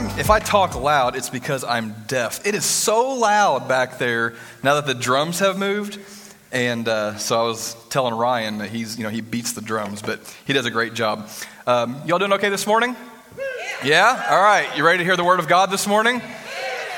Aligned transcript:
if 0.00 0.12
I'm 0.12 0.18
if 0.18 0.30
I 0.30 0.38
talk 0.38 0.80
loud, 0.80 1.14
it's 1.14 1.28
because 1.28 1.62
I'm 1.62 1.94
deaf. 2.06 2.46
It 2.46 2.54
is 2.54 2.64
so 2.64 3.14
loud 3.14 3.68
back 3.68 3.98
there 3.98 4.34
now 4.62 4.74
that 4.76 4.86
the 4.86 4.94
drums 4.94 5.40
have 5.40 5.58
moved, 5.58 5.98
and 6.52 6.88
uh, 6.88 7.18
so 7.18 7.38
I 7.38 7.44
was 7.44 7.76
telling 7.90 8.14
Ryan 8.14 8.58
that 8.58 8.70
he's 8.70 8.96
you 8.96 9.04
know 9.04 9.10
he 9.10 9.20
beats 9.20 9.52
the 9.52 9.60
drums, 9.60 10.00
but 10.00 10.20
he 10.46 10.52
does 10.52 10.64
a 10.64 10.70
great 10.70 10.94
job. 10.94 11.28
Um, 11.66 12.00
y'all 12.06 12.18
doing 12.18 12.32
okay 12.34 12.48
this 12.48 12.66
morning? 12.66 12.96
Yeah. 13.84 14.26
All 14.30 14.42
right. 14.42 14.74
You 14.76 14.84
ready 14.84 14.98
to 14.98 15.04
hear 15.04 15.16
the 15.16 15.24
word 15.24 15.38
of 15.38 15.48
God 15.48 15.70
this 15.70 15.86
morning? 15.86 16.22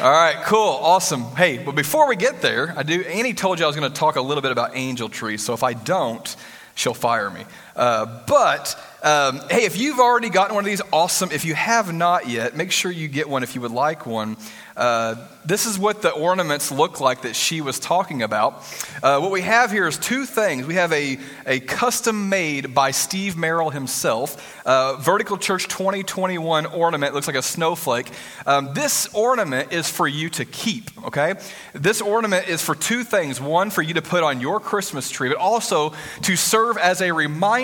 All 0.01 0.11
right, 0.11 0.37
cool, 0.47 0.59
awesome. 0.59 1.23
Hey, 1.37 1.59
but 1.59 1.77
before 1.77 2.09
we 2.09 2.17
get 2.17 2.41
there, 2.41 2.75
I 2.77 2.83
do. 2.83 3.03
Annie 3.03 3.35
told 3.35 3.59
you 3.59 3.65
I 3.65 3.69
was 3.69 3.77
going 3.77 3.93
to 3.93 3.97
talk 3.97 4.17
a 4.17 4.23
little 4.23 4.43
bit 4.43 4.51
about 4.51 4.77
angel 4.77 5.09
trees, 5.09 5.45
so 5.45 5.55
if 5.55 5.63
I 5.63 5.75
don't, 5.75 6.35
she'll 6.75 6.95
fire 6.95 7.31
me. 7.31 7.45
Uh, 7.75 8.23
but 8.27 8.79
um, 9.03 9.41
hey, 9.51 9.65
if 9.65 9.77
you've 9.77 9.99
already 9.99 10.31
gotten 10.31 10.55
one 10.55 10.63
of 10.63 10.67
these, 10.67 10.83
awesome. 10.93 11.31
If 11.33 11.45
you 11.45 11.55
have 11.55 11.93
not 11.93 12.29
yet, 12.29 12.57
make 12.57 12.71
sure 12.71 12.91
you 12.91 13.09
get 13.09 13.29
one 13.29 13.43
if 13.43 13.57
you 13.57 13.61
would 13.61 13.73
like 13.73 14.07
one. 14.07 14.37
Uh, 14.77 15.17
this 15.45 15.67
is 15.67 15.79
what 15.79 16.01
the 16.01 16.11
ornaments 16.11 16.71
look 16.71 17.01
like 17.01 17.23
that 17.23 17.37
she 17.37 17.61
was 17.61 17.79
talking 17.79 18.23
about. 18.23 18.65
Uh, 19.03 19.19
what 19.19 19.31
we 19.31 19.43
have 19.43 19.71
here 19.71 19.87
is 19.87 19.99
two 19.99 20.25
things. 20.25 20.67
We 20.67 20.75
have 20.75 20.93
a, 20.93 21.19
a 21.47 21.61
custom 21.61 22.29
made 22.31 22.75
by 22.75 22.93
Steve 22.93 23.37
Merrill 23.37 23.69
himself, 23.69 24.65
uh, 24.65 24.97
Vertical 24.97 25.37
Church 25.37 25.69
2021 25.69 26.67
ornament. 26.67 27.13
looks 27.13 27.27
like 27.27 27.37
a 27.37 27.43
snowflake. 27.43 28.11
Um, 28.47 28.73
this 28.73 29.13
ornament 29.13 29.73
is 29.73 29.91
for 29.91 30.07
you 30.07 30.31
to 30.31 30.45
keep, 30.47 30.91
okay? 31.07 31.35
This 31.75 32.01
ornament 32.01 32.49
is 32.49 32.63
for 32.63 32.75
two 32.75 33.05
things 33.05 33.41
one, 33.41 33.69
for 33.69 33.83
you 33.83 33.95
to 33.95 34.03
put 34.03 34.23
on 34.23 34.41
your 34.41 34.59
Christmas 34.59 35.11
tree, 35.11 35.29
but 35.29 35.39
also 35.39 35.93
to 36.23 36.37
serve 36.37 36.79
as 36.79 37.03
a 37.03 37.13
reminder 37.13 37.62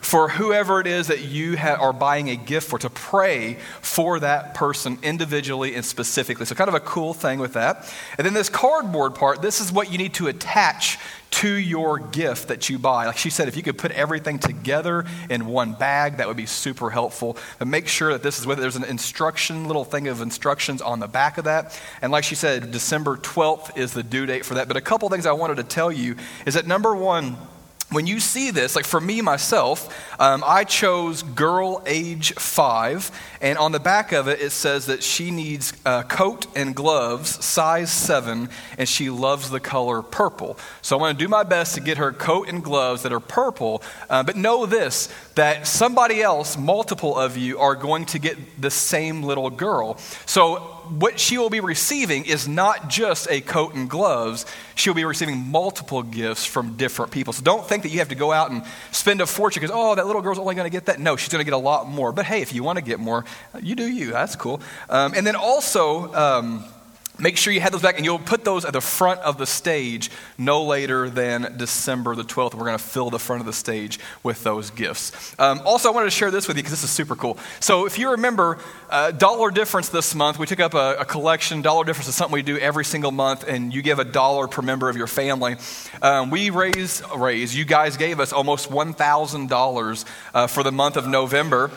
for 0.00 0.28
whoever 0.28 0.80
it 0.80 0.86
is 0.86 1.06
that 1.06 1.20
you 1.20 1.56
ha- 1.56 1.76
are 1.80 1.92
buying 1.92 2.30
a 2.30 2.36
gift 2.36 2.68
for, 2.68 2.78
to 2.78 2.90
pray 2.90 3.58
for 3.80 4.20
that 4.20 4.54
person 4.54 4.98
individually 5.02 5.74
and 5.74 5.84
specifically. 5.84 6.46
So, 6.46 6.54
kind 6.54 6.68
of 6.68 6.74
a 6.74 6.80
cool 6.80 7.14
thing 7.14 7.38
with 7.38 7.54
that. 7.54 7.92
And 8.18 8.26
then 8.26 8.34
this 8.34 8.48
cardboard 8.48 9.14
part, 9.14 9.42
this 9.42 9.60
is 9.60 9.72
what 9.72 9.92
you 9.92 9.98
need 9.98 10.14
to 10.14 10.28
attach 10.28 10.98
to 11.30 11.48
your 11.48 11.98
gift 11.98 12.48
that 12.48 12.68
you 12.68 12.78
buy. 12.78 13.06
Like 13.06 13.16
she 13.16 13.30
said, 13.30 13.48
if 13.48 13.56
you 13.56 13.62
could 13.62 13.78
put 13.78 13.92
everything 13.92 14.38
together 14.38 15.04
in 15.28 15.46
one 15.46 15.74
bag, 15.74 16.16
that 16.16 16.26
would 16.26 16.36
be 16.36 16.46
super 16.46 16.90
helpful. 16.90 17.36
But 17.58 17.68
make 17.68 17.86
sure 17.88 18.12
that 18.12 18.22
this 18.22 18.38
is 18.38 18.46
with 18.46 18.58
there's 18.58 18.76
an 18.76 18.84
instruction, 18.84 19.66
little 19.66 19.84
thing 19.84 20.08
of 20.08 20.20
instructions 20.20 20.82
on 20.82 20.98
the 20.98 21.06
back 21.06 21.38
of 21.38 21.44
that. 21.44 21.80
And 22.02 22.10
like 22.10 22.24
she 22.24 22.34
said, 22.34 22.72
December 22.72 23.16
12th 23.16 23.78
is 23.78 23.92
the 23.92 24.02
due 24.02 24.26
date 24.26 24.44
for 24.44 24.54
that. 24.54 24.68
But 24.68 24.76
a 24.76 24.80
couple 24.80 25.08
things 25.08 25.24
I 25.24 25.32
wanted 25.32 25.58
to 25.58 25.64
tell 25.64 25.92
you 25.92 26.16
is 26.46 26.54
that 26.54 26.66
number 26.66 26.94
one, 26.94 27.36
when 27.90 28.06
you 28.06 28.20
see 28.20 28.50
this, 28.50 28.76
like 28.76 28.84
for 28.84 29.00
me 29.00 29.20
myself, 29.20 29.92
um, 30.20 30.44
I 30.46 30.64
chose 30.64 31.22
girl 31.22 31.82
age 31.86 32.34
five, 32.34 33.10
and 33.40 33.58
on 33.58 33.72
the 33.72 33.80
back 33.80 34.12
of 34.12 34.28
it, 34.28 34.40
it 34.40 34.50
says 34.50 34.86
that 34.86 35.02
she 35.02 35.30
needs 35.30 35.72
a 35.84 36.04
coat 36.04 36.46
and 36.56 36.74
gloves, 36.74 37.44
size 37.44 37.90
seven, 37.90 38.48
and 38.78 38.88
she 38.88 39.10
loves 39.10 39.50
the 39.50 39.60
color 39.60 40.02
purple. 40.02 40.56
So 40.82 40.96
I 40.96 41.00
want 41.00 41.18
to 41.18 41.24
do 41.24 41.28
my 41.28 41.42
best 41.42 41.74
to 41.74 41.80
get 41.80 41.98
her 41.98 42.12
coat 42.12 42.48
and 42.48 42.62
gloves 42.62 43.02
that 43.02 43.12
are 43.12 43.20
purple. 43.20 43.82
Uh, 44.08 44.22
but 44.22 44.36
know 44.36 44.66
this 44.66 45.12
that 45.40 45.66
somebody 45.66 46.20
else, 46.20 46.58
multiple 46.58 47.16
of 47.16 47.38
you, 47.38 47.58
are 47.58 47.74
going 47.74 48.04
to 48.04 48.18
get 48.18 48.36
the 48.60 48.70
same 48.70 49.22
little 49.22 49.48
girl. 49.48 49.96
So 50.26 50.56
what 50.98 51.18
she 51.18 51.38
will 51.38 51.48
be 51.48 51.60
receiving 51.60 52.26
is 52.26 52.46
not 52.46 52.90
just 52.90 53.26
a 53.30 53.40
coat 53.40 53.74
and 53.74 53.88
gloves, 53.88 54.44
she'll 54.74 54.92
be 54.92 55.06
receiving 55.06 55.38
multiple 55.38 56.02
gifts 56.02 56.44
from 56.44 56.76
different 56.76 57.10
people. 57.10 57.32
So 57.32 57.42
don't 57.42 57.66
think 57.66 57.84
that 57.84 57.88
you 57.88 58.00
have 58.00 58.10
to 58.10 58.14
go 58.14 58.32
out 58.32 58.50
and 58.50 58.62
spend 58.92 59.22
a 59.22 59.26
fortune 59.26 59.62
because, 59.62 59.74
oh, 59.74 59.94
that 59.94 60.06
little 60.06 60.20
girl's 60.20 60.38
only 60.38 60.54
going 60.54 60.66
to 60.66 60.76
get 60.76 60.84
that. 60.86 61.00
No, 61.00 61.16
she's 61.16 61.30
going 61.30 61.42
to 61.42 61.50
get 61.50 61.54
a 61.54 61.64
lot 61.70 61.88
more. 61.88 62.12
But 62.12 62.26
hey, 62.26 62.42
if 62.42 62.52
you 62.52 62.62
want 62.62 62.76
to 62.76 62.84
get 62.84 63.00
more, 63.00 63.24
you 63.62 63.74
do 63.74 63.88
you. 63.90 64.10
That's 64.10 64.36
cool. 64.36 64.60
Um, 64.90 65.14
and 65.16 65.26
then 65.26 65.36
also, 65.36 66.12
um, 66.12 66.66
Make 67.20 67.36
sure 67.36 67.52
you 67.52 67.60
have 67.60 67.72
those 67.72 67.82
back, 67.82 67.96
and 67.96 68.04
you'll 68.04 68.18
put 68.18 68.44
those 68.44 68.64
at 68.64 68.72
the 68.72 68.80
front 68.80 69.20
of 69.20 69.36
the 69.36 69.46
stage 69.46 70.10
no 70.38 70.64
later 70.64 71.10
than 71.10 71.54
December 71.58 72.14
the 72.14 72.24
12th. 72.24 72.54
We're 72.54 72.64
going 72.64 72.78
to 72.78 72.82
fill 72.82 73.10
the 73.10 73.18
front 73.18 73.40
of 73.40 73.46
the 73.46 73.52
stage 73.52 73.98
with 74.22 74.42
those 74.42 74.70
gifts. 74.70 75.34
Um, 75.38 75.60
also, 75.64 75.90
I 75.90 75.92
wanted 75.92 76.06
to 76.06 76.10
share 76.12 76.30
this 76.30 76.48
with 76.48 76.56
you 76.56 76.62
because 76.62 76.72
this 76.72 76.84
is 76.84 76.90
super 76.90 77.14
cool. 77.16 77.36
So, 77.60 77.84
if 77.86 77.98
you 77.98 78.12
remember, 78.12 78.58
uh, 78.88 79.10
Dollar 79.10 79.50
Difference 79.50 79.90
this 79.90 80.14
month, 80.14 80.38
we 80.38 80.46
took 80.46 80.60
up 80.60 80.74
a, 80.74 80.96
a, 81.00 81.04
collection. 81.04 81.60
Dollar 81.60 81.84
Difference 81.84 82.08
is 82.08 82.14
something 82.14 82.32
we 82.32 82.42
do 82.42 82.56
every 82.56 82.84
single 82.84 83.12
month, 83.12 83.44
and 83.46 83.74
you 83.74 83.82
give 83.82 83.98
a 83.98 84.04
dollar 84.04 84.48
per 84.48 84.62
member 84.62 84.88
of 84.88 84.96
your 84.96 85.06
family. 85.06 85.56
Um, 86.00 86.30
we 86.30 86.48
raised, 86.48 87.02
raised, 87.14 87.54
you 87.54 87.66
guys 87.66 87.96
gave 87.96 88.18
us 88.20 88.32
almost 88.32 88.70
$1,000 88.70 90.04
uh, 90.32 90.46
for 90.46 90.62
the 90.62 90.72
month 90.72 90.96
of 90.96 91.06
November. 91.06 91.70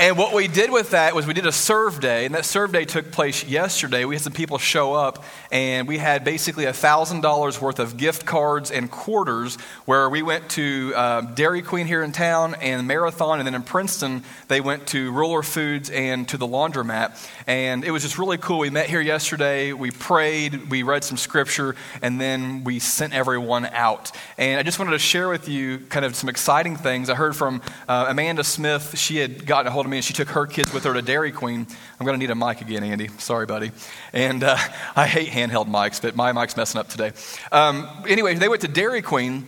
And 0.00 0.16
what 0.16 0.32
we 0.32 0.48
did 0.48 0.70
with 0.70 0.92
that 0.92 1.14
was 1.14 1.26
we 1.26 1.34
did 1.34 1.44
a 1.44 1.52
serve 1.52 2.00
day, 2.00 2.24
and 2.24 2.34
that 2.34 2.46
serve 2.46 2.72
day 2.72 2.86
took 2.86 3.12
place 3.12 3.44
yesterday. 3.44 4.06
We 4.06 4.14
had 4.14 4.22
some 4.22 4.32
people 4.32 4.56
show 4.56 4.94
up, 4.94 5.22
and 5.52 5.86
we 5.86 5.98
had 5.98 6.24
basically 6.24 6.64
$1,000 6.64 7.60
worth 7.60 7.78
of 7.78 7.98
gift 7.98 8.24
cards 8.24 8.70
and 8.70 8.90
quarters 8.90 9.56
where 9.84 10.08
we 10.08 10.22
went 10.22 10.48
to 10.52 10.94
um, 10.96 11.34
Dairy 11.34 11.60
Queen 11.60 11.86
here 11.86 12.02
in 12.02 12.12
town 12.12 12.54
and 12.62 12.86
Marathon, 12.86 13.40
and 13.40 13.46
then 13.46 13.54
in 13.54 13.62
Princeton, 13.62 14.24
they 14.48 14.62
went 14.62 14.86
to 14.86 15.12
Ruler 15.12 15.42
Foods 15.42 15.90
and 15.90 16.26
to 16.30 16.38
the 16.38 16.46
laundromat. 16.46 17.22
And 17.46 17.84
it 17.84 17.90
was 17.90 18.02
just 18.02 18.16
really 18.16 18.38
cool. 18.38 18.60
We 18.60 18.70
met 18.70 18.88
here 18.88 19.02
yesterday, 19.02 19.74
we 19.74 19.90
prayed, 19.90 20.70
we 20.70 20.82
read 20.82 21.04
some 21.04 21.18
scripture, 21.18 21.76
and 22.00 22.18
then 22.18 22.64
we 22.64 22.78
sent 22.78 23.12
everyone 23.12 23.66
out. 23.66 24.12
And 24.38 24.58
I 24.58 24.62
just 24.62 24.78
wanted 24.78 24.92
to 24.92 24.98
share 24.98 25.28
with 25.28 25.46
you 25.46 25.80
kind 25.90 26.06
of 26.06 26.16
some 26.16 26.30
exciting 26.30 26.76
things. 26.76 27.10
I 27.10 27.16
heard 27.16 27.36
from 27.36 27.60
uh, 27.86 28.06
Amanda 28.08 28.44
Smith, 28.44 28.96
she 28.96 29.18
had 29.18 29.44
gotten 29.44 29.66
a 29.66 29.70
hold 29.70 29.84
of 29.84 29.89
me 29.90 29.98
and 29.98 30.04
she 30.04 30.12
took 30.12 30.28
her 30.28 30.46
kids 30.46 30.72
with 30.72 30.84
her 30.84 30.94
to 30.94 31.02
Dairy 31.02 31.32
Queen. 31.32 31.66
I'm 31.98 32.06
going 32.06 32.18
to 32.18 32.26
need 32.26 32.30
a 32.30 32.34
mic 32.34 32.60
again, 32.60 32.82
Andy. 32.82 33.08
Sorry, 33.18 33.46
buddy. 33.46 33.72
And 34.12 34.42
uh, 34.42 34.56
I 34.96 35.06
hate 35.06 35.28
handheld 35.28 35.66
mics, 35.66 36.00
but 36.00 36.16
my 36.16 36.32
mic's 36.32 36.56
messing 36.56 36.78
up 36.78 36.88
today. 36.88 37.12
Um, 37.52 37.88
anyway, 38.08 38.34
they 38.34 38.48
went 38.48 38.62
to 38.62 38.68
Dairy 38.68 39.02
Queen. 39.02 39.46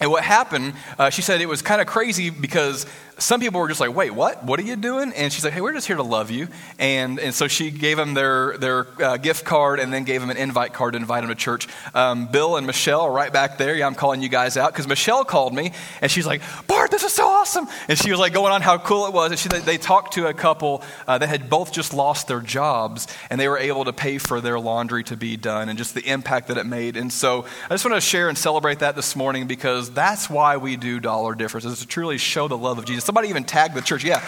And 0.00 0.10
what 0.10 0.24
happened, 0.24 0.74
uh, 0.98 1.10
she 1.10 1.22
said 1.22 1.40
it 1.40 1.48
was 1.48 1.62
kind 1.62 1.80
of 1.80 1.86
crazy 1.86 2.30
because 2.30 2.86
some 3.22 3.40
people 3.40 3.60
were 3.60 3.68
just 3.68 3.80
like, 3.80 3.94
wait, 3.94 4.10
what? 4.10 4.44
What 4.44 4.58
are 4.58 4.64
you 4.64 4.74
doing? 4.74 5.12
And 5.12 5.32
she's 5.32 5.44
like, 5.44 5.52
hey, 5.52 5.60
we're 5.60 5.72
just 5.72 5.86
here 5.86 5.96
to 5.96 6.02
love 6.02 6.30
you. 6.30 6.48
And, 6.78 7.20
and 7.20 7.32
so 7.32 7.46
she 7.46 7.70
gave 7.70 7.96
them 7.96 8.14
their, 8.14 8.58
their 8.58 8.86
uh, 9.00 9.16
gift 9.16 9.44
card 9.44 9.78
and 9.78 9.92
then 9.92 10.02
gave 10.02 10.20
them 10.20 10.30
an 10.30 10.36
invite 10.36 10.72
card 10.72 10.94
to 10.94 10.98
invite 10.98 11.22
them 11.22 11.28
to 11.28 11.36
church. 11.36 11.68
Um, 11.94 12.26
Bill 12.26 12.56
and 12.56 12.66
Michelle 12.66 13.02
are 13.02 13.12
right 13.12 13.32
back 13.32 13.58
there. 13.58 13.76
Yeah, 13.76 13.86
I'm 13.86 13.94
calling 13.94 14.22
you 14.22 14.28
guys 14.28 14.56
out 14.56 14.72
because 14.72 14.88
Michelle 14.88 15.24
called 15.24 15.54
me 15.54 15.72
and 16.00 16.10
she's 16.10 16.26
like, 16.26 16.42
Bart, 16.66 16.90
this 16.90 17.04
is 17.04 17.12
so 17.12 17.24
awesome. 17.26 17.68
And 17.88 17.96
she 17.96 18.10
was 18.10 18.18
like 18.18 18.32
going 18.32 18.52
on 18.52 18.60
how 18.60 18.78
cool 18.78 19.06
it 19.06 19.12
was. 19.12 19.30
And 19.30 19.38
she, 19.38 19.48
they 19.48 19.78
talked 19.78 20.14
to 20.14 20.26
a 20.26 20.34
couple 20.34 20.82
uh, 21.06 21.18
that 21.18 21.28
had 21.28 21.48
both 21.48 21.72
just 21.72 21.94
lost 21.94 22.26
their 22.26 22.40
jobs 22.40 23.06
and 23.30 23.40
they 23.40 23.48
were 23.48 23.58
able 23.58 23.84
to 23.84 23.92
pay 23.92 24.18
for 24.18 24.40
their 24.40 24.58
laundry 24.58 25.04
to 25.04 25.16
be 25.16 25.36
done 25.36 25.68
and 25.68 25.78
just 25.78 25.94
the 25.94 26.04
impact 26.10 26.48
that 26.48 26.58
it 26.58 26.66
made. 26.66 26.96
And 26.96 27.12
so 27.12 27.44
I 27.66 27.68
just 27.68 27.84
want 27.84 27.94
to 27.94 28.00
share 28.00 28.28
and 28.28 28.36
celebrate 28.36 28.80
that 28.80 28.96
this 28.96 29.14
morning 29.14 29.46
because 29.46 29.92
that's 29.92 30.28
why 30.28 30.56
we 30.56 30.76
do 30.76 30.98
Dollar 30.98 31.36
differences 31.36 31.78
to 31.78 31.86
truly 31.86 32.18
show 32.18 32.48
the 32.48 32.58
love 32.58 32.78
of 32.78 32.84
Jesus. 32.84 33.11
Somebody 33.12 33.28
even 33.28 33.44
tagged 33.44 33.74
the 33.74 33.82
church. 33.82 34.04
Yeah. 34.04 34.22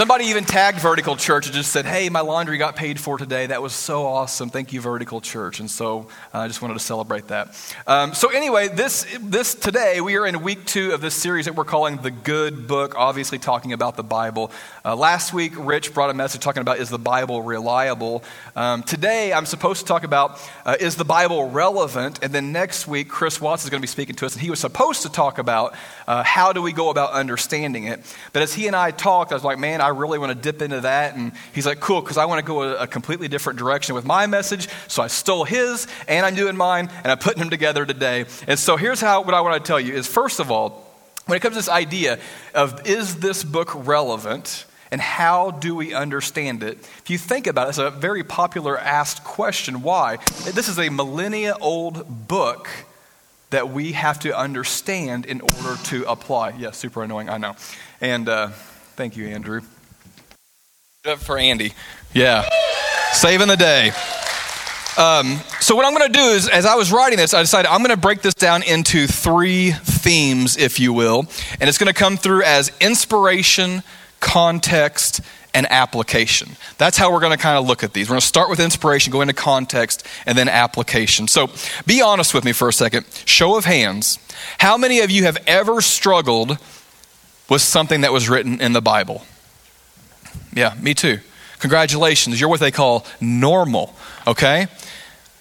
Somebody 0.00 0.24
even 0.28 0.44
tagged 0.44 0.78
Vertical 0.78 1.14
Church 1.14 1.44
and 1.44 1.54
just 1.54 1.72
said, 1.72 1.84
Hey, 1.84 2.08
my 2.08 2.20
laundry 2.20 2.56
got 2.56 2.74
paid 2.74 2.98
for 2.98 3.18
today. 3.18 3.48
That 3.48 3.60
was 3.60 3.74
so 3.74 4.06
awesome. 4.06 4.48
Thank 4.48 4.72
you, 4.72 4.80
Vertical 4.80 5.20
Church. 5.20 5.60
And 5.60 5.70
so 5.70 6.08
uh, 6.32 6.38
I 6.38 6.48
just 6.48 6.62
wanted 6.62 6.72
to 6.72 6.80
celebrate 6.80 7.28
that. 7.28 7.48
Um, 7.86 8.14
so, 8.14 8.30
anyway, 8.30 8.68
this, 8.68 9.06
this 9.20 9.54
today, 9.54 10.00
we 10.00 10.16
are 10.16 10.24
in 10.24 10.42
week 10.42 10.64
two 10.64 10.92
of 10.92 11.02
this 11.02 11.14
series 11.14 11.44
that 11.44 11.54
we're 11.54 11.66
calling 11.66 11.98
The 11.98 12.10
Good 12.10 12.66
Book, 12.66 12.94
obviously 12.96 13.36
talking 13.36 13.74
about 13.74 13.98
the 13.98 14.02
Bible. 14.02 14.52
Uh, 14.86 14.96
last 14.96 15.34
week, 15.34 15.52
Rich 15.58 15.92
brought 15.92 16.08
a 16.08 16.14
message 16.14 16.40
talking 16.40 16.62
about 16.62 16.78
is 16.78 16.88
the 16.88 16.98
Bible 16.98 17.42
reliable? 17.42 18.24
Um, 18.56 18.82
today, 18.82 19.34
I'm 19.34 19.44
supposed 19.44 19.82
to 19.82 19.86
talk 19.86 20.04
about 20.04 20.40
uh, 20.64 20.78
is 20.80 20.96
the 20.96 21.04
Bible 21.04 21.50
relevant? 21.50 22.20
And 22.22 22.32
then 22.32 22.52
next 22.52 22.88
week, 22.88 23.10
Chris 23.10 23.38
Watts 23.38 23.64
is 23.64 23.70
going 23.70 23.82
to 23.82 23.84
be 23.84 23.86
speaking 23.86 24.16
to 24.16 24.24
us, 24.24 24.32
and 24.32 24.40
he 24.40 24.48
was 24.48 24.60
supposed 24.60 25.02
to 25.02 25.12
talk 25.12 25.36
about 25.36 25.74
uh, 26.08 26.22
how 26.22 26.54
do 26.54 26.62
we 26.62 26.72
go 26.72 26.88
about 26.88 27.12
understanding 27.12 27.84
it. 27.84 28.00
But 28.32 28.40
as 28.40 28.54
he 28.54 28.66
and 28.66 28.74
I 28.74 28.92
talked, 28.92 29.30
I 29.30 29.34
was 29.34 29.44
like, 29.44 29.58
man, 29.58 29.82
I 29.82 29.89
really 29.90 30.18
want 30.18 30.30
to 30.30 30.38
dip 30.38 30.62
into 30.62 30.80
that. 30.80 31.14
And 31.14 31.32
he's 31.54 31.66
like, 31.66 31.80
cool, 31.80 32.00
because 32.00 32.16
I 32.16 32.24
want 32.24 32.40
to 32.40 32.46
go 32.46 32.62
a, 32.62 32.82
a, 32.82 32.86
completely 32.86 33.28
different 33.28 33.58
direction 33.58 33.94
with 33.94 34.04
my 34.04 34.26
message. 34.26 34.68
So 34.88 35.02
I 35.02 35.06
stole 35.06 35.44
his 35.44 35.86
and 36.08 36.24
I'm 36.24 36.34
doing 36.34 36.56
mine 36.56 36.90
and 37.02 37.12
I'm 37.12 37.18
putting 37.18 37.40
them 37.40 37.50
together 37.50 37.86
today. 37.86 38.26
And 38.46 38.58
so 38.58 38.76
here's 38.76 39.00
how 39.00 39.22
what 39.22 39.34
I 39.34 39.40
want 39.40 39.62
to 39.62 39.66
tell 39.66 39.80
you 39.80 39.94
is 39.94 40.06
first 40.06 40.40
of 40.40 40.50
all, 40.50 40.86
when 41.26 41.36
it 41.36 41.40
comes 41.40 41.54
to 41.54 41.58
this 41.58 41.68
idea 41.68 42.18
of 42.54 42.86
is 42.86 43.16
this 43.16 43.44
book 43.44 43.70
relevant? 43.74 44.66
And 44.92 45.00
how 45.00 45.52
do 45.52 45.76
we 45.76 45.94
understand 45.94 46.64
it? 46.64 46.78
If 46.98 47.10
you 47.10 47.18
think 47.18 47.46
about 47.46 47.66
it, 47.66 47.70
it's 47.70 47.78
a 47.78 47.90
very 47.90 48.24
popular 48.24 48.76
asked 48.76 49.22
question. 49.22 49.82
Why? 49.82 50.16
This 50.52 50.68
is 50.68 50.80
a 50.80 50.88
millennia 50.88 51.54
old 51.60 52.26
book 52.26 52.68
that 53.50 53.70
we 53.70 53.92
have 53.92 54.18
to 54.20 54.36
understand 54.36 55.26
in 55.26 55.42
order 55.42 55.76
to 55.84 56.10
apply. 56.10 56.54
Yeah, 56.58 56.72
super 56.72 57.04
annoying, 57.04 57.28
I 57.28 57.38
know. 57.38 57.54
And 58.00 58.28
uh, 58.28 58.50
Thank 59.00 59.16
you, 59.16 59.28
Andrew. 59.28 59.62
Up 61.06 61.18
for 61.18 61.38
Andy. 61.38 61.72
Yeah. 62.12 62.46
Saving 63.12 63.48
the 63.48 63.56
day. 63.56 63.88
Um, 64.98 65.40
so, 65.58 65.74
what 65.74 65.86
I'm 65.86 65.96
going 65.96 66.12
to 66.12 66.18
do 66.18 66.24
is, 66.24 66.46
as 66.46 66.66
I 66.66 66.74
was 66.74 66.92
writing 66.92 67.16
this, 67.16 67.32
I 67.32 67.40
decided 67.40 67.70
I'm 67.70 67.78
going 67.78 67.88
to 67.88 67.96
break 67.96 68.20
this 68.20 68.34
down 68.34 68.62
into 68.62 69.06
three 69.06 69.70
themes, 69.70 70.58
if 70.58 70.78
you 70.78 70.92
will. 70.92 71.20
And 71.58 71.70
it's 71.70 71.78
going 71.78 71.86
to 71.90 71.98
come 71.98 72.18
through 72.18 72.42
as 72.42 72.70
inspiration, 72.82 73.82
context, 74.20 75.22
and 75.54 75.66
application. 75.70 76.50
That's 76.76 76.98
how 76.98 77.10
we're 77.10 77.20
going 77.20 77.32
to 77.32 77.42
kind 77.42 77.56
of 77.56 77.66
look 77.66 77.82
at 77.82 77.94
these. 77.94 78.10
We're 78.10 78.16
going 78.16 78.20
to 78.20 78.26
start 78.26 78.50
with 78.50 78.60
inspiration, 78.60 79.10
go 79.10 79.22
into 79.22 79.32
context, 79.32 80.06
and 80.26 80.36
then 80.36 80.50
application. 80.50 81.28
So 81.28 81.48
be 81.86 82.02
honest 82.02 82.34
with 82.34 82.44
me 82.44 82.52
for 82.52 82.68
a 82.68 82.74
second. 82.74 83.06
Show 83.24 83.56
of 83.56 83.64
hands. 83.64 84.18
How 84.58 84.76
many 84.76 85.00
of 85.00 85.10
you 85.10 85.22
have 85.22 85.38
ever 85.46 85.80
struggled 85.80 86.58
with 87.48 87.62
something 87.62 88.02
that 88.02 88.12
was 88.12 88.28
written 88.28 88.60
in 88.60 88.74
the 88.74 88.82
Bible? 88.82 89.24
Yeah, 90.52 90.74
me 90.80 90.94
too. 90.94 91.20
Congratulations. 91.60 92.40
You're 92.40 92.48
what 92.48 92.60
they 92.60 92.70
call 92.70 93.06
normal, 93.20 93.94
okay? 94.26 94.66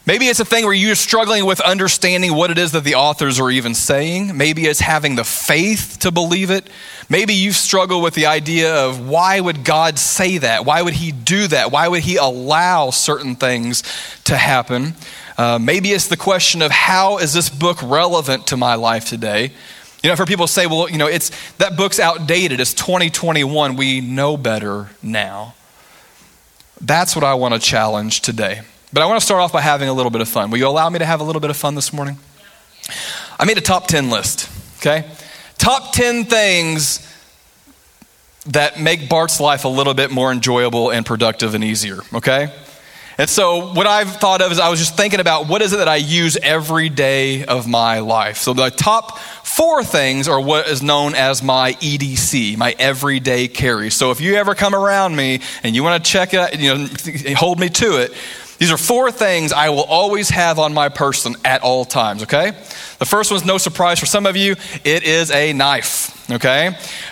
Maybe 0.05 0.25
it's 0.25 0.39
a 0.39 0.45
thing 0.45 0.65
where 0.65 0.73
you're 0.73 0.95
struggling 0.95 1.45
with 1.45 1.59
understanding 1.61 2.33
what 2.33 2.49
it 2.49 2.57
is 2.57 2.71
that 2.71 2.83
the 2.83 2.95
authors 2.95 3.39
are 3.39 3.51
even 3.51 3.75
saying. 3.75 4.35
Maybe 4.35 4.65
it's 4.65 4.79
having 4.79 5.15
the 5.15 5.23
faith 5.23 5.97
to 5.99 6.11
believe 6.11 6.49
it. 6.49 6.67
Maybe 7.09 7.35
you 7.35 7.51
struggle 7.51 8.01
with 8.01 8.15
the 8.15 8.25
idea 8.25 8.73
of 8.73 9.07
why 9.07 9.39
would 9.39 9.63
God 9.63 9.99
say 9.99 10.39
that? 10.39 10.65
Why 10.65 10.81
would 10.81 10.95
He 10.95 11.11
do 11.11 11.47
that? 11.47 11.71
Why 11.71 11.87
would 11.87 12.01
He 12.01 12.15
allow 12.15 12.89
certain 12.89 13.35
things 13.35 13.83
to 14.23 14.35
happen? 14.35 14.95
Uh, 15.37 15.59
maybe 15.59 15.91
it's 15.91 16.07
the 16.07 16.17
question 16.17 16.63
of 16.63 16.71
how 16.71 17.19
is 17.19 17.33
this 17.33 17.49
book 17.49 17.77
relevant 17.83 18.47
to 18.47 18.57
my 18.57 18.75
life 18.75 19.05
today? 19.05 19.51
You 20.03 20.09
know, 20.09 20.15
for 20.15 20.25
people 20.25 20.47
say, 20.47 20.65
well, 20.65 20.89
you 20.89 20.97
know, 20.97 21.07
it's 21.07 21.31
that 21.57 21.75
book's 21.75 21.99
outdated. 21.99 22.59
It's 22.59 22.73
2021. 22.73 23.75
We 23.75 23.99
know 24.01 24.37
better 24.37 24.89
now. 25.01 25.55
That's 26.79 27.15
what 27.15 27.25
I 27.25 27.33
want 27.33 27.53
to 27.53 27.59
challenge 27.59 28.21
today. 28.21 28.61
But 28.93 29.03
I 29.03 29.05
want 29.05 29.19
to 29.19 29.25
start 29.25 29.41
off 29.41 29.51
by 29.51 29.61
having 29.61 29.89
a 29.89 29.93
little 29.93 30.09
bit 30.09 30.21
of 30.21 30.29
fun. 30.29 30.51
Will 30.51 30.57
you 30.57 30.67
allow 30.67 30.89
me 30.89 30.99
to 30.99 31.05
have 31.05 31.19
a 31.19 31.23
little 31.23 31.41
bit 31.41 31.49
of 31.49 31.57
fun 31.57 31.75
this 31.75 31.91
morning? 31.91 32.17
I 33.37 33.45
made 33.45 33.57
a 33.57 33.61
top 33.61 33.87
10 33.87 34.09
list, 34.09 34.49
okay? 34.79 35.05
Top 35.57 35.93
10 35.93 36.25
things 36.25 37.05
that 38.47 38.79
make 38.79 39.09
Bart's 39.09 39.39
life 39.39 39.65
a 39.65 39.67
little 39.67 39.93
bit 39.93 40.11
more 40.11 40.31
enjoyable 40.31 40.91
and 40.91 41.05
productive 41.05 41.53
and 41.53 41.63
easier, 41.63 41.99
okay? 42.13 42.51
And 43.19 43.29
so, 43.29 43.73
what 43.73 43.85
I've 43.85 44.15
thought 44.15 44.41
of 44.41 44.49
is 44.49 44.59
I 44.59 44.69
was 44.69 44.79
just 44.79 44.95
thinking 44.95 45.19
about 45.19 45.49
what 45.49 45.61
is 45.61 45.73
it 45.73 45.77
that 45.77 45.89
I 45.89 45.97
use 45.97 46.37
every 46.41 46.87
day 46.87 47.43
of 47.43 47.67
my 47.67 47.99
life. 47.99 48.37
So, 48.37 48.53
the 48.53 48.69
top 48.69 49.19
four 49.49 49.83
things 49.83 50.27
are 50.27 50.39
what 50.39 50.67
is 50.67 50.83
known 50.83 51.15
as 51.15 51.41
my 51.41 51.73
EDC, 51.73 52.55
my 52.55 52.75
everyday 52.77 53.47
carry. 53.47 53.89
So, 53.89 54.11
if 54.11 54.21
you 54.21 54.35
ever 54.35 54.53
come 54.53 54.75
around 54.75 55.15
me 55.15 55.41
and 55.63 55.75
you 55.75 55.83
want 55.83 56.03
to 56.03 56.09
check 56.09 56.33
it, 56.33 56.59
you 56.59 56.75
know, 56.75 57.35
hold 57.35 57.59
me 57.59 57.69
to 57.69 57.97
it, 57.97 58.13
these 58.59 58.71
are 58.71 58.77
four 58.77 59.11
things 59.11 59.51
I 59.51 59.69
will 59.69 59.83
always 59.83 60.29
have 60.29 60.59
on 60.59 60.73
my 60.73 60.89
person 60.89 61.35
at 61.43 61.63
all 61.63 61.85
times, 61.85 62.23
okay? 62.23 62.51
The 62.99 63.05
first 63.05 63.31
one's 63.31 63.45
no 63.45 63.57
surprise 63.57 63.99
for 63.99 64.05
some 64.05 64.25
of 64.25 64.37
you, 64.37 64.55
it 64.83 65.03
is 65.03 65.31
a 65.31 65.53
knife 65.53 66.18
okay? 66.31 66.67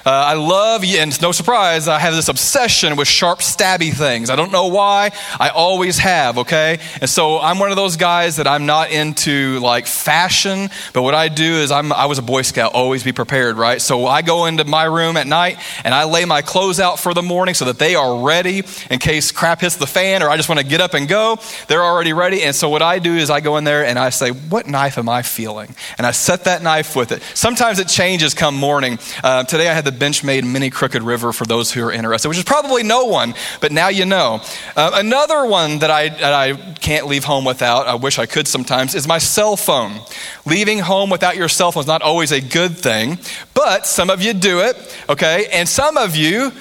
Uh, 0.06 0.10
I 0.10 0.34
love, 0.34 0.84
and 0.84 1.12
it's 1.12 1.22
no 1.22 1.32
surprise, 1.32 1.88
I 1.88 2.00
have 2.00 2.14
this 2.14 2.28
obsession 2.28 2.96
with 2.96 3.08
sharp, 3.08 3.40
stabby 3.40 3.94
things. 3.94 4.30
I 4.30 4.36
don't 4.36 4.52
know 4.52 4.68
why, 4.68 5.12
I 5.40 5.50
always 5.50 5.98
have, 6.00 6.40
okay? 6.40 6.80
And 7.02 7.10
so 7.10 7.40
I'm 7.40 7.60
one 7.60 7.72
of 7.72 7.76
those 7.76 7.98
guys 7.98 8.38
that 8.38 8.48
I'm 8.48 8.66
not 8.66 8.92
into 8.92 9.60
like 9.60 9.88
fashion, 9.88 10.70
but 10.94 11.02
what 11.02 11.16
I 11.16 11.30
do 11.30 11.56
is 11.56 11.72
I'm, 11.72 11.92
I 11.92 12.06
was 12.06 12.20
a 12.20 12.22
Boy 12.22 12.42
Scout, 12.42 12.74
always 12.74 13.04
be 13.04 13.12
prepared, 13.12 13.58
right? 13.58 13.82
So 13.82 14.06
I 14.06 14.22
go 14.22 14.46
into 14.46 14.66
my 14.66 14.84
room 14.84 15.18
at 15.18 15.28
night 15.28 15.58
and 15.84 15.94
I 15.94 16.06
lay 16.06 16.26
my 16.26 16.42
clothes 16.42 16.80
out 16.80 17.00
for 17.00 17.14
the 17.14 17.24
morning 17.24 17.56
so 17.56 17.66
that 17.66 17.80
they 17.80 17.96
are 17.96 18.24
ready 18.24 18.64
in 18.90 19.00
case 19.00 19.32
crap 19.32 19.62
hits 19.62 19.76
the 19.76 19.88
fan 19.88 20.24
or 20.24 20.30
I 20.30 20.38
just 20.38 20.50
want 20.50 20.60
to 20.60 20.66
get 20.66 20.82
up 20.82 20.94
and 20.94 21.08
go. 21.08 21.38
They're 21.68 21.84
already 21.84 22.14
ready. 22.14 22.44
And 22.44 22.56
so 22.56 22.70
what 22.70 22.82
I 22.82 23.00
do 23.00 23.16
is 23.16 23.30
I 23.30 23.40
go 23.40 23.58
in 23.58 23.64
there 23.64 23.86
and 23.86 23.98
I 23.98 24.10
say, 24.10 24.32
What 24.32 24.68
knife 24.68 24.98
am 24.98 25.10
I 25.10 25.22
feeling? 25.22 25.76
And 25.98 26.06
I 26.06 26.12
set 26.12 26.46
that 26.46 26.62
knife 26.62 26.96
with 26.96 27.12
it. 27.12 27.22
Sometimes 27.34 27.80
it 27.80 27.88
changes 27.88 28.34
come 28.34 28.56
morning. 28.56 29.00
Uh, 29.24 29.44
today 29.44 29.68
I 29.70 29.74
had 29.74 29.86
the 29.86 29.92
Benchmade 29.92 30.44
Mini 30.44 30.70
Crooked 30.70 31.04
River 31.04 31.34
for 31.34 31.46
those 31.46 31.72
who 31.72 31.84
are 31.84 31.92
interested, 31.92 32.30
which 32.30 32.38
is 32.38 32.44
probably 32.44 32.84
no 32.84 33.06
one, 33.06 33.34
but 33.62 33.72
now 33.72 33.88
you 33.90 34.06
know. 34.06 34.42
Uh, 34.76 34.92
another 34.96 35.46
one 35.46 35.80
that 35.80 35.92
I, 35.92 36.10
that 36.10 36.34
I 36.34 36.54
can't 36.76 37.08
leave 37.08 37.24
home 37.24 37.46
without, 37.46 37.88
I 37.88 37.96
wish 37.96 38.20
I 38.20 38.26
could 38.26 38.48
sometimes, 38.48 38.96
is 38.96 39.08
my 39.08 39.18
cell 39.18 39.56
phone. 39.58 40.00
Leaving 40.46 40.80
home 40.80 41.10
without 41.10 41.36
your 41.36 41.50
cell 41.50 41.72
phone 41.72 41.82
is 41.82 41.88
not 41.88 42.02
always 42.02 42.32
a 42.32 42.42
good 42.42 42.78
thing, 42.78 43.18
but 43.54 43.86
some 43.86 44.10
of 44.10 44.22
you 44.22 44.34
do 44.34 44.62
it, 44.62 44.76
okay? 45.10 45.48
And 45.52 45.68
some 45.68 45.98
of 45.98 46.16
you 46.16 46.52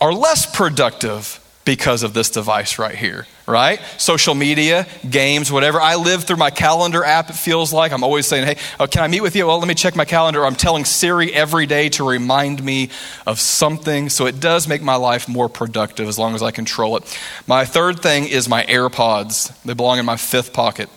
are 0.00 0.12
less 0.12 0.46
productive 0.46 1.40
because 1.66 2.04
of 2.04 2.14
this 2.14 2.30
device 2.30 2.78
right 2.78 2.94
here, 2.94 3.26
right? 3.44 3.80
Social 3.98 4.34
media, 4.34 4.86
games, 5.10 5.50
whatever. 5.52 5.80
I 5.80 5.96
live 5.96 6.24
through 6.24 6.36
my 6.36 6.48
calendar 6.48 7.04
app, 7.04 7.28
it 7.28 7.34
feels 7.34 7.72
like. 7.72 7.92
I'm 7.92 8.04
always 8.04 8.26
saying, 8.26 8.46
hey, 8.46 8.56
oh, 8.80 8.86
can 8.86 9.02
I 9.02 9.08
meet 9.08 9.20
with 9.20 9.34
you? 9.36 9.46
Well, 9.48 9.58
let 9.58 9.66
me 9.66 9.74
check 9.74 9.96
my 9.96 10.04
calendar. 10.04 10.46
I'm 10.46 10.54
telling 10.54 10.84
Siri 10.84 11.34
every 11.34 11.66
day 11.66 11.88
to 11.90 12.08
remind 12.08 12.62
me 12.62 12.90
of 13.26 13.40
something. 13.40 14.08
So 14.08 14.26
it 14.26 14.38
does 14.38 14.68
make 14.68 14.80
my 14.80 14.94
life 14.94 15.28
more 15.28 15.48
productive 15.48 16.08
as 16.08 16.18
long 16.18 16.36
as 16.36 16.42
I 16.42 16.52
control 16.52 16.96
it. 16.96 17.18
My 17.48 17.64
third 17.64 18.00
thing 18.00 18.28
is 18.28 18.48
my 18.48 18.62
AirPods, 18.64 19.60
they 19.64 19.74
belong 19.74 19.98
in 19.98 20.06
my 20.06 20.16
fifth 20.16 20.52
pocket. 20.52 20.88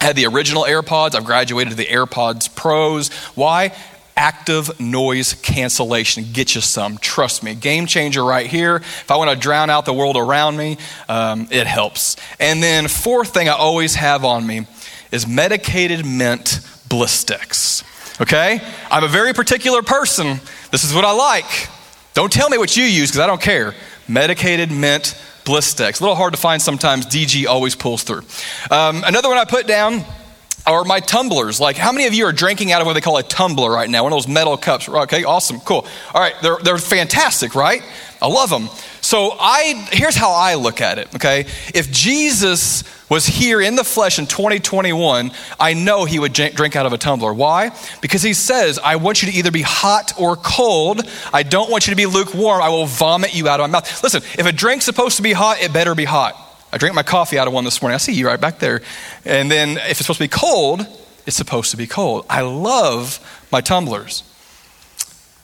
I 0.00 0.04
had 0.04 0.16
the 0.16 0.26
original 0.26 0.64
AirPods. 0.64 1.14
I've 1.14 1.24
graduated 1.24 1.70
to 1.70 1.76
the 1.76 1.86
AirPods 1.86 2.54
Pros. 2.54 3.08
Why? 3.34 3.72
Active 4.16 4.80
noise 4.80 5.34
cancellation. 5.34 6.24
Get 6.32 6.54
you 6.54 6.62
some. 6.62 6.96
Trust 6.98 7.42
me. 7.42 7.54
Game 7.54 7.86
changer 7.86 8.24
right 8.24 8.46
here. 8.46 8.76
If 8.76 9.10
I 9.10 9.16
want 9.16 9.30
to 9.30 9.36
drown 9.36 9.68
out 9.68 9.84
the 9.84 9.92
world 9.92 10.16
around 10.16 10.56
me, 10.56 10.78
um, 11.08 11.48
it 11.50 11.66
helps. 11.66 12.16
And 12.40 12.62
then, 12.62 12.88
fourth 12.88 13.34
thing 13.34 13.48
I 13.48 13.52
always 13.52 13.94
have 13.94 14.24
on 14.24 14.46
me 14.46 14.66
is 15.12 15.26
medicated 15.26 16.06
mint 16.06 16.60
Blistex. 16.88 17.84
Okay? 18.20 18.60
I'm 18.90 19.04
a 19.04 19.08
very 19.08 19.34
particular 19.34 19.82
person. 19.82 20.40
This 20.70 20.84
is 20.84 20.94
what 20.94 21.04
I 21.04 21.12
like. 21.12 21.68
Don't 22.14 22.32
tell 22.32 22.48
me 22.48 22.56
what 22.56 22.76
you 22.76 22.84
use 22.84 23.10
because 23.10 23.20
I 23.20 23.26
don't 23.26 23.40
care. 23.40 23.74
Medicated 24.08 24.70
mint 24.70 25.14
Blistex. 25.44 26.00
A 26.00 26.02
little 26.02 26.16
hard 26.16 26.32
to 26.32 26.40
find 26.40 26.60
sometimes. 26.62 27.06
DG 27.06 27.46
always 27.46 27.74
pulls 27.74 28.02
through. 28.02 28.22
Um, 28.70 29.04
another 29.04 29.28
one 29.28 29.36
I 29.38 29.44
put 29.44 29.66
down 29.66 30.04
or 30.66 30.84
my 30.84 31.00
tumblers. 31.00 31.60
Like, 31.60 31.76
how 31.76 31.92
many 31.92 32.06
of 32.06 32.14
you 32.14 32.26
are 32.26 32.32
drinking 32.32 32.72
out 32.72 32.80
of 32.80 32.86
what 32.86 32.94
they 32.94 33.00
call 33.00 33.16
a 33.16 33.22
tumbler 33.22 33.70
right 33.70 33.88
now? 33.88 34.02
One 34.02 34.12
of 34.12 34.16
those 34.16 34.28
metal 34.28 34.56
cups. 34.56 34.88
Okay, 34.88 35.24
awesome, 35.24 35.60
cool. 35.60 35.86
All 36.12 36.20
right, 36.20 36.34
they're, 36.42 36.58
they're 36.62 36.78
fantastic, 36.78 37.54
right? 37.54 37.82
I 38.20 38.28
love 38.28 38.50
them. 38.50 38.68
So, 39.00 39.36
I 39.38 39.88
here's 39.92 40.16
how 40.16 40.32
I 40.32 40.54
look 40.54 40.80
at 40.80 40.98
it, 40.98 41.14
okay? 41.14 41.40
If 41.74 41.90
Jesus 41.92 42.82
was 43.08 43.26
here 43.26 43.60
in 43.60 43.76
the 43.76 43.84
flesh 43.84 44.18
in 44.18 44.26
2021, 44.26 45.30
I 45.60 45.74
know 45.74 46.04
he 46.04 46.18
would 46.18 46.32
drink 46.32 46.74
out 46.74 46.86
of 46.86 46.92
a 46.92 46.98
tumbler. 46.98 47.32
Why? 47.32 47.70
Because 48.00 48.22
he 48.22 48.34
says, 48.34 48.80
I 48.82 48.96
want 48.96 49.22
you 49.22 49.30
to 49.30 49.38
either 49.38 49.50
be 49.50 49.62
hot 49.62 50.14
or 50.18 50.34
cold. 50.36 51.02
I 51.32 51.44
don't 51.44 51.70
want 51.70 51.86
you 51.86 51.92
to 51.92 51.96
be 51.96 52.06
lukewarm. 52.06 52.60
I 52.60 52.68
will 52.68 52.86
vomit 52.86 53.34
you 53.34 53.48
out 53.48 53.60
of 53.60 53.70
my 53.70 53.78
mouth. 53.78 54.02
Listen, 54.02 54.22
if 54.38 54.46
a 54.46 54.52
drink's 54.52 54.84
supposed 54.84 55.18
to 55.18 55.22
be 55.22 55.32
hot, 55.32 55.60
it 55.60 55.72
better 55.72 55.94
be 55.94 56.04
hot. 56.04 56.45
I 56.72 56.78
drank 56.78 56.94
my 56.94 57.02
coffee 57.02 57.38
out 57.38 57.46
of 57.46 57.52
one 57.52 57.64
this 57.64 57.80
morning. 57.80 57.94
I 57.94 57.98
see 57.98 58.12
you 58.12 58.26
right 58.26 58.40
back 58.40 58.58
there. 58.58 58.82
And 59.24 59.50
then 59.50 59.78
if 59.78 59.92
it's 59.92 59.98
supposed 59.98 60.18
to 60.18 60.24
be 60.24 60.28
cold, 60.28 60.86
it's 61.26 61.36
supposed 61.36 61.70
to 61.72 61.76
be 61.76 61.86
cold. 61.86 62.26
I 62.28 62.42
love 62.42 63.20
my 63.50 63.60
tumblers. 63.60 64.22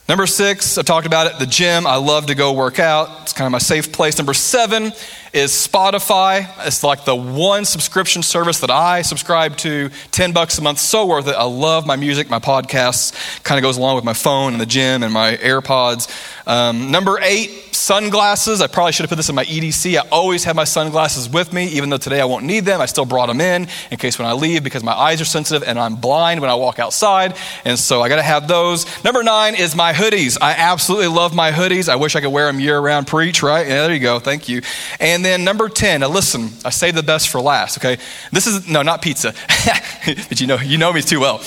Number 0.08 0.26
six, 0.26 0.76
I 0.78 0.82
talked 0.82 1.06
about 1.06 1.28
it, 1.28 1.38
the 1.38 1.46
gym. 1.46 1.86
I 1.86 1.94
love 1.94 2.26
to 2.26 2.34
go 2.34 2.52
work 2.52 2.80
out. 2.80 3.22
It's 3.22 3.32
kind 3.32 3.46
of 3.46 3.52
my 3.52 3.58
safe 3.58 3.92
place. 3.92 4.18
Number 4.18 4.34
seven 4.34 4.92
is 5.32 5.52
Spotify. 5.52 6.50
It's 6.66 6.82
like 6.82 7.04
the 7.04 7.14
one 7.14 7.64
subscription 7.64 8.24
service 8.24 8.60
that 8.60 8.70
I 8.70 9.02
subscribe 9.02 9.56
to. 9.58 9.90
10 10.10 10.32
bucks 10.32 10.58
a 10.58 10.62
month, 10.62 10.80
so 10.80 11.06
worth 11.06 11.28
it. 11.28 11.36
I 11.36 11.44
love 11.44 11.86
my 11.86 11.94
music, 11.94 12.28
my 12.28 12.40
podcasts. 12.40 13.42
Kind 13.44 13.58
of 13.58 13.62
goes 13.62 13.78
along 13.78 13.94
with 13.94 14.04
my 14.04 14.12
phone 14.12 14.52
and 14.52 14.60
the 14.60 14.66
gym 14.66 15.04
and 15.04 15.12
my 15.14 15.36
AirPods. 15.36 16.10
Um, 16.48 16.90
number 16.90 17.18
eight, 17.22 17.71
sunglasses. 17.82 18.62
I 18.62 18.68
probably 18.68 18.92
should 18.92 19.02
have 19.02 19.10
put 19.10 19.16
this 19.16 19.28
in 19.28 19.34
my 19.34 19.44
EDC. 19.44 19.98
I 19.98 20.06
always 20.10 20.44
have 20.44 20.54
my 20.54 20.64
sunglasses 20.64 21.28
with 21.28 21.52
me, 21.52 21.66
even 21.68 21.90
though 21.90 21.96
today 21.96 22.20
I 22.20 22.24
won't 22.24 22.44
need 22.44 22.64
them. 22.64 22.80
I 22.80 22.86
still 22.86 23.04
brought 23.04 23.26
them 23.26 23.40
in 23.40 23.66
in 23.90 23.98
case 23.98 24.18
when 24.18 24.28
I 24.28 24.32
leave 24.32 24.62
because 24.62 24.82
my 24.82 24.92
eyes 24.92 25.20
are 25.20 25.24
sensitive 25.24 25.66
and 25.66 25.78
I'm 25.78 25.96
blind 25.96 26.40
when 26.40 26.50
I 26.50 26.54
walk 26.54 26.78
outside. 26.78 27.36
And 27.64 27.78
so 27.78 28.00
I 28.00 28.08
got 28.08 28.16
to 28.16 28.22
have 28.22 28.46
those. 28.46 28.86
Number 29.04 29.22
nine 29.22 29.54
is 29.54 29.74
my 29.74 29.92
hoodies. 29.92 30.38
I 30.40 30.52
absolutely 30.52 31.08
love 31.08 31.34
my 31.34 31.50
hoodies. 31.50 31.88
I 31.88 31.96
wish 31.96 32.14
I 32.14 32.20
could 32.20 32.30
wear 32.32 32.46
them 32.46 32.60
year 32.60 32.78
round. 32.78 33.06
Preach, 33.06 33.42
right? 33.42 33.66
Yeah, 33.66 33.86
there 33.86 33.94
you 33.94 34.00
go. 34.00 34.20
Thank 34.20 34.48
you. 34.48 34.62
And 35.00 35.24
then 35.24 35.44
number 35.44 35.68
10, 35.68 36.00
now 36.00 36.08
listen, 36.08 36.50
I 36.64 36.70
saved 36.70 36.96
the 36.96 37.02
best 37.02 37.28
for 37.30 37.40
last, 37.40 37.78
okay? 37.78 38.00
This 38.30 38.46
is, 38.46 38.68
no, 38.68 38.82
not 38.82 39.02
pizza. 39.02 39.34
but 40.06 40.40
you 40.40 40.46
know, 40.46 40.56
you 40.56 40.78
know 40.78 40.92
me 40.92 41.02
too 41.02 41.20
well. 41.20 41.38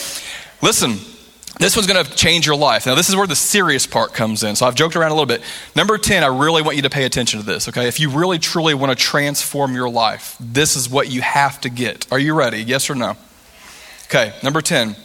Listen, 0.61 0.97
this 1.59 1.75
one's 1.75 1.87
going 1.87 2.03
to 2.03 2.15
change 2.15 2.45
your 2.45 2.57
life. 2.57 2.85
Now, 2.85 2.95
this 2.95 3.07
is 3.07 3.15
where 3.15 3.27
the 3.27 3.35
serious 3.35 3.87
part 3.87 4.13
comes 4.13 4.43
in. 4.43 4.55
So 4.55 4.65
I've 4.65 4.75
joked 4.75 4.95
around 4.95 5.11
a 5.11 5.13
little 5.13 5.25
bit. 5.25 5.41
Number 5.75 5.97
10, 5.97 6.23
I 6.23 6.27
really 6.27 6.61
want 6.61 6.75
you 6.75 6.81
to 6.83 6.89
pay 6.89 7.05
attention 7.05 7.39
to 7.39 7.45
this, 7.45 7.69
okay? 7.69 7.87
If 7.87 7.99
you 7.99 8.09
really, 8.09 8.39
truly 8.39 8.73
want 8.73 8.91
to 8.91 8.95
transform 8.95 9.73
your 9.73 9.89
life, 9.89 10.35
this 10.39 10.75
is 10.75 10.89
what 10.89 11.09
you 11.09 11.21
have 11.21 11.61
to 11.61 11.69
get. 11.69 12.11
Are 12.11 12.19
you 12.19 12.33
ready? 12.33 12.61
Yes 12.61 12.89
or 12.89 12.95
no? 12.95 13.15
Okay, 14.05 14.33
number 14.43 14.61
10, 14.61 14.95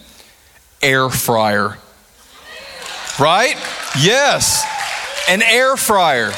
air 0.82 1.08
fryer. 1.08 1.78
Right? 3.18 3.54
Yes, 4.00 4.64
an 5.28 5.42
air 5.42 5.76
fryer. 5.76 6.32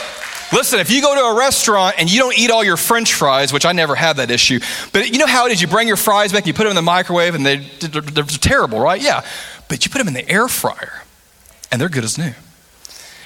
Listen, 0.52 0.80
if 0.80 0.90
you 0.90 1.00
go 1.00 1.14
to 1.14 1.20
a 1.34 1.38
restaurant 1.38 1.96
and 1.98 2.12
you 2.12 2.18
don't 2.18 2.38
eat 2.38 2.50
all 2.50 2.62
your 2.62 2.76
french 2.76 3.14
fries, 3.14 3.54
which 3.54 3.64
I 3.64 3.72
never 3.72 3.94
have 3.94 4.16
that 4.18 4.30
issue, 4.30 4.60
but 4.92 5.10
you 5.10 5.16
know 5.18 5.26
how 5.26 5.46
it 5.46 5.52
is 5.52 5.62
you 5.62 5.68
bring 5.68 5.88
your 5.88 5.96
fries 5.96 6.30
back, 6.30 6.46
you 6.46 6.52
put 6.52 6.64
them 6.64 6.72
in 6.72 6.76
the 6.76 6.82
microwave, 6.82 7.34
and 7.34 7.46
they, 7.46 7.56
they're 7.56 8.24
terrible, 8.24 8.78
right? 8.78 9.00
Yeah 9.00 9.24
but 9.72 9.86
you 9.86 9.90
put 9.90 10.00
them 10.00 10.08
in 10.08 10.12
the 10.12 10.28
air 10.28 10.48
fryer 10.48 11.02
and 11.70 11.80
they're 11.80 11.88
good 11.88 12.04
as 12.04 12.18
new. 12.18 12.34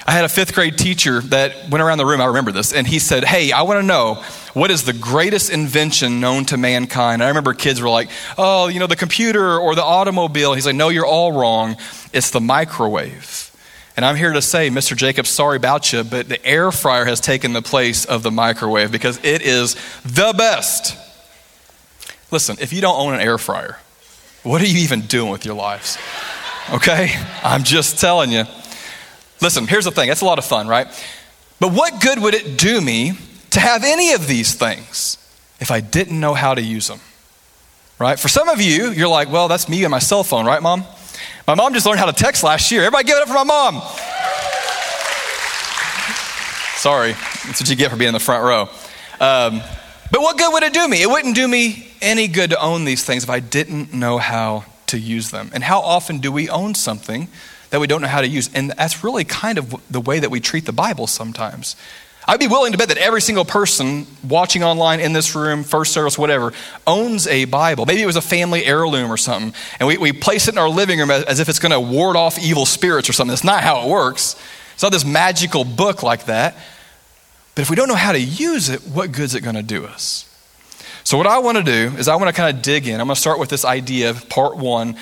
I 0.06 0.12
had 0.12 0.24
a 0.24 0.28
fifth 0.28 0.54
grade 0.54 0.78
teacher 0.78 1.20
that 1.22 1.68
went 1.70 1.82
around 1.82 1.98
the 1.98 2.06
room, 2.06 2.20
I 2.20 2.26
remember 2.26 2.52
this, 2.52 2.72
and 2.72 2.86
he 2.86 3.00
said, 3.00 3.24
Hey, 3.24 3.50
I 3.50 3.62
want 3.62 3.80
to 3.80 3.82
know 3.82 4.22
what 4.54 4.70
is 4.70 4.84
the 4.84 4.92
greatest 4.92 5.50
invention 5.50 6.20
known 6.20 6.44
to 6.44 6.56
mankind? 6.56 7.14
And 7.14 7.24
I 7.24 7.28
remember 7.30 7.52
kids 7.52 7.82
were 7.82 7.88
like, 7.88 8.10
Oh, 8.38 8.68
you 8.68 8.78
know, 8.78 8.86
the 8.86 8.94
computer 8.94 9.58
or 9.58 9.74
the 9.74 9.82
automobile. 9.82 10.54
He's 10.54 10.66
like, 10.66 10.76
No, 10.76 10.88
you're 10.88 11.04
all 11.04 11.32
wrong. 11.32 11.78
It's 12.12 12.30
the 12.30 12.40
microwave. 12.40 13.50
And 13.96 14.04
I'm 14.04 14.14
here 14.14 14.32
to 14.32 14.40
say, 14.40 14.70
Mr. 14.70 14.96
Jacobs, 14.96 15.28
sorry 15.28 15.56
about 15.56 15.92
you, 15.92 16.04
but 16.04 16.28
the 16.28 16.46
air 16.46 16.70
fryer 16.70 17.06
has 17.06 17.20
taken 17.20 17.54
the 17.54 17.62
place 17.62 18.04
of 18.04 18.22
the 18.22 18.30
microwave 18.30 18.92
because 18.92 19.18
it 19.24 19.42
is 19.42 19.74
the 20.04 20.32
best. 20.38 20.96
Listen, 22.30 22.56
if 22.60 22.72
you 22.72 22.80
don't 22.80 23.00
own 23.00 23.14
an 23.14 23.20
air 23.20 23.36
fryer, 23.36 23.78
what 24.46 24.62
are 24.62 24.66
you 24.66 24.78
even 24.78 25.00
doing 25.00 25.32
with 25.32 25.44
your 25.44 25.56
lives? 25.56 25.98
Okay? 26.70 27.12
I'm 27.42 27.62
just 27.62 28.00
telling 28.00 28.32
you. 28.32 28.44
Listen, 29.40 29.66
here's 29.66 29.84
the 29.84 29.90
thing 29.90 30.08
it's 30.10 30.20
a 30.20 30.24
lot 30.24 30.38
of 30.38 30.44
fun, 30.44 30.66
right? 30.66 30.86
But 31.60 31.72
what 31.72 32.00
good 32.00 32.20
would 32.20 32.34
it 32.34 32.58
do 32.58 32.80
me 32.80 33.12
to 33.50 33.60
have 33.60 33.84
any 33.84 34.12
of 34.12 34.26
these 34.26 34.54
things 34.54 35.18
if 35.60 35.70
I 35.70 35.80
didn't 35.80 36.18
know 36.18 36.34
how 36.34 36.54
to 36.54 36.62
use 36.62 36.88
them? 36.88 37.00
Right? 37.98 38.18
For 38.18 38.28
some 38.28 38.48
of 38.48 38.60
you, 38.60 38.90
you're 38.90 39.08
like, 39.08 39.30
well, 39.30 39.48
that's 39.48 39.68
me 39.68 39.84
and 39.84 39.90
my 39.90 40.00
cell 40.00 40.22
phone, 40.22 40.44
right, 40.44 40.62
mom? 40.62 40.84
My 41.46 41.54
mom 41.54 41.72
just 41.72 41.86
learned 41.86 41.98
how 41.98 42.06
to 42.06 42.12
text 42.12 42.42
last 42.42 42.70
year. 42.70 42.82
Everybody 42.82 43.04
give 43.04 43.16
it 43.16 43.22
up 43.22 43.28
for 43.28 43.34
my 43.34 43.44
mom. 43.44 43.80
Sorry, 46.76 47.12
that's 47.12 47.60
what 47.60 47.70
you 47.70 47.76
get 47.76 47.90
for 47.90 47.96
being 47.96 48.08
in 48.08 48.14
the 48.14 48.20
front 48.20 48.44
row. 48.44 48.62
Um, 49.18 49.62
but 50.10 50.20
what 50.20 50.36
good 50.36 50.52
would 50.52 50.62
it 50.62 50.74
do 50.74 50.86
me? 50.86 51.02
It 51.02 51.08
wouldn't 51.08 51.34
do 51.34 51.48
me 51.48 51.88
any 52.02 52.28
good 52.28 52.50
to 52.50 52.60
own 52.60 52.84
these 52.84 53.02
things 53.02 53.24
if 53.24 53.30
I 53.30 53.40
didn't 53.40 53.94
know 53.94 54.18
how 54.18 54.64
to 54.88 54.98
use 54.98 55.30
them. 55.30 55.50
And 55.52 55.62
how 55.64 55.80
often 55.80 56.18
do 56.18 56.30
we 56.32 56.48
own 56.48 56.74
something 56.74 57.28
that 57.70 57.80
we 57.80 57.86
don't 57.86 58.00
know 58.00 58.08
how 58.08 58.20
to 58.20 58.28
use? 58.28 58.50
And 58.54 58.70
that's 58.70 59.02
really 59.02 59.24
kind 59.24 59.58
of 59.58 59.74
the 59.90 60.00
way 60.00 60.18
that 60.18 60.30
we 60.30 60.40
treat 60.40 60.66
the 60.66 60.72
Bible 60.72 61.06
sometimes. 61.06 61.76
I'd 62.28 62.40
be 62.40 62.48
willing 62.48 62.72
to 62.72 62.78
bet 62.78 62.88
that 62.88 62.98
every 62.98 63.20
single 63.20 63.44
person 63.44 64.04
watching 64.26 64.64
online 64.64 64.98
in 64.98 65.12
this 65.12 65.36
room, 65.36 65.62
first 65.62 65.92
service, 65.92 66.18
whatever, 66.18 66.52
owns 66.84 67.28
a 67.28 67.44
Bible. 67.44 67.86
Maybe 67.86 68.02
it 68.02 68.06
was 68.06 68.16
a 68.16 68.22
family 68.22 68.64
heirloom 68.64 69.12
or 69.12 69.16
something, 69.16 69.54
and 69.78 69.86
we, 69.86 69.96
we 69.96 70.12
place 70.12 70.48
it 70.48 70.54
in 70.54 70.58
our 70.58 70.68
living 70.68 70.98
room 70.98 71.12
as, 71.12 71.22
as 71.24 71.38
if 71.38 71.48
it's 71.48 71.60
going 71.60 71.70
to 71.70 71.80
ward 71.80 72.16
off 72.16 72.36
evil 72.38 72.66
spirits 72.66 73.08
or 73.08 73.12
something. 73.12 73.30
That's 73.30 73.44
not 73.44 73.62
how 73.62 73.82
it 73.82 73.88
works. 73.88 74.34
It's 74.74 74.82
not 74.82 74.90
this 74.90 75.04
magical 75.04 75.64
book 75.64 76.02
like 76.02 76.24
that. 76.24 76.56
But 77.54 77.62
if 77.62 77.70
we 77.70 77.76
don't 77.76 77.88
know 77.88 77.94
how 77.94 78.12
to 78.12 78.20
use 78.20 78.68
it, 78.68 78.82
what 78.82 79.12
good 79.12 79.24
is 79.24 79.34
it 79.36 79.42
going 79.42 79.56
to 79.56 79.62
do 79.62 79.86
us? 79.86 80.24
So, 81.06 81.16
what 81.16 81.28
I 81.28 81.38
want 81.38 81.56
to 81.56 81.62
do 81.62 81.96
is 81.98 82.08
I 82.08 82.16
want 82.16 82.26
to 82.26 82.32
kind 82.32 82.56
of 82.56 82.62
dig 82.62 82.88
in. 82.88 83.00
I'm 83.00 83.06
going 83.06 83.14
to 83.14 83.20
start 83.20 83.38
with 83.38 83.48
this 83.48 83.64
idea, 83.64 84.10
of 84.10 84.28
part 84.28 84.56
one. 84.56 84.96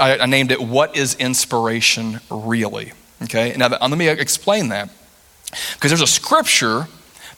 I, 0.00 0.20
I 0.20 0.24
named 0.24 0.52
it, 0.52 0.58
What 0.58 0.96
is 0.96 1.16
Inspiration 1.16 2.20
Really? 2.30 2.94
Okay, 3.24 3.54
now 3.58 3.68
let 3.68 3.90
me 3.90 4.08
explain 4.08 4.70
that. 4.70 4.88
Because 5.74 5.90
there's 5.90 6.00
a 6.00 6.06
scripture 6.06 6.88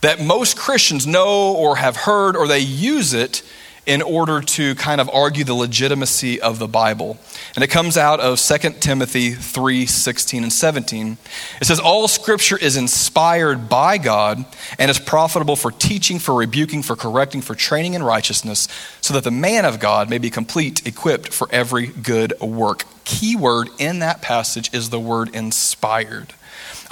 that 0.02 0.20
most 0.20 0.56
Christians 0.56 1.04
know 1.04 1.52
or 1.52 1.74
have 1.74 1.96
heard 1.96 2.36
or 2.36 2.46
they 2.46 2.60
use 2.60 3.12
it 3.12 3.42
in 3.84 4.00
order 4.00 4.40
to 4.40 4.74
kind 4.76 5.00
of 5.00 5.10
argue 5.10 5.42
the 5.42 5.54
legitimacy 5.54 6.40
of 6.40 6.58
the 6.58 6.68
Bible. 6.68 7.18
And 7.54 7.64
it 7.64 7.68
comes 7.68 7.96
out 7.96 8.20
of 8.20 8.38
2 8.40 8.70
Timothy 8.80 9.32
3 9.32 9.86
16 9.86 10.42
and 10.44 10.52
17. 10.52 11.18
It 11.60 11.64
says, 11.64 11.80
All 11.80 12.06
scripture 12.06 12.56
is 12.56 12.76
inspired 12.76 13.68
by 13.68 13.98
God 13.98 14.44
and 14.78 14.90
is 14.90 15.00
profitable 15.00 15.56
for 15.56 15.72
teaching, 15.72 16.20
for 16.20 16.34
rebuking, 16.34 16.82
for 16.82 16.94
correcting, 16.94 17.40
for 17.40 17.54
training 17.54 17.94
in 17.94 18.02
righteousness, 18.02 18.68
so 19.00 19.14
that 19.14 19.24
the 19.24 19.30
man 19.32 19.64
of 19.64 19.80
God 19.80 20.08
may 20.08 20.18
be 20.18 20.30
complete, 20.30 20.86
equipped 20.86 21.32
for 21.32 21.48
every 21.50 21.88
good 21.88 22.38
work. 22.40 22.84
Key 23.04 23.34
word 23.34 23.68
in 23.78 23.98
that 23.98 24.22
passage 24.22 24.72
is 24.72 24.90
the 24.90 25.00
word 25.00 25.34
inspired. 25.34 26.34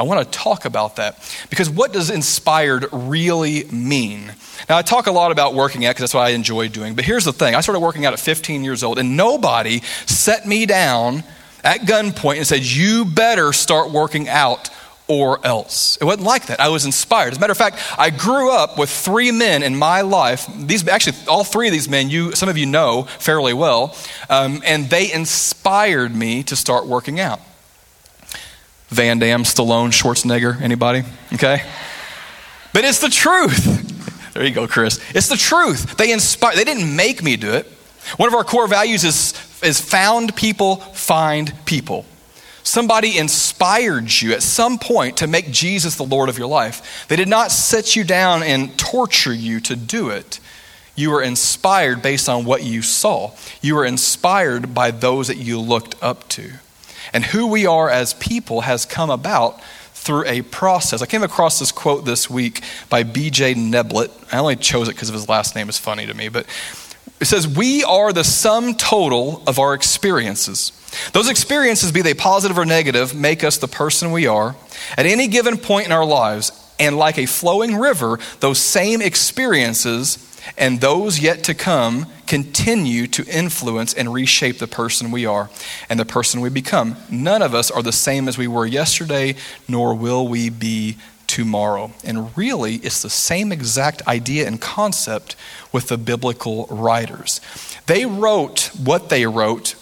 I 0.00 0.02
want 0.02 0.32
to 0.32 0.38
talk 0.38 0.64
about 0.64 0.96
that 0.96 1.18
because 1.50 1.68
what 1.68 1.92
does 1.92 2.08
inspired 2.08 2.86
really 2.90 3.64
mean? 3.64 4.32
Now, 4.66 4.78
I 4.78 4.82
talk 4.82 5.06
a 5.08 5.12
lot 5.12 5.30
about 5.30 5.52
working 5.52 5.84
out 5.84 5.90
because 5.90 6.04
that's 6.04 6.14
what 6.14 6.26
I 6.26 6.30
enjoy 6.30 6.68
doing, 6.68 6.94
but 6.94 7.04
here's 7.04 7.26
the 7.26 7.34
thing 7.34 7.54
I 7.54 7.60
started 7.60 7.80
working 7.80 8.06
out 8.06 8.14
at 8.14 8.18
15 8.18 8.64
years 8.64 8.82
old, 8.82 8.98
and 8.98 9.14
nobody 9.14 9.80
set 10.06 10.46
me 10.46 10.64
down 10.64 11.22
at 11.62 11.80
gunpoint 11.80 12.38
and 12.38 12.46
said, 12.46 12.62
You 12.62 13.04
better 13.04 13.52
start 13.52 13.90
working 13.90 14.26
out 14.26 14.70
or 15.06 15.44
else. 15.44 15.98
It 16.00 16.04
wasn't 16.04 16.24
like 16.24 16.46
that. 16.46 16.60
I 16.60 16.68
was 16.68 16.86
inspired. 16.86 17.32
As 17.32 17.36
a 17.36 17.40
matter 17.40 17.50
of 17.50 17.58
fact, 17.58 17.78
I 17.98 18.08
grew 18.08 18.52
up 18.52 18.78
with 18.78 18.88
three 18.88 19.32
men 19.32 19.62
in 19.62 19.76
my 19.76 20.00
life. 20.00 20.46
These 20.56 20.88
actually, 20.88 21.18
all 21.28 21.44
three 21.44 21.66
of 21.66 21.72
these 21.72 21.90
men, 21.90 22.08
you 22.08 22.32
some 22.32 22.48
of 22.48 22.56
you 22.56 22.64
know 22.64 23.02
fairly 23.18 23.52
well, 23.52 23.94
um, 24.30 24.62
and 24.64 24.88
they 24.88 25.12
inspired 25.12 26.16
me 26.16 26.42
to 26.44 26.56
start 26.56 26.86
working 26.86 27.20
out. 27.20 27.40
Van 28.90 29.18
Damme, 29.18 29.44
Stallone, 29.44 29.92
Schwarzenegger, 29.92 30.60
anybody? 30.60 31.04
Okay? 31.32 31.62
But 32.72 32.84
it's 32.84 33.00
the 33.00 33.08
truth. 33.08 34.32
there 34.34 34.44
you 34.44 34.52
go, 34.52 34.66
Chris. 34.66 35.00
It's 35.14 35.28
the 35.28 35.36
truth. 35.36 35.96
They 35.96 36.12
inspire, 36.12 36.54
they 36.56 36.64
didn't 36.64 36.94
make 36.94 37.22
me 37.22 37.36
do 37.36 37.52
it. 37.52 37.66
One 38.16 38.28
of 38.28 38.34
our 38.34 38.44
core 38.44 38.66
values 38.66 39.04
is, 39.04 39.34
is 39.62 39.80
found 39.80 40.34
people, 40.34 40.76
find 40.76 41.52
people. 41.64 42.04
Somebody 42.62 43.16
inspired 43.16 44.10
you 44.20 44.32
at 44.32 44.42
some 44.42 44.78
point 44.78 45.18
to 45.18 45.26
make 45.26 45.50
Jesus 45.50 45.96
the 45.96 46.04
Lord 46.04 46.28
of 46.28 46.38
your 46.38 46.48
life. 46.48 47.06
They 47.08 47.16
did 47.16 47.28
not 47.28 47.50
set 47.50 47.96
you 47.96 48.04
down 48.04 48.42
and 48.42 48.76
torture 48.78 49.32
you 49.32 49.60
to 49.60 49.76
do 49.76 50.10
it. 50.10 50.40
You 50.94 51.10
were 51.10 51.22
inspired 51.22 52.02
based 52.02 52.28
on 52.28 52.44
what 52.44 52.62
you 52.62 52.82
saw. 52.82 53.32
You 53.62 53.76
were 53.76 53.84
inspired 53.84 54.74
by 54.74 54.90
those 54.90 55.28
that 55.28 55.38
you 55.38 55.58
looked 55.58 55.94
up 56.02 56.28
to. 56.30 56.52
And 57.12 57.24
who 57.24 57.46
we 57.46 57.66
are 57.66 57.90
as 57.90 58.14
people 58.14 58.62
has 58.62 58.84
come 58.84 59.10
about 59.10 59.60
through 59.92 60.24
a 60.26 60.42
process. 60.42 61.02
I 61.02 61.06
came 61.06 61.22
across 61.22 61.58
this 61.58 61.72
quote 61.72 62.04
this 62.04 62.30
week 62.30 62.62
by 62.88 63.02
B.J. 63.02 63.54
Neblett. 63.54 64.10
I 64.32 64.38
only 64.38 64.56
chose 64.56 64.88
it 64.88 64.92
because 64.92 65.08
of 65.08 65.14
his 65.14 65.28
last 65.28 65.54
name 65.54 65.68
is 65.68 65.78
funny 65.78 66.06
to 66.06 66.14
me, 66.14 66.28
but 66.28 66.46
it 67.20 67.26
says, 67.26 67.46
We 67.46 67.84
are 67.84 68.12
the 68.12 68.24
sum 68.24 68.74
total 68.74 69.42
of 69.46 69.58
our 69.58 69.74
experiences. 69.74 70.72
Those 71.12 71.28
experiences, 71.28 71.92
be 71.92 72.02
they 72.02 72.14
positive 72.14 72.58
or 72.58 72.64
negative, 72.64 73.14
make 73.14 73.44
us 73.44 73.58
the 73.58 73.68
person 73.68 74.10
we 74.10 74.26
are 74.26 74.56
at 74.96 75.06
any 75.06 75.28
given 75.28 75.56
point 75.56 75.86
in 75.86 75.92
our 75.92 76.04
lives. 76.04 76.50
And 76.80 76.96
like 76.96 77.18
a 77.18 77.26
flowing 77.26 77.76
river, 77.76 78.18
those 78.40 78.58
same 78.58 79.00
experiences 79.00 80.26
and 80.56 80.80
those 80.80 81.20
yet 81.20 81.44
to 81.44 81.54
come 81.54 82.06
continue 82.26 83.06
to 83.08 83.24
influence 83.26 83.92
and 83.94 84.12
reshape 84.12 84.58
the 84.58 84.66
person 84.66 85.10
we 85.10 85.26
are 85.26 85.50
and 85.88 86.00
the 86.00 86.04
person 86.04 86.40
we 86.40 86.48
become. 86.48 86.96
None 87.10 87.42
of 87.42 87.54
us 87.54 87.70
are 87.70 87.82
the 87.82 87.92
same 87.92 88.28
as 88.28 88.38
we 88.38 88.48
were 88.48 88.66
yesterday, 88.66 89.34
nor 89.68 89.94
will 89.94 90.26
we 90.26 90.48
be 90.48 90.96
tomorrow. 91.26 91.92
And 92.04 92.36
really, 92.36 92.76
it's 92.76 93.02
the 93.02 93.10
same 93.10 93.52
exact 93.52 94.06
idea 94.08 94.46
and 94.46 94.60
concept 94.60 95.36
with 95.72 95.88
the 95.88 95.98
biblical 95.98 96.66
writers. 96.70 97.40
They 97.86 98.06
wrote 98.06 98.70
what 98.82 99.08
they 99.08 99.26
wrote 99.26 99.74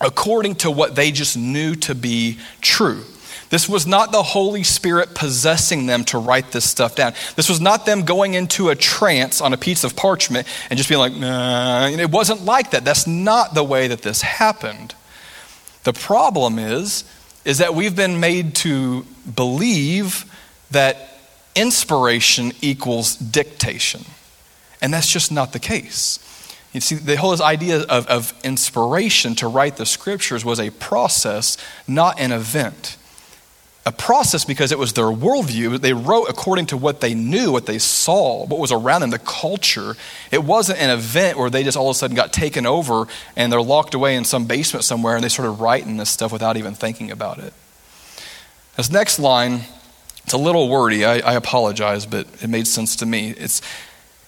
according 0.00 0.56
to 0.56 0.70
what 0.70 0.94
they 0.94 1.10
just 1.10 1.36
knew 1.36 1.74
to 1.74 1.94
be 1.94 2.38
true. 2.60 3.02
This 3.48 3.68
was 3.68 3.86
not 3.86 4.10
the 4.10 4.22
Holy 4.22 4.64
Spirit 4.64 5.14
possessing 5.14 5.86
them 5.86 6.04
to 6.06 6.18
write 6.18 6.50
this 6.50 6.68
stuff 6.68 6.96
down. 6.96 7.14
This 7.36 7.48
was 7.48 7.60
not 7.60 7.86
them 7.86 8.04
going 8.04 8.34
into 8.34 8.70
a 8.70 8.74
trance 8.74 9.40
on 9.40 9.52
a 9.52 9.56
piece 9.56 9.84
of 9.84 9.94
parchment 9.94 10.46
and 10.68 10.76
just 10.76 10.88
being 10.88 10.98
like, 10.98 11.14
nah. 11.14 11.86
It 11.86 12.10
wasn't 12.10 12.44
like 12.44 12.72
that. 12.72 12.84
That's 12.84 13.06
not 13.06 13.54
the 13.54 13.62
way 13.62 13.88
that 13.88 14.02
this 14.02 14.22
happened. 14.22 14.94
The 15.84 15.92
problem 15.92 16.58
is, 16.58 17.04
is 17.44 17.58
that 17.58 17.74
we've 17.74 17.94
been 17.94 18.18
made 18.18 18.56
to 18.56 19.06
believe 19.34 20.24
that 20.72 21.20
inspiration 21.54 22.52
equals 22.60 23.14
dictation. 23.14 24.04
And 24.82 24.92
that's 24.92 25.10
just 25.10 25.30
not 25.30 25.52
the 25.52 25.60
case. 25.60 26.18
You 26.72 26.80
see, 26.80 26.96
the 26.96 27.16
whole 27.16 27.40
idea 27.40 27.82
of, 27.82 28.06
of 28.08 28.34
inspiration 28.42 29.36
to 29.36 29.46
write 29.46 29.76
the 29.76 29.86
scriptures 29.86 30.44
was 30.44 30.58
a 30.58 30.70
process, 30.70 31.56
not 31.86 32.18
an 32.18 32.32
event 32.32 32.96
a 33.86 33.92
process 33.92 34.44
because 34.44 34.72
it 34.72 34.80
was 34.80 34.94
their 34.94 35.04
worldview. 35.04 35.80
They 35.80 35.92
wrote 35.92 36.24
according 36.24 36.66
to 36.66 36.76
what 36.76 37.00
they 37.00 37.14
knew, 37.14 37.52
what 37.52 37.66
they 37.66 37.78
saw, 37.78 38.44
what 38.44 38.58
was 38.58 38.72
around 38.72 39.02
them, 39.02 39.10
the 39.10 39.20
culture. 39.20 39.94
It 40.32 40.42
wasn't 40.42 40.80
an 40.80 40.90
event 40.90 41.38
where 41.38 41.48
they 41.48 41.62
just 41.62 41.76
all 41.76 41.88
of 41.88 41.94
a 41.94 41.98
sudden 41.98 42.16
got 42.16 42.32
taken 42.32 42.66
over 42.66 43.06
and 43.36 43.52
they're 43.52 43.62
locked 43.62 43.94
away 43.94 44.16
in 44.16 44.24
some 44.24 44.46
basement 44.46 44.84
somewhere 44.84 45.14
and 45.14 45.22
they 45.22 45.28
started 45.28 45.52
writing 45.52 45.98
this 45.98 46.10
stuff 46.10 46.32
without 46.32 46.56
even 46.56 46.74
thinking 46.74 47.12
about 47.12 47.38
it. 47.38 47.54
This 48.76 48.90
next 48.90 49.20
line, 49.20 49.60
it's 50.24 50.32
a 50.32 50.38
little 50.38 50.68
wordy. 50.68 51.04
I, 51.04 51.18
I 51.20 51.34
apologize, 51.34 52.06
but 52.06 52.26
it 52.42 52.50
made 52.50 52.66
sense 52.66 52.96
to 52.96 53.06
me. 53.06 53.30
It's 53.30 53.62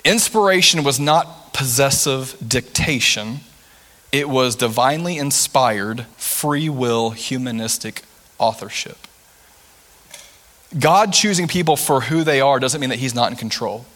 inspiration 0.05 0.85
was 0.85 1.00
not 1.00 1.53
possessive 1.53 2.37
dictation. 2.47 3.41
It 4.12 4.29
was 4.29 4.55
divinely 4.55 5.19
inspired, 5.19 6.07
free 6.17 6.69
will, 6.69 7.11
humanistic 7.11 8.03
authorship. 8.38 9.08
God 10.77 11.13
choosing 11.13 11.49
people 11.49 11.77
for 11.77 12.03
who 12.03 12.25
they 12.25 12.41
are 12.41 12.59
doesn't 12.59 12.81
mean 12.81 12.91
that 12.91 12.99
He's 12.99 13.15
not 13.15 13.31
in 13.31 13.37
control. 13.37 13.87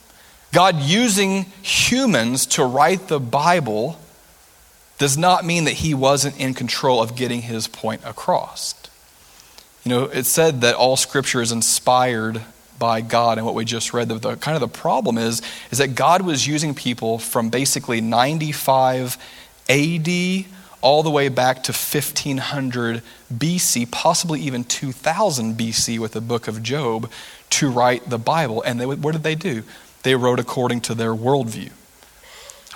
God 0.53 0.81
using 0.81 1.47
humans 1.63 2.47
to 2.47 2.65
write 2.65 3.09
the 3.09 3.21
Bible 3.21 3.99
does 4.99 5.19
not 5.19 5.45
mean 5.45 5.65
that 5.65 5.73
He 5.73 5.95
wasn't 5.95 6.39
in 6.39 6.55
control 6.55 7.03
of 7.03 7.17
getting 7.17 7.43
His 7.43 7.69
point 7.69 8.03
across. 8.05 8.75
You 9.85 9.91
know, 9.91 10.05
it 10.05 10.25
said 10.25 10.61
that 10.61 10.75
all 10.75 10.97
scripture 10.97 11.43
is 11.43 11.53
inspired 11.53 12.43
by 12.79 13.01
God 13.01 13.39
and 13.39 13.45
what 13.45 13.55
we 13.55 13.65
just 13.65 13.93
read. 13.93 14.09
The, 14.09 14.15
the, 14.15 14.37
kind 14.37 14.55
of 14.55 14.61
the 14.61 14.69
problem 14.69 15.19
is, 15.19 15.43
is 15.71 15.79
that 15.79 15.95
God 15.95 16.23
was 16.23 16.47
using 16.47 16.75
people 16.75 17.19
from 17.19 17.49
basically 17.49 18.01
95 18.01 19.19
AD 19.69 20.09
all 20.83 21.03
the 21.03 21.11
way 21.11 21.29
back 21.29 21.63
to 21.63 21.73
1500 21.73 23.03
BC, 23.33 23.91
possibly 23.91 24.41
even 24.41 24.65
2000 24.65 25.57
BC 25.57 25.99
with 25.99 26.13
the 26.13 26.21
book 26.21 26.49
of 26.49 26.63
Job 26.63 27.11
to 27.51 27.71
write 27.71 28.11
the 28.11 28.19
Bible. 28.19 28.63
And 28.63 28.81
they, 28.81 28.87
what 28.87 29.13
did 29.13 29.23
they 29.23 29.37
do? 29.37 29.63
They 30.03 30.15
wrote 30.17 30.41
according 30.41 30.83
to 30.83 30.95
their 30.95 31.15
worldview. 31.15 31.71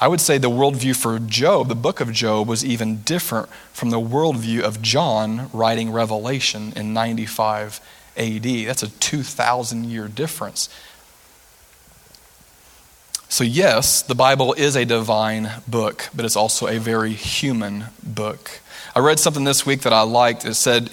I 0.01 0.09
would 0.09 0.21
say 0.21 0.39
the 0.39 0.51
worldview 0.51 0.95
for 0.95 1.19
Job, 1.19 1.69
the 1.69 1.75
book 1.75 2.01
of 2.01 2.13
Job, 2.13 2.47
was 2.47 2.65
even 2.65 2.99
different 2.99 3.49
from 3.73 3.91
the 3.91 4.01
worldview 4.01 4.61
of 4.61 4.83
John 4.83 5.49
writing 5.53 5.91
Revelation 5.91 6.73
in 6.77 6.93
95 6.93 7.81
AD. 8.17 8.43
That's 8.43 8.83
a 8.83 8.91
2,000 8.91 9.85
year 9.85 10.07
difference. 10.07 10.69
So, 13.29 13.43
yes, 13.43 14.03
the 14.03 14.15
Bible 14.15 14.53
is 14.53 14.77
a 14.77 14.85
divine 14.85 15.51
book, 15.67 16.09
but 16.15 16.25
it's 16.25 16.37
also 16.37 16.69
a 16.69 16.79
very 16.79 17.13
human 17.13 17.87
book. 18.03 18.61
I 18.95 19.01
read 19.01 19.19
something 19.19 19.45
this 19.45 19.67
week 19.67 19.83
that 19.83 19.93
I 19.93 20.03
liked. 20.03 20.45
It 20.45 20.55
said, 20.55 20.91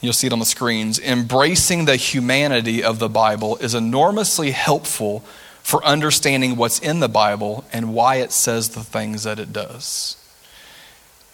you'll 0.00 0.12
see 0.12 0.26
it 0.26 0.32
on 0.32 0.38
the 0.38 0.44
screens, 0.44 0.98
embracing 0.98 1.86
the 1.86 1.96
humanity 1.96 2.82
of 2.84 2.98
the 2.98 3.08
Bible 3.08 3.56
is 3.56 3.74
enormously 3.74 4.50
helpful 4.50 5.20
for 5.62 5.84
understanding 5.84 6.56
what's 6.56 6.78
in 6.78 7.00
the 7.00 7.08
Bible 7.08 7.64
and 7.72 7.94
why 7.94 8.16
it 8.16 8.32
says 8.32 8.70
the 8.70 8.82
things 8.82 9.24
that 9.24 9.38
it 9.38 9.52
does. 9.52 10.16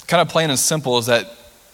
Kind 0.07 0.21
of 0.21 0.29
plain 0.29 0.50
and 0.50 0.59
simple 0.59 0.99
is 0.99 1.07
that 1.07 1.26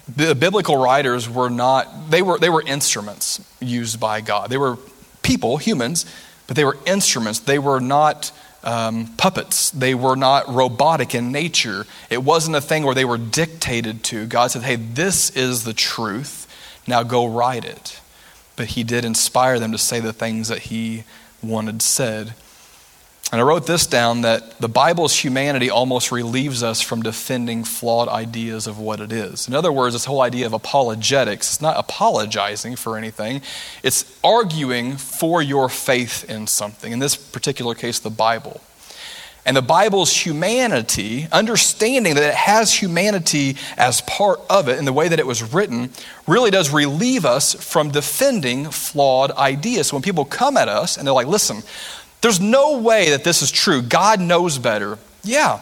the 0.08 0.34
biblical 0.34 0.76
writers 0.76 1.28
were 1.28 1.50
not, 1.50 2.10
they 2.10 2.22
were, 2.22 2.38
they 2.38 2.50
were 2.50 2.62
instruments 2.62 3.40
used 3.60 4.00
by 4.00 4.20
God. 4.20 4.50
They 4.50 4.58
were 4.58 4.76
people, 5.22 5.58
humans, 5.58 6.06
but 6.46 6.56
they 6.56 6.64
were 6.64 6.78
instruments. 6.86 7.38
They 7.38 7.58
were 7.58 7.80
not 7.80 8.32
um, 8.64 9.08
puppets. 9.16 9.70
They 9.70 9.94
were 9.94 10.16
not 10.16 10.48
robotic 10.48 11.14
in 11.14 11.32
nature. 11.32 11.86
It 12.10 12.22
wasn't 12.22 12.56
a 12.56 12.60
thing 12.60 12.84
where 12.84 12.94
they 12.94 13.04
were 13.04 13.18
dictated 13.18 14.04
to. 14.04 14.26
God 14.26 14.50
said, 14.50 14.62
hey, 14.62 14.76
this 14.76 15.30
is 15.30 15.64
the 15.64 15.74
truth. 15.74 16.46
Now 16.86 17.02
go 17.02 17.26
write 17.26 17.64
it. 17.64 18.00
But 18.56 18.68
He 18.68 18.84
did 18.84 19.04
inspire 19.04 19.58
them 19.58 19.72
to 19.72 19.78
say 19.78 20.00
the 20.00 20.12
things 20.12 20.48
that 20.48 20.60
He 20.60 21.04
wanted 21.42 21.82
said. 21.82 22.34
And 23.32 23.40
I 23.40 23.44
wrote 23.44 23.66
this 23.66 23.86
down 23.86 24.20
that 24.20 24.58
the 24.58 24.68
Bible's 24.68 25.16
humanity 25.16 25.70
almost 25.70 26.12
relieves 26.12 26.62
us 26.62 26.82
from 26.82 27.00
defending 27.00 27.64
flawed 27.64 28.06
ideas 28.08 28.66
of 28.66 28.78
what 28.78 29.00
it 29.00 29.10
is. 29.10 29.48
In 29.48 29.54
other 29.54 29.72
words, 29.72 29.94
this 29.94 30.04
whole 30.04 30.20
idea 30.20 30.44
of 30.44 30.52
apologetics, 30.52 31.48
it's 31.48 31.62
not 31.62 31.78
apologizing 31.78 32.76
for 32.76 32.98
anything, 32.98 33.40
it's 33.82 34.04
arguing 34.22 34.98
for 34.98 35.40
your 35.40 35.70
faith 35.70 36.28
in 36.28 36.46
something. 36.46 36.92
In 36.92 36.98
this 36.98 37.16
particular 37.16 37.74
case, 37.74 38.00
the 38.00 38.10
Bible. 38.10 38.60
And 39.46 39.56
the 39.56 39.62
Bible's 39.62 40.14
humanity, 40.14 41.26
understanding 41.32 42.14
that 42.14 42.22
it 42.22 42.34
has 42.34 42.72
humanity 42.72 43.56
as 43.78 44.02
part 44.02 44.40
of 44.48 44.68
it 44.68 44.78
in 44.78 44.84
the 44.84 44.92
way 44.92 45.08
that 45.08 45.18
it 45.18 45.26
was 45.26 45.54
written, 45.54 45.90
really 46.28 46.50
does 46.50 46.70
relieve 46.70 47.24
us 47.24 47.54
from 47.54 47.90
defending 47.90 48.70
flawed 48.70 49.32
ideas. 49.32 49.88
So 49.88 49.96
when 49.96 50.02
people 50.02 50.26
come 50.26 50.56
at 50.56 50.68
us 50.68 50.96
and 50.96 51.06
they're 51.06 51.14
like, 51.14 51.26
listen, 51.26 51.62
there's 52.22 52.40
no 52.40 52.78
way 52.78 53.10
that 53.10 53.24
this 53.24 53.42
is 53.42 53.50
true. 53.50 53.82
God 53.82 54.20
knows 54.20 54.58
better. 54.58 54.98
Yeah. 55.22 55.60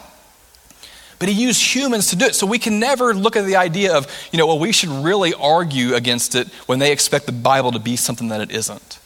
But 1.18 1.28
he 1.28 1.34
used 1.34 1.74
humans 1.74 2.08
to 2.10 2.16
do 2.16 2.26
it. 2.26 2.34
So 2.34 2.46
we 2.46 2.58
can 2.58 2.78
never 2.78 3.12
look 3.12 3.36
at 3.36 3.44
the 3.44 3.56
idea 3.56 3.94
of, 3.94 4.06
you 4.32 4.38
know, 4.38 4.46
well, 4.46 4.58
we 4.58 4.72
should 4.72 4.88
really 4.88 5.34
argue 5.34 5.94
against 5.94 6.34
it 6.34 6.48
when 6.66 6.78
they 6.78 6.92
expect 6.92 7.26
the 7.26 7.32
Bible 7.32 7.72
to 7.72 7.78
be 7.78 7.96
something 7.96 8.28
that 8.28 8.40
it 8.40 8.50
isn't. 8.50 8.98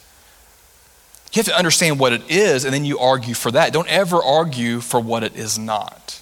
You 1.33 1.39
have 1.39 1.47
to 1.47 1.57
understand 1.57 1.99
what 1.99 2.13
it 2.13 2.29
is, 2.29 2.63
and 2.63 2.73
then 2.73 2.85
you 2.85 2.99
argue 2.99 3.33
for 3.33 3.51
that. 3.51 3.73
Don't 3.73 3.89
ever 3.89 4.23
argue 4.23 4.79
for 4.79 5.01
what 5.01 5.23
it 5.23 5.35
is 5.35 5.59
not. 5.59 6.21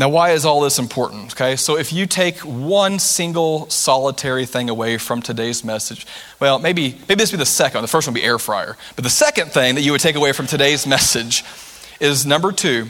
Now, 0.00 0.08
why 0.08 0.30
is 0.30 0.46
all 0.46 0.62
this 0.62 0.78
important? 0.78 1.32
Okay, 1.34 1.56
so 1.56 1.76
if 1.76 1.92
you 1.92 2.06
take 2.06 2.38
one 2.38 2.98
single 2.98 3.68
solitary 3.68 4.46
thing 4.46 4.70
away 4.70 4.96
from 4.96 5.20
today's 5.20 5.62
message, 5.62 6.06
well, 6.40 6.58
maybe, 6.58 6.98
maybe 7.06 7.16
this 7.16 7.32
would 7.32 7.36
be 7.36 7.42
the 7.42 7.46
second. 7.46 7.82
The 7.82 7.86
first 7.86 8.08
one 8.08 8.14
would 8.14 8.20
be 8.20 8.24
air 8.24 8.38
fryer. 8.38 8.78
But 8.96 9.04
the 9.04 9.10
second 9.10 9.52
thing 9.52 9.74
that 9.74 9.82
you 9.82 9.92
would 9.92 10.00
take 10.00 10.16
away 10.16 10.32
from 10.32 10.46
today's 10.46 10.86
message 10.86 11.44
is 12.00 12.24
number 12.24 12.50
two 12.50 12.86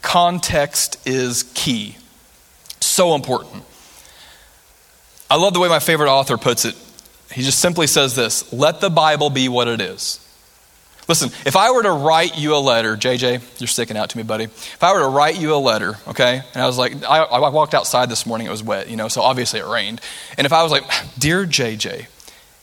context 0.00 1.06
is 1.06 1.42
key. 1.52 1.98
So 2.80 3.14
important. 3.14 3.62
I 5.30 5.36
love 5.36 5.52
the 5.52 5.60
way 5.60 5.68
my 5.68 5.80
favorite 5.80 6.10
author 6.10 6.38
puts 6.38 6.64
it. 6.64 6.74
He 7.30 7.42
just 7.42 7.58
simply 7.58 7.86
says 7.86 8.16
this 8.16 8.50
let 8.54 8.80
the 8.80 8.88
Bible 8.88 9.28
be 9.28 9.50
what 9.50 9.68
it 9.68 9.82
is. 9.82 10.23
Listen, 11.06 11.30
if 11.44 11.54
I 11.54 11.70
were 11.70 11.82
to 11.82 11.92
write 11.92 12.38
you 12.38 12.54
a 12.54 12.58
letter, 12.58 12.96
JJ, 12.96 13.60
you're 13.60 13.68
sticking 13.68 13.96
out 13.96 14.10
to 14.10 14.16
me, 14.16 14.22
buddy. 14.22 14.44
If 14.44 14.82
I 14.82 14.92
were 14.94 15.00
to 15.00 15.08
write 15.08 15.38
you 15.38 15.54
a 15.54 15.56
letter, 15.56 15.98
okay, 16.08 16.40
and 16.54 16.62
I 16.62 16.66
was 16.66 16.78
like, 16.78 17.04
I, 17.04 17.18
I, 17.18 17.50
walked 17.50 17.74
outside 17.74 18.08
this 18.08 18.24
morning, 18.24 18.46
it 18.46 18.50
was 18.50 18.62
wet, 18.62 18.88
you 18.88 18.96
know, 18.96 19.08
so 19.08 19.20
obviously 19.20 19.60
it 19.60 19.66
rained. 19.66 20.00
And 20.38 20.46
if 20.46 20.52
I 20.52 20.62
was 20.62 20.72
like, 20.72 20.84
Dear 21.18 21.44
JJ, 21.44 22.06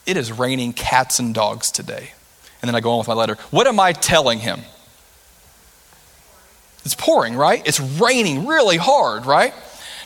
it 0.08 0.18
is 0.18 0.32
raining 0.32 0.74
cats 0.74 1.20
and 1.20 1.36
dogs 1.36 1.70
today. 1.70 2.14
And 2.62 2.68
then 2.68 2.76
I 2.76 2.80
go 2.80 2.94
on 2.94 2.98
with 2.98 3.08
my 3.08 3.14
letter, 3.14 3.36
what 3.52 3.68
am 3.68 3.80
I 3.80 3.94
telling 3.94 4.40
him? 4.40 4.62
It's 6.84 6.96
pouring, 6.96 7.36
right? 7.36 7.62
It's 7.68 7.80
raining 7.80 8.48
really 8.48 8.78
hard, 8.78 9.28
right? 9.28 9.54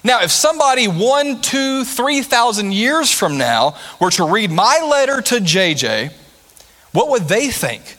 Now, 0.03 0.21
if 0.21 0.29
somebody 0.29 0.87
one, 0.87 1.41
two, 1.41 1.85
three 1.85 2.21
thousand 2.21 2.73
years 2.73 3.11
from 3.11 3.37
now 3.37 3.75
were 3.99 4.11
to 4.11 4.29
read 4.29 4.51
my 4.51 4.85
letter 4.89 5.21
to 5.21 5.35
JJ, 5.35 6.11
what 6.91 7.09
would 7.09 7.23
they 7.23 7.49
think? 7.49 7.94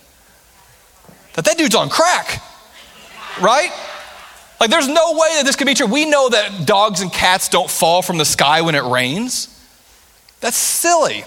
That 1.36 1.44
that 1.44 1.56
dude's 1.56 1.74
on 1.74 1.88
crack, 1.88 2.42
right? 3.40 3.70
Like, 4.58 4.70
there's 4.70 4.88
no 4.88 5.12
way 5.12 5.28
that 5.36 5.42
this 5.44 5.54
could 5.54 5.66
be 5.66 5.74
true. 5.74 5.86
We 5.86 6.06
know 6.06 6.30
that 6.30 6.66
dogs 6.66 7.02
and 7.02 7.12
cats 7.12 7.48
don't 7.48 7.70
fall 7.70 8.02
from 8.02 8.18
the 8.18 8.24
sky 8.24 8.62
when 8.62 8.74
it 8.74 8.82
rains. 8.82 9.48
That's 10.40 10.56
silly. 10.56 11.24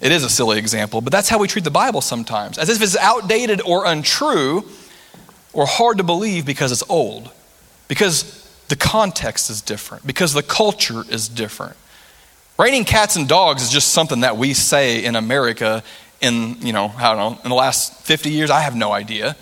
It 0.00 0.12
is 0.12 0.24
a 0.24 0.30
silly 0.30 0.58
example, 0.58 1.00
but 1.00 1.12
that's 1.12 1.28
how 1.28 1.38
we 1.38 1.48
treat 1.48 1.64
the 1.64 1.70
Bible 1.70 2.00
sometimes, 2.00 2.56
as 2.56 2.68
if 2.68 2.80
it's 2.80 2.96
outdated 2.96 3.60
or 3.60 3.84
untrue 3.84 4.64
or 5.52 5.66
hard 5.66 5.98
to 5.98 6.04
believe 6.04 6.46
because 6.46 6.72
it's 6.72 6.88
old, 6.88 7.30
because 7.88 8.48
the 8.68 8.76
context 8.76 9.50
is 9.50 9.60
different, 9.60 10.06
because 10.06 10.32
the 10.32 10.42
culture 10.42 11.02
is 11.10 11.28
different. 11.28 11.76
Raining 12.58 12.84
cats 12.84 13.16
and 13.16 13.28
dogs 13.28 13.62
is 13.62 13.70
just 13.70 13.88
something 13.88 14.20
that 14.20 14.36
we 14.36 14.54
say 14.54 15.04
in 15.04 15.16
America 15.16 15.82
in, 16.20 16.56
you 16.60 16.72
know, 16.72 16.92
I 16.96 17.14
don't 17.14 17.16
know, 17.16 17.40
in 17.42 17.48
the 17.48 17.56
last 17.56 18.02
50 18.02 18.30
years? 18.30 18.50
I 18.50 18.60
have 18.60 18.74
no 18.74 18.92
idea. 18.92 19.36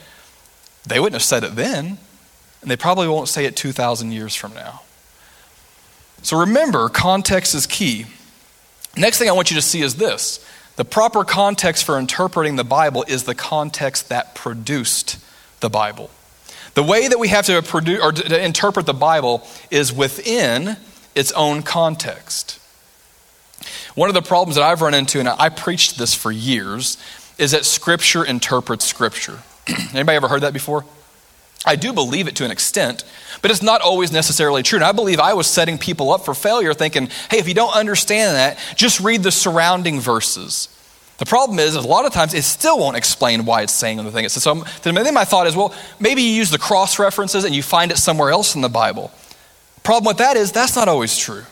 They 0.86 1.00
wouldn't 1.00 1.14
have 1.14 1.22
said 1.22 1.44
it 1.44 1.56
then, 1.56 1.98
and 2.62 2.70
they 2.70 2.76
probably 2.76 3.08
won't 3.08 3.28
say 3.28 3.44
it 3.44 3.56
2,000 3.56 4.12
years 4.12 4.34
from 4.34 4.54
now. 4.54 4.82
So 6.22 6.38
remember, 6.38 6.88
context 6.88 7.54
is 7.54 7.66
key. 7.66 8.06
Next 8.96 9.18
thing 9.18 9.28
I 9.28 9.32
want 9.32 9.50
you 9.50 9.56
to 9.56 9.62
see 9.62 9.82
is 9.82 9.96
this 9.96 10.44
the 10.76 10.84
proper 10.84 11.24
context 11.24 11.84
for 11.84 11.98
interpreting 11.98 12.56
the 12.56 12.64
Bible 12.64 13.04
is 13.08 13.24
the 13.24 13.34
context 13.34 14.08
that 14.10 14.34
produced 14.34 15.18
the 15.60 15.68
Bible. 15.68 16.10
The 16.74 16.82
way 16.84 17.08
that 17.08 17.18
we 17.18 17.28
have 17.28 17.46
to, 17.46 17.60
produce, 17.62 18.00
or 18.00 18.12
to 18.12 18.44
interpret 18.44 18.86
the 18.86 18.94
Bible 18.94 19.46
is 19.70 19.92
within 19.92 20.76
its 21.14 21.32
own 21.32 21.62
context. 21.62 22.60
One 23.98 24.08
of 24.08 24.14
the 24.14 24.22
problems 24.22 24.54
that 24.54 24.62
I've 24.62 24.80
run 24.80 24.94
into, 24.94 25.18
and 25.18 25.28
I 25.28 25.48
preached 25.48 25.98
this 25.98 26.14
for 26.14 26.30
years, 26.30 26.98
is 27.36 27.50
that 27.50 27.64
Scripture 27.64 28.24
interprets 28.24 28.84
Scripture. 28.84 29.40
Anybody 29.92 30.14
ever 30.14 30.28
heard 30.28 30.42
that 30.42 30.52
before? 30.52 30.84
I 31.66 31.74
do 31.74 31.92
believe 31.92 32.28
it 32.28 32.36
to 32.36 32.44
an 32.44 32.52
extent, 32.52 33.02
but 33.42 33.50
it's 33.50 33.60
not 33.60 33.80
always 33.80 34.12
necessarily 34.12 34.62
true. 34.62 34.76
And 34.76 34.84
I 34.84 34.92
believe 34.92 35.18
I 35.18 35.34
was 35.34 35.48
setting 35.48 35.78
people 35.78 36.12
up 36.12 36.24
for 36.24 36.32
failure, 36.32 36.74
thinking, 36.74 37.08
hey, 37.28 37.38
if 37.38 37.48
you 37.48 37.54
don't 37.54 37.74
understand 37.74 38.36
that, 38.36 38.56
just 38.76 39.00
read 39.00 39.24
the 39.24 39.32
surrounding 39.32 39.98
verses. 39.98 40.68
The 41.16 41.26
problem 41.26 41.58
is, 41.58 41.74
a 41.74 41.80
lot 41.80 42.06
of 42.06 42.12
times 42.12 42.34
it 42.34 42.44
still 42.44 42.78
won't 42.78 42.96
explain 42.96 43.46
why 43.46 43.62
it's 43.62 43.72
saying 43.72 43.96
the 43.96 44.12
thing 44.12 44.24
it 44.24 44.30
says. 44.30 44.44
So 44.44 44.64
then 44.84 45.12
my 45.12 45.24
thought 45.24 45.48
is, 45.48 45.56
well, 45.56 45.74
maybe 45.98 46.22
you 46.22 46.30
use 46.30 46.52
the 46.52 46.58
cross 46.58 47.00
references 47.00 47.42
and 47.42 47.52
you 47.52 47.64
find 47.64 47.90
it 47.90 47.98
somewhere 47.98 48.30
else 48.30 48.54
in 48.54 48.60
the 48.60 48.68
Bible. 48.68 49.10
Problem 49.82 50.08
with 50.08 50.18
that 50.18 50.36
is 50.36 50.52
that's 50.52 50.76
not 50.76 50.86
always 50.86 51.18
true. 51.18 51.42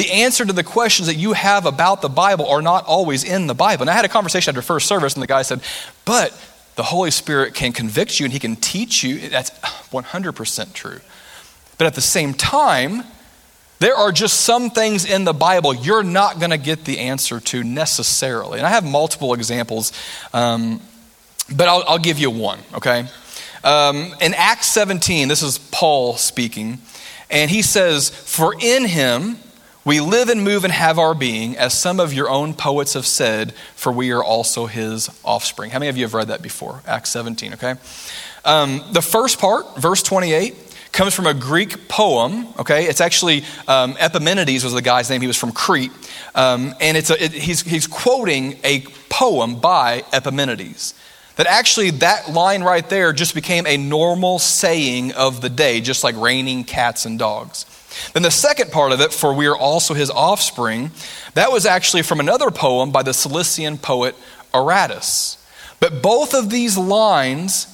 The 0.00 0.10
answer 0.10 0.46
to 0.46 0.52
the 0.54 0.64
questions 0.64 1.08
that 1.08 1.16
you 1.16 1.34
have 1.34 1.66
about 1.66 2.00
the 2.00 2.08
Bible 2.08 2.46
are 2.46 2.62
not 2.62 2.86
always 2.86 3.22
in 3.22 3.46
the 3.46 3.54
Bible. 3.54 3.82
And 3.82 3.90
I 3.90 3.92
had 3.92 4.06
a 4.06 4.08
conversation 4.08 4.50
after 4.50 4.62
first 4.62 4.86
service, 4.86 5.12
and 5.12 5.22
the 5.22 5.26
guy 5.26 5.42
said, 5.42 5.60
But 6.06 6.32
the 6.76 6.82
Holy 6.82 7.10
Spirit 7.10 7.52
can 7.52 7.74
convict 7.74 8.18
you 8.18 8.24
and 8.24 8.32
he 8.32 8.38
can 8.38 8.56
teach 8.56 9.04
you. 9.04 9.28
That's 9.28 9.50
100% 9.50 10.72
true. 10.72 11.00
But 11.76 11.86
at 11.86 11.94
the 11.94 12.00
same 12.00 12.32
time, 12.32 13.02
there 13.78 13.94
are 13.94 14.10
just 14.10 14.40
some 14.40 14.70
things 14.70 15.04
in 15.04 15.24
the 15.24 15.34
Bible 15.34 15.74
you're 15.74 16.02
not 16.02 16.38
going 16.38 16.52
to 16.52 16.56
get 16.56 16.86
the 16.86 17.00
answer 17.00 17.38
to 17.38 17.62
necessarily. 17.62 18.56
And 18.56 18.66
I 18.66 18.70
have 18.70 18.84
multiple 18.84 19.34
examples, 19.34 19.92
um, 20.32 20.80
but 21.54 21.68
I'll, 21.68 21.84
I'll, 21.86 21.98
give 21.98 22.18
you 22.18 22.30
one, 22.30 22.60
okay? 22.72 23.04
Um, 23.62 24.14
in 24.22 24.32
Acts 24.32 24.68
17, 24.68 25.28
this 25.28 25.42
is 25.42 25.58
Paul 25.58 26.16
speaking, 26.16 26.78
and 27.28 27.50
he 27.50 27.60
says, 27.60 28.08
For 28.08 28.54
in 28.58 28.86
him, 28.86 29.36
We 29.82 30.00
live 30.00 30.28
and 30.28 30.44
move 30.44 30.64
and 30.64 30.72
have 30.72 30.98
our 30.98 31.14
being, 31.14 31.56
as 31.56 31.72
some 31.72 32.00
of 32.00 32.12
your 32.12 32.28
own 32.28 32.52
poets 32.52 32.92
have 32.92 33.06
said, 33.06 33.54
for 33.74 33.90
we 33.90 34.10
are 34.10 34.22
also 34.22 34.66
his 34.66 35.08
offspring. 35.24 35.70
How 35.70 35.78
many 35.78 35.88
of 35.88 35.96
you 35.96 36.04
have 36.04 36.12
read 36.12 36.28
that 36.28 36.42
before? 36.42 36.82
Acts 36.86 37.08
17, 37.10 37.54
okay? 37.54 37.76
Um, 38.44 38.82
the 38.92 39.00
first 39.00 39.38
part, 39.38 39.78
verse 39.78 40.02
28, 40.02 40.54
comes 40.92 41.14
from 41.14 41.26
a 41.26 41.32
Greek 41.32 41.88
poem, 41.88 42.48
okay? 42.58 42.88
It's 42.88 43.00
actually, 43.00 43.44
um, 43.68 43.96
Epimenides 43.98 44.64
was 44.64 44.74
the 44.74 44.82
guy's 44.82 45.08
name. 45.08 45.22
He 45.22 45.26
was 45.26 45.38
from 45.38 45.52
Crete. 45.52 45.92
Um, 46.34 46.74
and 46.78 46.98
it's 46.98 47.08
a, 47.08 47.24
it, 47.24 47.32
he's, 47.32 47.62
he's 47.62 47.86
quoting 47.86 48.58
a 48.62 48.80
poem 49.08 49.60
by 49.60 50.04
Epimenides. 50.12 50.92
That 51.36 51.46
actually, 51.46 51.90
that 51.90 52.30
line 52.30 52.62
right 52.62 52.86
there 52.86 53.14
just 53.14 53.34
became 53.34 53.66
a 53.66 53.78
normal 53.78 54.38
saying 54.38 55.12
of 55.12 55.40
the 55.40 55.48
day, 55.48 55.80
just 55.80 56.04
like 56.04 56.16
raining 56.16 56.64
cats 56.64 57.06
and 57.06 57.18
dogs. 57.18 57.64
Then 58.12 58.22
the 58.22 58.30
second 58.30 58.70
part 58.72 58.92
of 58.92 59.00
it, 59.00 59.12
for 59.12 59.34
we 59.34 59.46
are 59.46 59.56
also 59.56 59.94
his 59.94 60.10
offspring, 60.10 60.90
that 61.34 61.52
was 61.52 61.66
actually 61.66 62.02
from 62.02 62.20
another 62.20 62.50
poem 62.50 62.90
by 62.90 63.02
the 63.02 63.12
Cilician 63.12 63.78
poet 63.78 64.14
Aratus. 64.52 65.36
But 65.80 66.02
both 66.02 66.34
of 66.34 66.50
these 66.50 66.76
lines, 66.76 67.66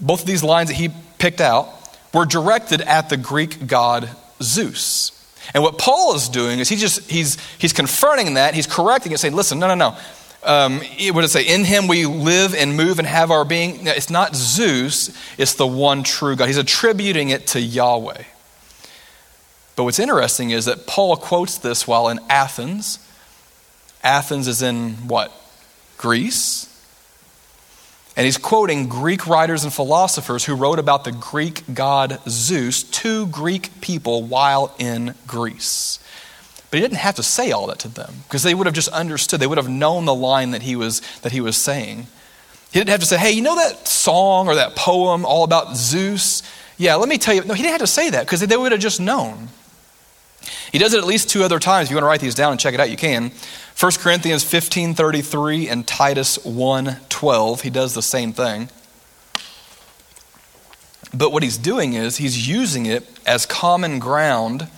both 0.00 0.20
of 0.22 0.26
these 0.26 0.42
lines 0.42 0.68
that 0.68 0.76
he 0.76 0.90
picked 1.18 1.40
out, 1.40 1.68
were 2.14 2.24
directed 2.24 2.80
at 2.80 3.08
the 3.08 3.16
Greek 3.16 3.66
god 3.66 4.10
Zeus. 4.42 5.12
And 5.54 5.62
what 5.62 5.78
Paul 5.78 6.14
is 6.16 6.28
doing 6.28 6.58
is 6.58 6.68
he 6.68 6.76
just 6.76 7.08
he's 7.10 7.38
he's 7.58 7.72
confronting 7.72 8.34
that, 8.34 8.54
he's 8.54 8.66
correcting 8.66 9.12
it, 9.12 9.18
saying, 9.18 9.34
listen, 9.34 9.58
no, 9.58 9.68
no, 9.68 9.74
no. 9.74 9.96
Um, 10.42 10.80
what 11.12 11.22
does 11.22 11.34
it 11.34 11.44
say? 11.44 11.54
In 11.54 11.64
him 11.64 11.88
we 11.88 12.06
live 12.06 12.54
and 12.54 12.76
move 12.76 12.98
and 12.98 13.06
have 13.06 13.30
our 13.30 13.44
being. 13.44 13.86
It's 13.86 14.10
not 14.10 14.34
Zeus, 14.34 15.16
it's 15.38 15.54
the 15.54 15.66
one 15.66 16.02
true 16.02 16.36
God. 16.36 16.46
He's 16.46 16.56
attributing 16.56 17.30
it 17.30 17.48
to 17.48 17.60
Yahweh. 17.60 18.22
But 19.76 19.84
what's 19.84 19.98
interesting 19.98 20.50
is 20.50 20.64
that 20.64 20.86
Paul 20.86 21.16
quotes 21.16 21.58
this 21.58 21.86
while 21.86 22.08
in 22.08 22.18
Athens. 22.30 22.98
Athens 24.02 24.48
is 24.48 24.62
in 24.62 24.94
what? 25.06 25.30
Greece. 25.98 26.72
And 28.16 28.24
he's 28.24 28.38
quoting 28.38 28.88
Greek 28.88 29.26
writers 29.26 29.64
and 29.64 29.72
philosophers 29.72 30.46
who 30.46 30.54
wrote 30.54 30.78
about 30.78 31.04
the 31.04 31.12
Greek 31.12 31.62
god 31.74 32.18
Zeus 32.26 32.82
to 32.82 33.26
Greek 33.26 33.82
people 33.82 34.22
while 34.22 34.74
in 34.78 35.14
Greece. 35.26 35.98
But 36.70 36.78
he 36.78 36.82
didn't 36.82 36.98
have 36.98 37.16
to 37.16 37.22
say 37.22 37.52
all 37.52 37.66
that 37.66 37.78
to 37.80 37.88
them 37.88 38.14
because 38.26 38.42
they 38.42 38.54
would 38.54 38.66
have 38.66 38.74
just 38.74 38.88
understood. 38.88 39.40
They 39.40 39.46
would 39.46 39.58
have 39.58 39.68
known 39.68 40.06
the 40.06 40.14
line 40.14 40.52
that 40.52 40.62
he 40.62 40.76
was, 40.76 41.02
that 41.20 41.32
he 41.32 41.42
was 41.42 41.58
saying. 41.58 42.06
He 42.72 42.80
didn't 42.80 42.88
have 42.88 43.00
to 43.00 43.06
say, 43.06 43.18
hey, 43.18 43.32
you 43.32 43.42
know 43.42 43.56
that 43.56 43.86
song 43.86 44.48
or 44.48 44.54
that 44.54 44.74
poem 44.74 45.26
all 45.26 45.44
about 45.44 45.76
Zeus? 45.76 46.42
Yeah, 46.78 46.94
let 46.94 47.10
me 47.10 47.18
tell 47.18 47.34
you. 47.34 47.44
No, 47.44 47.54
he 47.54 47.62
didn't 47.62 47.72
have 47.72 47.80
to 47.82 47.86
say 47.86 48.10
that 48.10 48.24
because 48.24 48.40
they 48.40 48.56
would 48.56 48.72
have 48.72 48.80
just 48.80 49.00
known. 49.00 49.48
He 50.72 50.78
does 50.78 50.94
it 50.94 50.98
at 50.98 51.04
least 51.04 51.30
two 51.30 51.42
other 51.42 51.58
times. 51.58 51.86
If 51.86 51.90
you 51.90 51.96
want 51.96 52.04
to 52.04 52.08
write 52.08 52.20
these 52.20 52.34
down 52.34 52.52
and 52.52 52.60
check 52.60 52.74
it 52.74 52.80
out, 52.80 52.90
you 52.90 52.96
can. 52.96 53.30
1 53.78 53.92
Corinthians 53.98 54.44
15:33 54.44 55.68
and 55.68 55.86
Titus 55.86 56.38
1:12. 56.38 57.60
He 57.62 57.70
does 57.70 57.94
the 57.94 58.02
same 58.02 58.32
thing. 58.32 58.68
But 61.14 61.32
what 61.32 61.42
he's 61.42 61.56
doing 61.56 61.94
is 61.94 62.16
he's 62.16 62.48
using 62.48 62.86
it 62.86 63.06
as 63.26 63.46
common 63.46 63.98
ground 63.98 64.68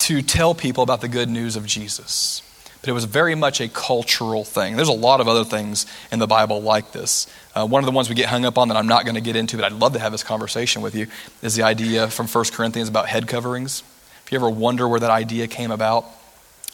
to 0.00 0.22
tell 0.22 0.54
people 0.54 0.82
about 0.82 1.00
the 1.00 1.08
good 1.08 1.28
news 1.28 1.56
of 1.56 1.66
Jesus. 1.66 2.42
But 2.80 2.88
it 2.88 2.92
was 2.92 3.04
very 3.04 3.34
much 3.34 3.60
a 3.60 3.68
cultural 3.68 4.44
thing. 4.44 4.76
There's 4.76 4.88
a 4.88 4.92
lot 4.92 5.20
of 5.20 5.28
other 5.28 5.44
things 5.44 5.84
in 6.10 6.18
the 6.18 6.26
Bible 6.26 6.62
like 6.62 6.92
this. 6.92 7.26
Uh, 7.54 7.66
one 7.66 7.82
of 7.82 7.86
the 7.86 7.92
ones 7.92 8.08
we 8.08 8.14
get 8.14 8.26
hung 8.26 8.46
up 8.46 8.56
on 8.56 8.68
that 8.68 8.76
I'm 8.76 8.88
not 8.88 9.04
going 9.04 9.16
to 9.16 9.20
get 9.20 9.36
into, 9.36 9.56
but 9.56 9.66
I'd 9.66 9.78
love 9.78 9.92
to 9.92 9.98
have 9.98 10.12
this 10.12 10.22
conversation 10.24 10.80
with 10.80 10.94
you, 10.94 11.06
is 11.42 11.54
the 11.54 11.62
idea 11.62 12.08
from 12.08 12.26
1 12.26 12.44
Corinthians 12.52 12.88
about 12.88 13.08
head 13.08 13.28
coverings. 13.28 13.82
If 14.30 14.34
you 14.34 14.38
ever 14.38 14.50
wonder 14.50 14.86
where 14.86 15.00
that 15.00 15.10
idea 15.10 15.48
came 15.48 15.72
about, 15.72 16.04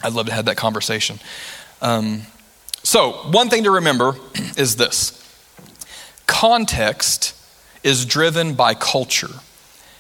I'd 0.03 0.13
love 0.13 0.27
to 0.27 0.33
have 0.35 0.45
that 0.45 0.59
conversation. 0.59 1.19
Um, 1.81 2.25
so, 2.83 3.13
one 3.31 3.49
thing 3.49 3.65
to 3.65 3.71
remember 3.71 4.15
is 4.59 4.77
this 4.77 5.15
context 6.27 7.35
is 7.83 8.05
driven 8.05 8.57
by 8.57 8.75
culture, 8.75 9.41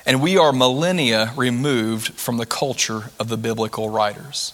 and 0.04 0.20
we 0.20 0.36
are 0.36 0.52
millennia 0.52 1.32
removed 1.34 2.08
from 2.08 2.36
the 2.36 2.44
culture 2.44 3.04
of 3.18 3.28
the 3.28 3.38
biblical 3.38 3.88
writers. 3.88 4.52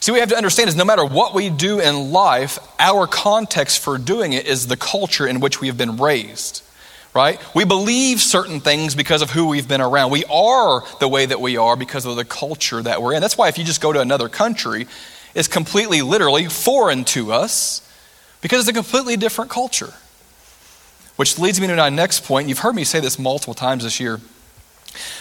See, 0.00 0.10
we 0.12 0.20
have 0.20 0.30
to 0.30 0.36
understand 0.38 0.70
is 0.70 0.74
no 0.74 0.86
matter 0.86 1.04
what 1.04 1.34
we 1.34 1.50
do 1.50 1.80
in 1.80 2.12
life, 2.12 2.58
our 2.78 3.06
context 3.06 3.78
for 3.80 3.98
doing 3.98 4.32
it 4.32 4.46
is 4.46 4.68
the 4.68 4.76
culture 4.78 5.26
in 5.26 5.40
which 5.40 5.60
we 5.60 5.66
have 5.66 5.76
been 5.76 5.98
raised 5.98 6.62
right? 7.14 7.40
We 7.54 7.64
believe 7.64 8.20
certain 8.20 8.60
things 8.60 8.94
because 8.94 9.22
of 9.22 9.30
who 9.30 9.48
we've 9.48 9.68
been 9.68 9.80
around. 9.80 10.10
We 10.10 10.24
are 10.26 10.84
the 11.00 11.08
way 11.08 11.26
that 11.26 11.40
we 11.40 11.56
are 11.56 11.76
because 11.76 12.06
of 12.06 12.16
the 12.16 12.24
culture 12.24 12.82
that 12.82 13.02
we're 13.02 13.14
in. 13.14 13.20
That's 13.20 13.36
why 13.36 13.48
if 13.48 13.58
you 13.58 13.64
just 13.64 13.80
go 13.80 13.92
to 13.92 14.00
another 14.00 14.28
country, 14.28 14.86
it's 15.34 15.48
completely 15.48 16.02
literally 16.02 16.46
foreign 16.46 17.04
to 17.06 17.32
us 17.32 17.82
because 18.40 18.60
it's 18.60 18.68
a 18.68 18.72
completely 18.72 19.16
different 19.16 19.50
culture. 19.50 19.92
Which 21.16 21.38
leads 21.38 21.60
me 21.60 21.66
to 21.66 21.74
my 21.74 21.88
next 21.88 22.24
point. 22.24 22.48
You've 22.48 22.60
heard 22.60 22.76
me 22.76 22.84
say 22.84 23.00
this 23.00 23.18
multiple 23.18 23.54
times 23.54 23.82
this 23.82 23.98
year. 23.98 24.20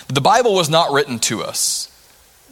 The 0.08 0.22
Bible 0.22 0.54
was 0.54 0.70
not 0.70 0.92
written 0.92 1.18
to 1.20 1.44
us, 1.44 1.92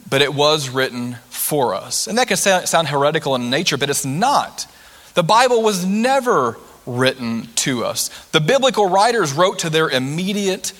but 0.08 0.20
it 0.20 0.34
was 0.34 0.68
written 0.68 1.16
for 1.28 1.74
us. 1.74 2.08
And 2.08 2.18
that 2.18 2.26
can 2.28 2.36
sound 2.36 2.88
heretical 2.88 3.34
in 3.36 3.48
nature, 3.48 3.76
but 3.76 3.88
it's 3.88 4.04
not. 4.04 4.66
The 5.14 5.22
Bible 5.22 5.62
was 5.62 5.86
never 5.86 6.58
written 6.86 7.48
to 7.56 7.84
us. 7.84 8.08
The 8.30 8.40
biblical 8.40 8.88
writers 8.88 9.32
wrote 9.32 9.60
to 9.60 9.70
their 9.70 9.88
immediate 9.88 10.72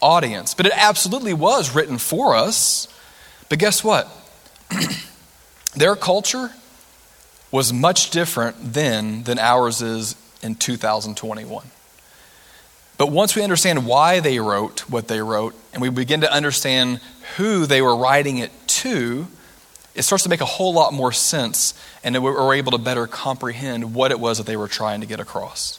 audience, 0.00 0.54
but 0.54 0.66
it 0.66 0.72
absolutely 0.74 1.34
was 1.34 1.74
written 1.74 1.98
for 1.98 2.36
us. 2.36 2.88
But 3.48 3.58
guess 3.58 3.82
what? 3.82 4.08
their 5.74 5.96
culture 5.96 6.50
was 7.50 7.72
much 7.72 8.10
different 8.10 8.56
then 8.60 9.22
than 9.24 9.38
ours 9.38 9.80
is 9.80 10.16
in 10.42 10.54
2021. 10.54 11.66
But 12.96 13.10
once 13.10 13.34
we 13.34 13.42
understand 13.42 13.86
why 13.86 14.20
they 14.20 14.38
wrote 14.38 14.88
what 14.88 15.08
they 15.08 15.20
wrote, 15.20 15.54
and 15.72 15.82
we 15.82 15.88
begin 15.88 16.20
to 16.20 16.32
understand 16.32 17.00
who 17.36 17.66
they 17.66 17.82
were 17.82 17.96
writing 17.96 18.38
it 18.38 18.52
to, 18.66 19.26
it 19.94 20.02
starts 20.02 20.24
to 20.24 20.30
make 20.30 20.40
a 20.40 20.46
whole 20.46 20.74
lot 20.74 20.92
more 20.92 21.12
sense, 21.12 21.74
and 22.02 22.20
we're 22.22 22.54
able 22.54 22.72
to 22.72 22.78
better 22.78 23.06
comprehend 23.06 23.94
what 23.94 24.10
it 24.10 24.18
was 24.18 24.38
that 24.38 24.46
they 24.46 24.56
were 24.56 24.68
trying 24.68 25.00
to 25.00 25.06
get 25.06 25.20
across. 25.20 25.78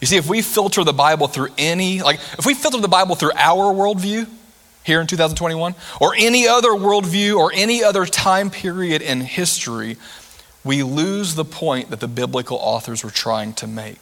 You 0.00 0.06
see, 0.06 0.16
if 0.16 0.28
we 0.28 0.42
filter 0.42 0.82
the 0.82 0.92
Bible 0.92 1.28
through 1.28 1.50
any, 1.58 2.02
like, 2.02 2.18
if 2.38 2.44
we 2.44 2.54
filter 2.54 2.80
the 2.80 2.88
Bible 2.88 3.14
through 3.14 3.32
our 3.36 3.72
worldview 3.72 4.28
here 4.84 5.00
in 5.00 5.06
2021, 5.06 5.74
or 6.00 6.14
any 6.18 6.48
other 6.48 6.70
worldview, 6.70 7.36
or 7.36 7.52
any 7.54 7.84
other 7.84 8.04
time 8.04 8.50
period 8.50 9.00
in 9.00 9.20
history, 9.20 9.96
we 10.64 10.82
lose 10.82 11.34
the 11.34 11.44
point 11.44 11.90
that 11.90 12.00
the 12.00 12.08
biblical 12.08 12.56
authors 12.56 13.04
were 13.04 13.10
trying 13.10 13.52
to 13.54 13.66
make. 13.66 14.00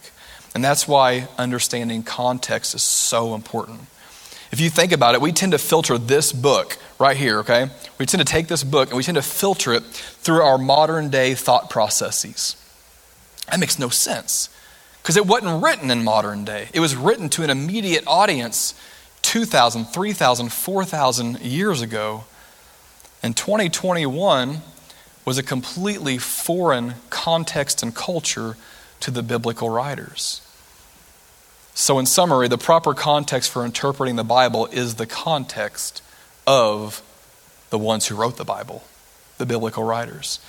And 0.54 0.64
that's 0.64 0.88
why 0.88 1.28
understanding 1.38 2.02
context 2.02 2.74
is 2.74 2.82
so 2.82 3.34
important. 3.34 3.80
If 4.50 4.60
you 4.60 4.68
think 4.68 4.92
about 4.92 5.14
it, 5.14 5.20
we 5.20 5.32
tend 5.32 5.52
to 5.52 5.58
filter 5.58 5.96
this 5.96 6.32
book 6.32 6.76
right 6.98 7.16
here, 7.16 7.38
okay? 7.40 7.68
We 7.98 8.06
tend 8.06 8.20
to 8.26 8.30
take 8.30 8.48
this 8.48 8.64
book 8.64 8.88
and 8.88 8.96
we 8.96 9.02
tend 9.02 9.16
to 9.16 9.22
filter 9.22 9.72
it 9.72 9.84
through 9.84 10.42
our 10.42 10.58
modern 10.58 11.08
day 11.08 11.34
thought 11.34 11.70
processes. 11.70 12.56
That 13.48 13.60
makes 13.60 13.78
no 13.78 13.88
sense 13.88 14.48
because 15.02 15.16
it 15.16 15.26
wasn't 15.26 15.62
written 15.62 15.90
in 15.90 16.04
modern 16.04 16.44
day. 16.44 16.68
It 16.72 16.80
was 16.80 16.96
written 16.96 17.28
to 17.30 17.44
an 17.44 17.50
immediate 17.50 18.04
audience 18.06 18.74
2,000, 19.22 19.84
3,000, 19.84 20.52
4,000 20.52 21.40
years 21.40 21.80
ago. 21.80 22.24
And 23.22 23.36
2021 23.36 24.62
was 25.24 25.38
a 25.38 25.42
completely 25.42 26.18
foreign 26.18 26.94
context 27.10 27.82
and 27.82 27.94
culture 27.94 28.56
to 29.00 29.10
the 29.10 29.22
biblical 29.22 29.70
writers. 29.70 30.40
So, 31.74 31.98
in 31.98 32.06
summary, 32.06 32.48
the 32.48 32.58
proper 32.58 32.94
context 32.94 33.50
for 33.50 33.64
interpreting 33.64 34.16
the 34.16 34.24
Bible 34.24 34.66
is 34.66 34.96
the 34.96 35.06
context 35.06 36.02
of 36.46 37.02
the 37.70 37.78
ones 37.78 38.06
who 38.06 38.16
wrote 38.16 38.36
the 38.36 38.44
Bible, 38.44 38.84
the 39.38 39.46
biblical 39.46 39.84
writers. 39.84 40.40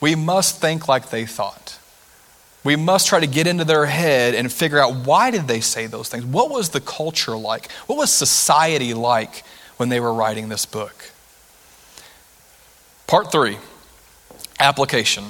We 0.00 0.14
must 0.14 0.60
think 0.60 0.88
like 0.88 1.10
they 1.10 1.24
thought. 1.24 1.78
We 2.64 2.76
must 2.76 3.08
try 3.08 3.20
to 3.20 3.26
get 3.26 3.46
into 3.46 3.64
their 3.64 3.86
head 3.86 4.34
and 4.34 4.50
figure 4.50 4.78
out 4.78 5.06
why 5.06 5.30
did 5.30 5.46
they 5.46 5.60
say 5.60 5.86
those 5.86 6.08
things? 6.08 6.24
What 6.24 6.50
was 6.50 6.70
the 6.70 6.80
culture 6.80 7.36
like? 7.36 7.70
What 7.86 7.96
was 7.96 8.12
society 8.12 8.94
like 8.94 9.44
when 9.76 9.90
they 9.90 10.00
were 10.00 10.12
writing 10.12 10.48
this 10.48 10.66
book? 10.66 11.12
Part 13.06 13.30
3, 13.30 13.58
application. 14.58 15.24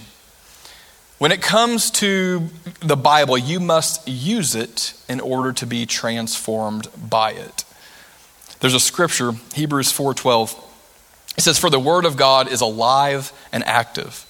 When 1.18 1.31
it 1.31 1.40
comes 1.40 1.90
to 1.92 2.48
the 2.81 2.96
Bible, 2.96 3.38
you 3.38 3.61
must 3.61 4.07
use 4.09 4.55
it 4.55 4.94
in 5.09 5.20
order 5.20 5.53
to 5.53 5.66
be 5.66 5.87
transformed 5.87 6.88
by 7.09 7.33
it. 7.33 7.64
There's 8.61 8.74
a 8.74 8.81
scripture, 8.81 9.33
Hebrews 9.55 9.92
4:12. 9.92 10.57
It 11.37 11.42
says 11.42 11.59
for 11.59 11.70
the 11.70 11.79
word 11.79 12.05
of 12.05 12.16
God 12.16 12.48
is 12.48 12.61
alive 12.61 13.33
and 13.53 13.64
active. 13.64 14.27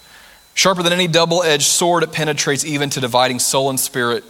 Sharper 0.55 0.83
than 0.83 0.93
any 0.93 1.09
double-edged 1.09 1.67
sword 1.67 2.03
it 2.03 2.13
penetrates 2.13 2.65
even 2.65 2.91
to 2.91 3.01
dividing 3.01 3.39
soul 3.39 3.71
and 3.71 3.81
spirit, 3.81 4.25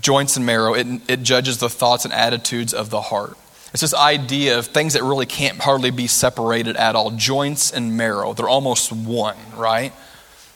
joints 0.00 0.36
and 0.36 0.44
marrow. 0.44 0.74
It, 0.74 0.86
it 1.08 1.22
judges 1.22 1.58
the 1.58 1.70
thoughts 1.70 2.04
and 2.04 2.12
attitudes 2.12 2.74
of 2.74 2.90
the 2.90 3.00
heart. 3.00 3.36
It's 3.72 3.80
this 3.80 3.94
idea 3.94 4.58
of 4.58 4.66
things 4.66 4.94
that 4.94 5.02
really 5.02 5.26
can't 5.26 5.60
hardly 5.60 5.90
be 5.90 6.06
separated 6.06 6.76
at 6.76 6.94
all 6.94 7.10
joints 7.12 7.70
and 7.70 7.96
marrow. 7.96 8.34
They're 8.34 8.48
almost 8.48 8.92
one, 8.92 9.36
right? 9.56 9.92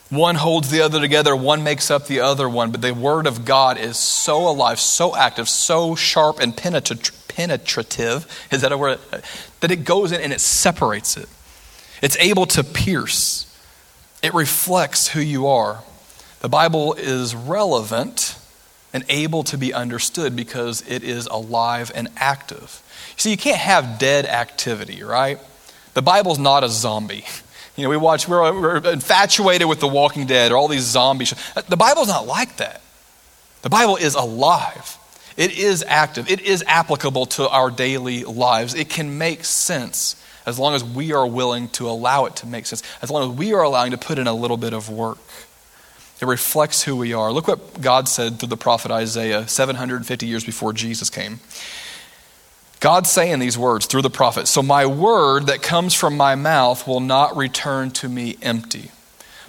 One 0.09 0.35
holds 0.35 0.69
the 0.69 0.81
other 0.81 1.01
together, 1.01 1.35
one 1.35 1.63
makes 1.63 1.91
up 1.91 2.07
the 2.07 2.21
other 2.21 2.47
one. 2.47 2.71
But 2.71 2.81
the 2.81 2.93
Word 2.93 3.27
of 3.27 3.43
God 3.43 3.77
is 3.77 3.97
so 3.97 4.47
alive, 4.47 4.79
so 4.79 5.15
active, 5.15 5.49
so 5.49 5.95
sharp 5.95 6.39
and 6.39 6.55
penetrative, 6.55 8.47
is 8.51 8.61
that 8.61 8.71
a 8.71 8.77
word? 8.77 8.99
That 9.59 9.71
it 9.71 9.83
goes 9.83 10.11
in 10.11 10.21
and 10.21 10.33
it 10.33 10.41
separates 10.41 11.17
it. 11.17 11.27
It's 12.01 12.17
able 12.17 12.45
to 12.47 12.63
pierce, 12.63 13.43
it 14.23 14.33
reflects 14.33 15.09
who 15.09 15.19
you 15.19 15.47
are. 15.47 15.83
The 16.39 16.49
Bible 16.49 16.93
is 16.93 17.35
relevant 17.35 18.37
and 18.93 19.03
able 19.09 19.43
to 19.43 19.57
be 19.57 19.73
understood 19.73 20.35
because 20.35 20.87
it 20.87 21.03
is 21.03 21.25
alive 21.27 21.91
and 21.93 22.09
active. 22.17 22.81
See, 23.17 23.31
you 23.31 23.37
can't 23.37 23.57
have 23.57 23.99
dead 23.99 24.25
activity, 24.25 25.03
right? 25.03 25.39
The 25.93 26.01
Bible's 26.01 26.39
not 26.39 26.63
a 26.63 26.69
zombie. 26.69 27.25
You 27.77 27.83
know, 27.83 27.89
we 27.89 27.97
watch, 27.97 28.27
we're, 28.27 28.59
we're 28.59 28.77
infatuated 28.77 29.67
with 29.67 29.79
The 29.79 29.87
Walking 29.87 30.25
Dead 30.25 30.51
or 30.51 30.57
all 30.57 30.67
these 30.67 30.83
zombies. 30.83 31.33
The 31.53 31.77
Bible's 31.77 32.07
not 32.07 32.25
like 32.25 32.57
that. 32.57 32.81
The 33.61 33.69
Bible 33.69 33.97
is 33.97 34.15
alive. 34.15 34.97
It 35.37 35.57
is 35.57 35.85
active. 35.87 36.29
It 36.29 36.41
is 36.41 36.63
applicable 36.65 37.27
to 37.27 37.47
our 37.47 37.69
daily 37.69 38.23
lives. 38.23 38.73
It 38.73 38.89
can 38.89 39.19
make 39.19 39.45
sense 39.45 40.21
as 40.47 40.57
long 40.57 40.73
as 40.73 40.83
we 40.83 41.13
are 41.13 41.27
willing 41.27 41.69
to 41.69 41.87
allow 41.87 42.25
it 42.25 42.37
to 42.37 42.47
make 42.47 42.65
sense, 42.65 42.81
as 43.01 43.11
long 43.11 43.29
as 43.29 43.37
we 43.37 43.53
are 43.53 43.61
allowing 43.61 43.91
to 43.91 43.97
put 43.97 44.17
in 44.17 44.25
a 44.25 44.33
little 44.33 44.57
bit 44.57 44.73
of 44.73 44.89
work. 44.89 45.19
It 46.19 46.25
reflects 46.25 46.81
who 46.81 46.95
we 46.95 47.13
are. 47.13 47.31
Look 47.31 47.47
what 47.47 47.79
God 47.79 48.07
said 48.07 48.39
through 48.39 48.49
the 48.49 48.57
prophet 48.57 48.89
Isaiah 48.89 49.47
750 49.47 50.25
years 50.25 50.43
before 50.43 50.73
Jesus 50.73 51.11
came. 51.11 51.39
God's 52.79 53.09
saying 53.09 53.39
these 53.39 53.57
words 53.57 53.87
through 53.87 54.03
the 54.03 54.09
prophet 54.09 54.47
So 54.47 54.61
my 54.61 54.85
word 54.85 55.47
that 55.47 55.61
comes 55.61 55.93
from 55.93 56.15
my 56.15 56.35
mouth 56.35 56.87
will 56.87 56.99
not 56.99 57.35
return 57.35 57.91
to 57.91 58.09
me 58.09 58.37
empty, 58.41 58.91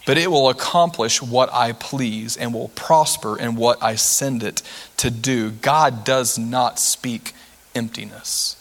but 0.07 0.17
it 0.17 0.31
will 0.31 0.49
accomplish 0.49 1.21
what 1.21 1.53
I 1.53 1.73
please 1.73 2.37
and 2.37 2.55
will 2.55 2.69
prosper 2.69 3.39
in 3.39 3.57
what 3.57 3.83
I 3.83 3.97
send 3.97 4.43
it 4.43 4.63
to 4.99 5.11
do. 5.11 5.51
God 5.51 6.05
does 6.05 6.39
not 6.39 6.79
speak 6.79 7.35
emptiness. 7.75 8.55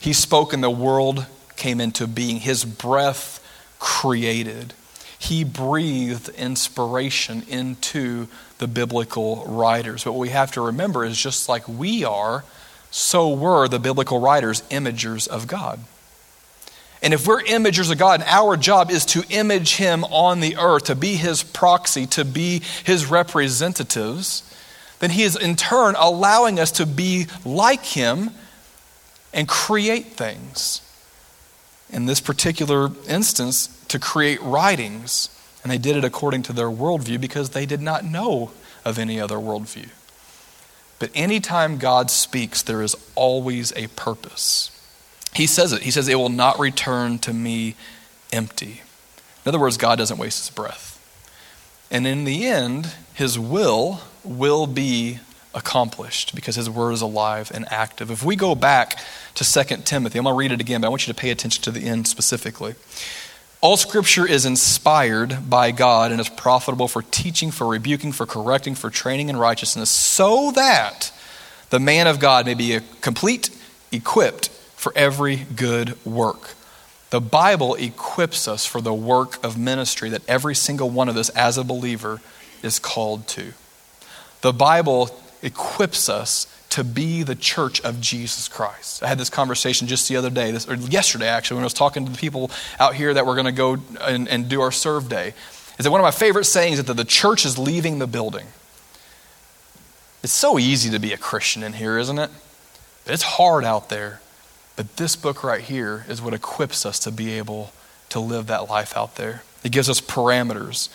He 0.00 0.14
spoke 0.14 0.54
and 0.54 0.62
the 0.62 0.70
world 0.70 1.26
came 1.56 1.80
into 1.80 2.06
being, 2.06 2.36
His 2.38 2.64
breath 2.64 3.36
created. 3.78 4.72
He 5.18 5.44
breathed 5.44 6.30
inspiration 6.30 7.42
into 7.46 8.28
the 8.56 8.66
biblical 8.66 9.44
writers. 9.44 10.04
But 10.04 10.12
what 10.12 10.20
we 10.20 10.30
have 10.30 10.52
to 10.52 10.62
remember 10.62 11.04
is 11.04 11.20
just 11.20 11.50
like 11.50 11.68
we 11.68 12.04
are 12.04 12.42
so 12.90 13.28
were 13.32 13.68
the 13.68 13.78
biblical 13.78 14.20
writers 14.20 14.62
imagers 14.70 15.28
of 15.28 15.46
God. 15.46 15.80
And 17.02 17.14
if 17.14 17.26
we're 17.26 17.42
imagers 17.42 17.90
of 17.90 17.98
God, 17.98 18.20
and 18.20 18.28
our 18.28 18.56
job 18.56 18.90
is 18.90 19.06
to 19.06 19.24
image 19.30 19.76
Him 19.76 20.04
on 20.04 20.40
the 20.40 20.56
earth, 20.56 20.84
to 20.84 20.94
be 20.94 21.14
His 21.14 21.42
proxy, 21.42 22.06
to 22.08 22.24
be 22.24 22.62
His 22.84 23.06
representatives, 23.06 24.42
then 24.98 25.10
He 25.10 25.22
is 25.22 25.34
in 25.34 25.56
turn 25.56 25.94
allowing 25.98 26.60
us 26.60 26.70
to 26.72 26.86
be 26.86 27.26
like 27.44 27.84
Him 27.84 28.30
and 29.32 29.48
create 29.48 30.06
things. 30.08 30.82
In 31.88 32.06
this 32.06 32.20
particular 32.20 32.90
instance, 33.08 33.68
to 33.88 33.98
create 33.98 34.40
writings. 34.42 35.28
And 35.62 35.70
they 35.70 35.78
did 35.78 35.96
it 35.96 36.04
according 36.04 36.42
to 36.44 36.52
their 36.52 36.70
worldview 36.70 37.20
because 37.20 37.50
they 37.50 37.66
did 37.66 37.82
not 37.82 38.04
know 38.04 38.52
of 38.84 38.98
any 38.98 39.20
other 39.20 39.36
worldview. 39.36 39.88
But 41.00 41.10
anytime 41.14 41.78
God 41.78 42.10
speaks, 42.10 42.62
there 42.62 42.82
is 42.82 42.94
always 43.16 43.72
a 43.74 43.88
purpose. 43.88 44.70
He 45.34 45.46
says 45.46 45.72
it. 45.72 45.82
He 45.82 45.90
says, 45.90 46.06
It 46.06 46.14
will 46.16 46.28
not 46.28 46.60
return 46.60 47.18
to 47.20 47.32
me 47.32 47.74
empty. 48.32 48.82
In 49.44 49.48
other 49.48 49.58
words, 49.58 49.76
God 49.76 49.98
doesn't 49.98 50.18
waste 50.18 50.46
his 50.46 50.54
breath. 50.54 50.98
And 51.90 52.06
in 52.06 52.24
the 52.24 52.46
end, 52.46 52.94
his 53.14 53.38
will 53.38 54.02
will 54.22 54.66
be 54.66 55.18
accomplished 55.54 56.34
because 56.34 56.54
his 56.54 56.70
word 56.70 56.92
is 56.92 57.00
alive 57.00 57.50
and 57.52 57.66
active. 57.72 58.10
If 58.10 58.22
we 58.22 58.36
go 58.36 58.54
back 58.54 58.98
to 59.34 59.44
2 59.44 59.76
Timothy, 59.78 60.18
I'm 60.18 60.24
going 60.24 60.34
to 60.34 60.38
read 60.38 60.52
it 60.52 60.60
again, 60.60 60.82
but 60.82 60.86
I 60.86 60.90
want 60.90 61.06
you 61.06 61.12
to 61.12 61.18
pay 61.18 61.30
attention 61.30 61.62
to 61.64 61.70
the 61.70 61.88
end 61.88 62.06
specifically. 62.06 62.74
All 63.62 63.76
scripture 63.76 64.26
is 64.26 64.46
inspired 64.46 65.50
by 65.50 65.70
God 65.70 66.12
and 66.12 66.20
is 66.20 66.30
profitable 66.30 66.88
for 66.88 67.02
teaching, 67.02 67.50
for 67.50 67.66
rebuking, 67.66 68.10
for 68.10 68.24
correcting, 68.24 68.74
for 68.74 68.88
training 68.88 69.28
in 69.28 69.36
righteousness, 69.36 69.90
so 69.90 70.50
that 70.52 71.12
the 71.68 71.78
man 71.78 72.06
of 72.06 72.18
God 72.18 72.46
may 72.46 72.54
be 72.54 72.78
complete, 73.02 73.50
equipped 73.92 74.48
for 74.76 74.92
every 74.96 75.36
good 75.36 76.02
work. 76.06 76.54
The 77.10 77.20
Bible 77.20 77.74
equips 77.74 78.48
us 78.48 78.64
for 78.64 78.80
the 78.80 78.94
work 78.94 79.44
of 79.44 79.58
ministry 79.58 80.08
that 80.08 80.26
every 80.26 80.54
single 80.54 80.88
one 80.88 81.10
of 81.10 81.16
us 81.18 81.28
as 81.30 81.58
a 81.58 81.64
believer 81.64 82.22
is 82.62 82.78
called 82.78 83.28
to. 83.28 83.52
The 84.40 84.54
Bible 84.54 85.14
equips 85.42 86.08
us 86.08 86.46
to 86.70 86.84
be 86.84 87.22
the 87.22 87.34
church 87.34 87.80
of 87.82 88.00
Jesus 88.00 88.48
Christ. 88.48 89.02
I 89.02 89.08
had 89.08 89.18
this 89.18 89.30
conversation 89.30 89.88
just 89.88 90.08
the 90.08 90.16
other 90.16 90.30
day, 90.30 90.52
this, 90.52 90.68
or 90.68 90.74
yesterday 90.74 91.28
actually, 91.28 91.56
when 91.56 91.64
I 91.64 91.66
was 91.66 91.74
talking 91.74 92.06
to 92.06 92.12
the 92.12 92.18
people 92.18 92.50
out 92.78 92.94
here 92.94 93.12
that 93.12 93.26
were 93.26 93.34
going 93.34 93.46
to 93.46 93.52
go 93.52 93.76
and, 94.00 94.28
and 94.28 94.48
do 94.48 94.60
our 94.60 94.70
serve 94.70 95.08
day. 95.08 95.34
Is 95.78 95.84
that 95.84 95.90
one 95.90 96.00
of 96.00 96.04
my 96.04 96.10
favorite 96.10 96.44
sayings 96.44 96.78
is 96.78 96.84
that 96.84 96.94
the 96.94 97.04
church 97.04 97.44
is 97.44 97.58
leaving 97.58 97.98
the 97.98 98.06
building. 98.06 98.46
It's 100.22 100.32
so 100.32 100.58
easy 100.58 100.90
to 100.90 100.98
be 100.98 101.12
a 101.12 101.16
Christian 101.16 101.62
in 101.62 101.72
here, 101.72 101.98
isn't 101.98 102.18
it? 102.18 102.30
It's 103.06 103.22
hard 103.22 103.64
out 103.64 103.88
there. 103.88 104.20
But 104.76 104.96
this 104.96 105.16
book 105.16 105.42
right 105.42 105.62
here 105.62 106.04
is 106.08 106.22
what 106.22 106.34
equips 106.34 106.86
us 106.86 106.98
to 107.00 107.10
be 107.10 107.32
able 107.32 107.72
to 108.10 108.20
live 108.20 108.46
that 108.46 108.68
life 108.68 108.96
out 108.96 109.16
there. 109.16 109.42
It 109.64 109.72
gives 109.72 109.88
us 109.88 110.00
parameters, 110.00 110.88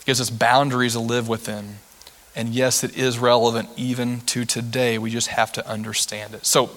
it 0.00 0.06
gives 0.06 0.20
us 0.20 0.30
boundaries 0.30 0.94
to 0.94 1.00
live 1.00 1.28
within. 1.28 1.76
And 2.38 2.50
yes, 2.50 2.84
it 2.84 2.96
is 2.96 3.18
relevant 3.18 3.68
even 3.76 4.20
to 4.26 4.44
today. 4.44 4.96
We 4.96 5.10
just 5.10 5.26
have 5.26 5.50
to 5.54 5.68
understand 5.68 6.34
it. 6.34 6.46
So, 6.46 6.70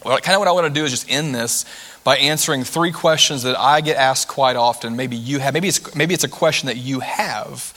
kind 0.00 0.28
of 0.28 0.38
what 0.38 0.46
I 0.46 0.52
want 0.52 0.72
to 0.72 0.72
do 0.72 0.84
is 0.84 0.92
just 0.92 1.10
end 1.10 1.34
this 1.34 1.64
by 2.04 2.18
answering 2.18 2.62
three 2.62 2.92
questions 2.92 3.42
that 3.42 3.58
I 3.58 3.80
get 3.80 3.96
asked 3.96 4.28
quite 4.28 4.54
often. 4.54 4.94
Maybe 4.94 5.16
you 5.16 5.40
have, 5.40 5.54
maybe 5.54 5.66
it's, 5.66 5.96
maybe 5.96 6.14
it's 6.14 6.22
a 6.22 6.28
question 6.28 6.68
that 6.68 6.76
you 6.76 7.00
have. 7.00 7.74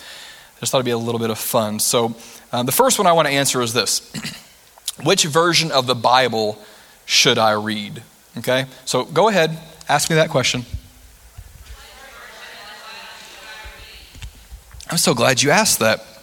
I 0.56 0.60
just 0.60 0.72
thought 0.72 0.78
it'd 0.78 0.86
be 0.86 0.92
a 0.92 1.00
little 1.00 1.18
bit 1.18 1.32
of 1.32 1.40
fun. 1.40 1.80
So, 1.80 2.16
um, 2.52 2.68
the 2.68 2.72
first 2.72 3.00
one 3.00 3.08
I 3.08 3.14
want 3.14 3.28
to 3.28 3.34
answer 3.34 3.60
is 3.64 3.74
this 3.74 4.14
Which 5.04 5.24
version 5.24 5.72
of 5.72 5.88
the 5.88 5.96
Bible 5.96 6.64
should 7.08 7.40
I 7.40 7.54
read? 7.54 8.04
Okay, 8.38 8.68
so 8.86 9.04
go 9.04 9.30
ahead, 9.30 9.58
ask 9.90 10.12
me 10.12 10.18
that 10.18 10.30
question. 10.30 10.64
I'm 14.92 15.00
so 15.00 15.16
glad 15.16 15.42
you 15.42 15.50
asked 15.50 15.80
that. 15.80 16.15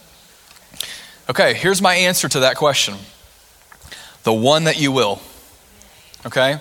Okay, 1.30 1.54
here's 1.54 1.80
my 1.80 1.94
answer 1.94 2.28
to 2.28 2.40
that 2.40 2.56
question 2.56 2.96
the 4.24 4.32
one 4.32 4.64
that 4.64 4.80
you 4.80 4.92
will. 4.92 5.20
Okay? 6.24 6.56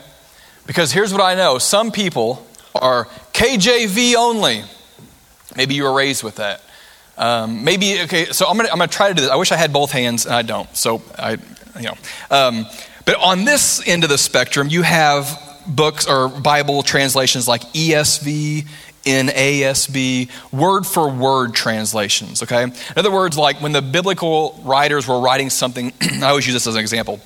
Because 0.65 0.91
here's 0.91 1.11
what 1.11 1.21
I 1.21 1.35
know 1.35 1.57
some 1.57 1.91
people 1.91 2.45
are 2.73 3.05
KJV 3.33 4.15
only. 4.15 4.63
Maybe 5.55 5.75
you 5.75 5.83
were 5.83 5.93
raised 5.93 6.23
with 6.23 6.35
that. 6.37 6.61
Um, 7.17 7.63
maybe, 7.63 8.01
okay, 8.01 8.25
so 8.25 8.47
I'm 8.47 8.55
going 8.55 8.67
to 8.67 8.71
I'm 8.71 8.79
gonna 8.79 8.89
try 8.89 9.09
to 9.09 9.13
do 9.13 9.21
this. 9.21 9.29
I 9.29 9.35
wish 9.35 9.51
I 9.51 9.57
had 9.57 9.73
both 9.73 9.91
hands, 9.91 10.25
and 10.25 10.33
I 10.33 10.41
don't. 10.41 10.73
So, 10.75 11.01
I, 11.17 11.33
you 11.75 11.83
know. 11.83 11.97
Um, 12.31 12.65
but 13.05 13.15
on 13.15 13.45
this 13.45 13.85
end 13.87 14.03
of 14.03 14.09
the 14.09 14.17
spectrum, 14.17 14.69
you 14.69 14.81
have 14.81 15.39
books 15.67 16.07
or 16.07 16.29
Bible 16.29 16.83
translations 16.83 17.47
like 17.47 17.61
ESV 17.73 18.67
NASB, 19.03 20.29
word 20.51 20.85
for 20.85 21.09
word 21.09 21.53
translations, 21.53 22.43
okay? 22.43 22.63
In 22.63 22.73
other 22.95 23.11
words, 23.11 23.37
like 23.37 23.61
when 23.61 23.71
the 23.71 23.81
biblical 23.81 24.59
writers 24.63 25.07
were 25.07 25.19
writing 25.19 25.49
something, 25.49 25.93
I 26.01 26.29
always 26.29 26.45
use 26.45 26.53
this 26.53 26.67
as 26.67 26.75
an 26.75 26.81
example. 26.81 27.19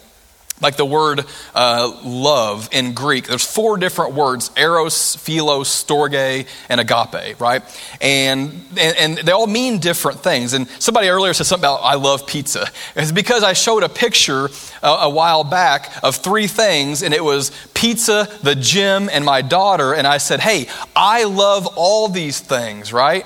Like 0.61 0.77
the 0.77 0.85
word 0.85 1.25
uh, 1.53 1.99
love 2.05 2.69
in 2.71 2.93
Greek, 2.93 3.27
there's 3.27 3.43
four 3.43 3.77
different 3.77 4.13
words 4.13 4.51
eros, 4.55 5.15
philos, 5.17 5.67
storge, 5.69 6.47
and 6.69 6.79
agape, 6.79 7.41
right? 7.41 7.61
And, 7.99 8.63
and, 8.77 8.97
and, 8.97 9.17
they 9.17 9.33
all 9.33 9.47
mean 9.47 9.79
different 9.79 10.21
things. 10.21 10.53
And 10.53 10.69
somebody 10.79 11.09
earlier 11.09 11.33
said 11.33 11.45
something 11.45 11.65
about 11.65 11.81
I 11.83 11.95
love 11.95 12.25
pizza. 12.25 12.69
It's 12.95 13.11
because 13.11 13.43
I 13.43 13.51
showed 13.51 13.83
a 13.83 13.89
picture 13.89 14.49
a, 14.81 14.87
a 14.87 15.09
while 15.09 15.43
back 15.43 15.91
of 16.01 16.15
three 16.15 16.47
things, 16.47 17.03
and 17.03 17.13
it 17.13 17.23
was 17.23 17.51
pizza, 17.73 18.29
the 18.41 18.55
gym, 18.55 19.09
and 19.11 19.25
my 19.25 19.41
daughter. 19.41 19.93
And 19.93 20.07
I 20.07 20.19
said, 20.19 20.39
hey, 20.39 20.67
I 20.95 21.25
love 21.25 21.67
all 21.75 22.07
these 22.07 22.39
things, 22.39 22.93
right? 22.93 23.25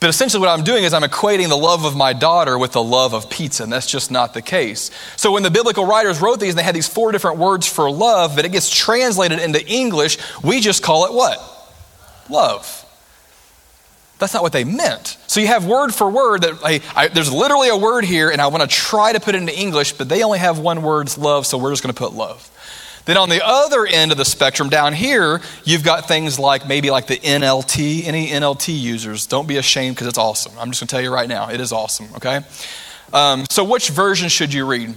But 0.00 0.10
essentially, 0.10 0.40
what 0.40 0.48
I'm 0.48 0.64
doing 0.64 0.84
is 0.84 0.94
I'm 0.94 1.02
equating 1.02 1.48
the 1.48 1.56
love 1.56 1.84
of 1.84 1.96
my 1.96 2.12
daughter 2.12 2.56
with 2.56 2.72
the 2.72 2.82
love 2.82 3.14
of 3.14 3.28
pizza, 3.28 3.64
and 3.64 3.72
that's 3.72 3.90
just 3.90 4.12
not 4.12 4.32
the 4.32 4.42
case. 4.42 4.92
So, 5.16 5.32
when 5.32 5.42
the 5.42 5.50
biblical 5.50 5.84
writers 5.84 6.20
wrote 6.20 6.38
these, 6.38 6.50
and 6.50 6.58
they 6.58 6.62
had 6.62 6.74
these 6.74 6.86
four 6.86 7.10
different 7.10 7.38
words 7.38 7.66
for 7.66 7.90
love, 7.90 8.36
but 8.36 8.44
it 8.44 8.52
gets 8.52 8.70
translated 8.70 9.40
into 9.40 9.64
English, 9.66 10.18
we 10.42 10.60
just 10.60 10.84
call 10.84 11.06
it 11.06 11.12
what? 11.12 11.38
Love. 12.30 12.84
That's 14.20 14.34
not 14.34 14.42
what 14.42 14.52
they 14.52 14.64
meant. 14.64 15.16
So, 15.26 15.40
you 15.40 15.48
have 15.48 15.66
word 15.66 15.92
for 15.92 16.08
word 16.08 16.42
that 16.42 16.60
I, 16.94 17.08
there's 17.08 17.32
literally 17.32 17.68
a 17.68 17.76
word 17.76 18.04
here, 18.04 18.30
and 18.30 18.40
I 18.40 18.46
want 18.46 18.62
to 18.62 18.68
try 18.68 19.12
to 19.12 19.18
put 19.18 19.34
it 19.34 19.38
into 19.38 19.58
English, 19.58 19.94
but 19.94 20.08
they 20.08 20.22
only 20.22 20.38
have 20.38 20.60
one 20.60 20.82
word, 20.82 21.16
love, 21.18 21.44
so 21.44 21.58
we're 21.58 21.72
just 21.72 21.82
going 21.82 21.92
to 21.92 21.98
put 21.98 22.12
love. 22.12 22.48
Then 23.08 23.16
on 23.16 23.30
the 23.30 23.40
other 23.42 23.86
end 23.86 24.12
of 24.12 24.18
the 24.18 24.24
spectrum 24.26 24.68
down 24.68 24.92
here, 24.92 25.40
you've 25.64 25.82
got 25.82 26.06
things 26.06 26.38
like 26.38 26.68
maybe 26.68 26.90
like 26.90 27.06
the 27.06 27.16
NLT. 27.16 28.04
Any 28.04 28.28
NLT 28.28 28.78
users, 28.78 29.26
don't 29.26 29.48
be 29.48 29.56
ashamed 29.56 29.96
because 29.96 30.08
it's 30.08 30.18
awesome. 30.18 30.52
I'm 30.58 30.68
just 30.68 30.82
going 30.82 30.88
to 30.88 30.92
tell 30.92 31.00
you 31.00 31.10
right 31.10 31.26
now, 31.26 31.48
it 31.48 31.58
is 31.58 31.72
awesome, 31.72 32.08
okay? 32.16 32.40
Um, 33.14 33.46
so, 33.48 33.64
which 33.64 33.88
version 33.88 34.28
should 34.28 34.52
you 34.52 34.66
read? 34.66 34.94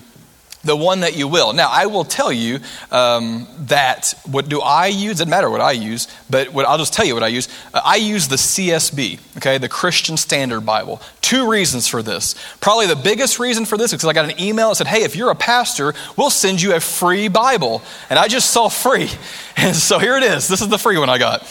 The 0.63 0.75
one 0.75 1.01
that 1.01 1.15
you 1.15 1.27
will. 1.27 1.53
Now, 1.53 1.69
I 1.69 1.87
will 1.87 2.03
tell 2.03 2.31
you 2.31 2.59
um, 2.91 3.47
that 3.61 4.13
what 4.29 4.49
do 4.49 4.61
I 4.61 4.87
use? 4.87 5.11
It 5.11 5.25
doesn't 5.25 5.29
matter 5.29 5.49
what 5.49 5.61
I 5.61 5.71
use, 5.71 6.07
but 6.29 6.53
what, 6.53 6.65
I'll 6.65 6.77
just 6.77 6.93
tell 6.93 7.05
you 7.05 7.13
what 7.13 7.23
I 7.23 7.27
use. 7.27 7.47
Uh, 7.73 7.81
I 7.83 7.95
use 7.95 8.27
the 8.27 8.35
CSB, 8.35 9.19
okay, 9.37 9.57
the 9.57 9.69
Christian 9.69 10.17
Standard 10.17 10.61
Bible. 10.61 11.01
Two 11.21 11.49
reasons 11.49 11.87
for 11.87 12.01
this. 12.01 12.35
Probably 12.59 12.87
the 12.87 12.95
biggest 12.95 13.39
reason 13.39 13.65
for 13.65 13.77
this 13.77 13.93
is 13.93 13.97
because 13.97 14.09
I 14.09 14.13
got 14.13 14.29
an 14.29 14.39
email 14.39 14.69
that 14.69 14.75
said, 14.75 14.87
hey, 14.87 15.03
if 15.03 15.15
you're 15.15 15.31
a 15.31 15.35
pastor, 15.35 15.93
we'll 16.17 16.29
send 16.29 16.61
you 16.61 16.75
a 16.75 16.79
free 16.79 17.27
Bible. 17.27 17.81
And 18.09 18.19
I 18.19 18.27
just 18.27 18.51
saw 18.51 18.69
free. 18.69 19.09
And 19.57 19.75
so 19.75 19.99
here 19.99 20.15
it 20.15 20.23
is. 20.23 20.47
This 20.47 20.61
is 20.61 20.69
the 20.69 20.77
free 20.77 20.97
one 20.97 21.09
I 21.09 21.17
got. 21.17 21.43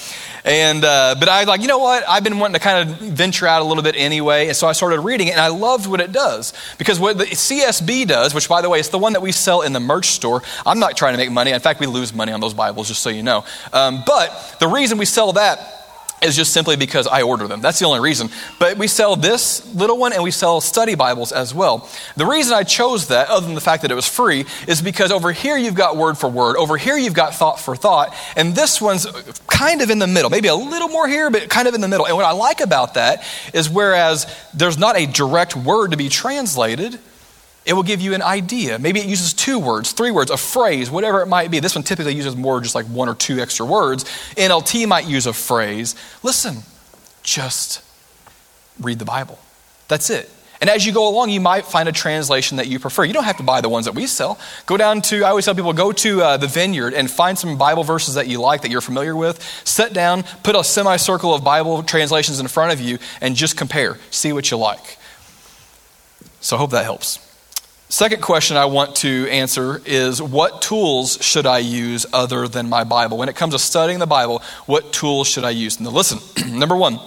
And, 0.44 0.85
uh, 0.85 1.16
but 1.18 1.29
I 1.29 1.44
like, 1.44 1.61
you 1.61 1.68
know 1.68 1.79
what? 1.79 2.05
I've 2.09 2.24
been 2.24 2.38
wanting 2.38 2.55
to 2.55 2.61
kind 2.61 2.88
of 2.88 2.96
venture 2.98 3.46
out 3.46 3.62
a 3.62 3.64
little 3.64 3.83
bit 3.83 3.94
anyway. 3.96 4.48
And 4.48 4.57
so 4.57 4.66
I 4.66 4.72
started 4.72 5.00
reading 5.00 5.29
it, 5.29 5.33
and 5.33 5.40
I 5.40 5.48
loved 5.48 5.87
what 5.87 6.00
it 6.00 6.12
does. 6.12 6.53
Because 6.79 6.98
what 6.98 7.18
the 7.18 7.24
CSB 7.24 8.07
does, 8.07 8.35
which 8.35 8.48
by 8.48 8.62
the 8.62 8.68
way, 8.68 8.81
is 8.81 8.88
the 8.88 8.98
one 8.98 9.12
that 9.14 9.22
we 9.22 9.33
sell 9.33 9.62
in 9.62 9.72
the 9.72 9.81
merch 9.81 10.07
store. 10.07 10.42
I'm 10.64 10.79
not 10.79 10.96
trying 10.96 11.14
to 11.14 11.18
make 11.18 11.31
money. 11.31 11.50
In 11.50 11.61
fact, 11.61 11.81
we 11.81 11.87
lose 11.87 12.14
money 12.14 12.33
on 12.33 12.40
those 12.40 12.55
Bibles, 12.55 12.88
just 12.88 13.03
so 13.03 13.11
you 13.11 13.22
know. 13.22 13.44
Um, 13.72 14.03
but 14.07 14.57
the 14.61 14.68
reason 14.68 14.98
we 14.98 15.05
sell 15.05 15.33
that 15.33 15.79
is 16.22 16.37
just 16.37 16.52
simply 16.52 16.76
because 16.76 17.06
I 17.06 17.22
order 17.22 17.48
them. 17.48 17.61
That's 17.61 17.78
the 17.78 17.87
only 17.87 18.00
reason. 18.00 18.28
But 18.59 18.76
we 18.76 18.87
sell 18.87 19.16
this 19.16 19.66
little 19.74 19.98
one 19.98 20.12
and 20.12 20.22
we 20.22 20.30
sell 20.30 20.61
study 20.61 20.94
Bibles 20.94 21.33
as 21.33 21.54
well. 21.54 21.88
The 22.16 22.26
reason 22.26 22.54
I 22.54 22.62
chose 22.62 23.09
that, 23.09 23.28
other 23.28 23.46
than 23.46 23.54
the 23.54 23.61
fact 23.61 23.83
that 23.83 23.90
it 23.90 23.94
was 23.94 24.06
free, 24.06 24.44
is 24.68 24.83
because 24.83 25.12
over 25.12 25.33
here 25.33 25.56
you've 25.56 25.74
got 25.74 25.96
word 25.96 26.18
for 26.18 26.28
word, 26.28 26.56
over 26.56 26.76
here 26.76 26.96
you've 26.96 27.14
got 27.14 27.35
thought 27.35 27.59
for 27.59 27.74
thought, 27.74 28.14
and 28.37 28.54
this 28.54 28.80
one's 28.80 29.06
kind 29.46 29.83
of 29.83 29.90
in 29.90 29.98
the 29.98 30.06
middle. 30.06 30.30
Maybe 30.30 30.48
a 30.48 30.54
little 30.54 30.88
more 30.88 31.09
here, 31.09 31.30
but 31.30 31.48
kind 31.48 31.68
of 31.68 31.74
in 31.74 31.80
the 31.80 31.88
middle. 31.88 32.06
And 32.06 32.16
what 32.16 32.24
I 32.24 32.33
like 32.33 32.61
about 32.61 32.94
that 32.94 33.24
is 33.54 33.68
whereas 33.68 34.26
there's 34.52 34.78
not 34.78 34.96
a 34.96 35.06
direct 35.06 35.56
word 35.56 35.92
to 35.92 35.96
be 35.96 36.09
translated, 36.09 36.98
it 37.70 37.74
will 37.74 37.85
give 37.85 38.00
you 38.00 38.14
an 38.14 38.22
idea. 38.22 38.80
Maybe 38.80 38.98
it 38.98 39.06
uses 39.06 39.33
two 39.33 39.56
words, 39.56 39.92
three 39.92 40.11
words, 40.11 40.33
a 40.33 40.37
phrase, 40.37 40.90
whatever 40.90 41.22
it 41.22 41.26
might 41.26 41.52
be. 41.52 41.61
This 41.61 41.76
one 41.76 41.85
typically 41.85 42.16
uses 42.16 42.35
more 42.35 42.61
just 42.61 42.74
like 42.74 42.87
one 42.87 43.09
or 43.09 43.14
two 43.14 43.38
extra 43.38 43.64
words. 43.64 44.02
NLT 44.35 44.88
might 44.88 45.06
use 45.06 45.24
a 45.24 45.33
phrase. 45.33 45.94
Listen, 46.24 46.64
just 47.22 47.80
read 48.80 48.98
the 48.98 49.04
Bible. 49.04 49.38
That's 49.87 50.11
it. 50.11 50.28
And 50.61 50.68
as 50.68 50.85
you 50.85 50.92
go 50.92 51.09
along, 51.09 51.30
you 51.30 51.40
might 51.40 51.64
find 51.64 51.88
a 51.88 51.92
translation 51.92 52.56
that 52.56 52.66
you 52.66 52.80
prefer. 52.80 53.04
You 53.04 53.12
don't 53.12 53.22
have 53.22 53.37
to 53.37 53.44
buy 53.44 53.61
the 53.61 53.68
ones 53.68 53.85
that 53.87 53.94
we 53.94 54.09
sell. 54.09 54.37
Go 54.66 54.76
down 54.76 55.00
to, 55.02 55.22
I 55.22 55.28
always 55.28 55.44
tell 55.44 55.54
people, 55.54 55.72
go 55.72 55.92
to 55.92 56.22
uh, 56.22 56.37
the 56.38 56.48
vineyard 56.48 56.92
and 56.92 57.09
find 57.09 57.38
some 57.38 57.56
Bible 57.56 57.85
verses 57.85 58.16
that 58.16 58.26
you 58.26 58.40
like, 58.40 58.62
that 58.62 58.72
you're 58.72 58.80
familiar 58.80 59.14
with. 59.14 59.40
Sit 59.64 59.92
down, 59.92 60.24
put 60.42 60.56
a 60.56 60.64
semicircle 60.64 61.33
of 61.33 61.44
Bible 61.44 61.85
translations 61.85 62.40
in 62.40 62.48
front 62.48 62.72
of 62.72 62.80
you, 62.80 62.98
and 63.20 63.37
just 63.37 63.56
compare. 63.56 63.96
See 64.11 64.33
what 64.33 64.50
you 64.50 64.56
like. 64.56 64.98
So 66.40 66.56
I 66.56 66.59
hope 66.59 66.72
that 66.72 66.83
helps. 66.83 67.29
Second 67.90 68.22
question 68.22 68.57
I 68.57 68.66
want 68.66 68.94
to 68.96 69.26
answer 69.29 69.83
is 69.85 70.22
what 70.22 70.62
tools 70.62 71.18
should 71.20 71.44
I 71.44 71.59
use 71.59 72.07
other 72.12 72.46
than 72.46 72.68
my 72.68 72.85
Bible? 72.85 73.18
When 73.18 73.29
it 73.29 73.35
comes 73.35 73.53
to 73.53 73.59
studying 73.59 73.98
the 73.98 74.07
Bible, 74.07 74.42
what 74.66 74.92
tools 74.92 75.26
should 75.26 75.42
I 75.42 75.50
use? 75.50 75.81
Now, 75.81 75.90
listen, 75.90 76.20
number 76.57 76.76
one, 76.76 77.00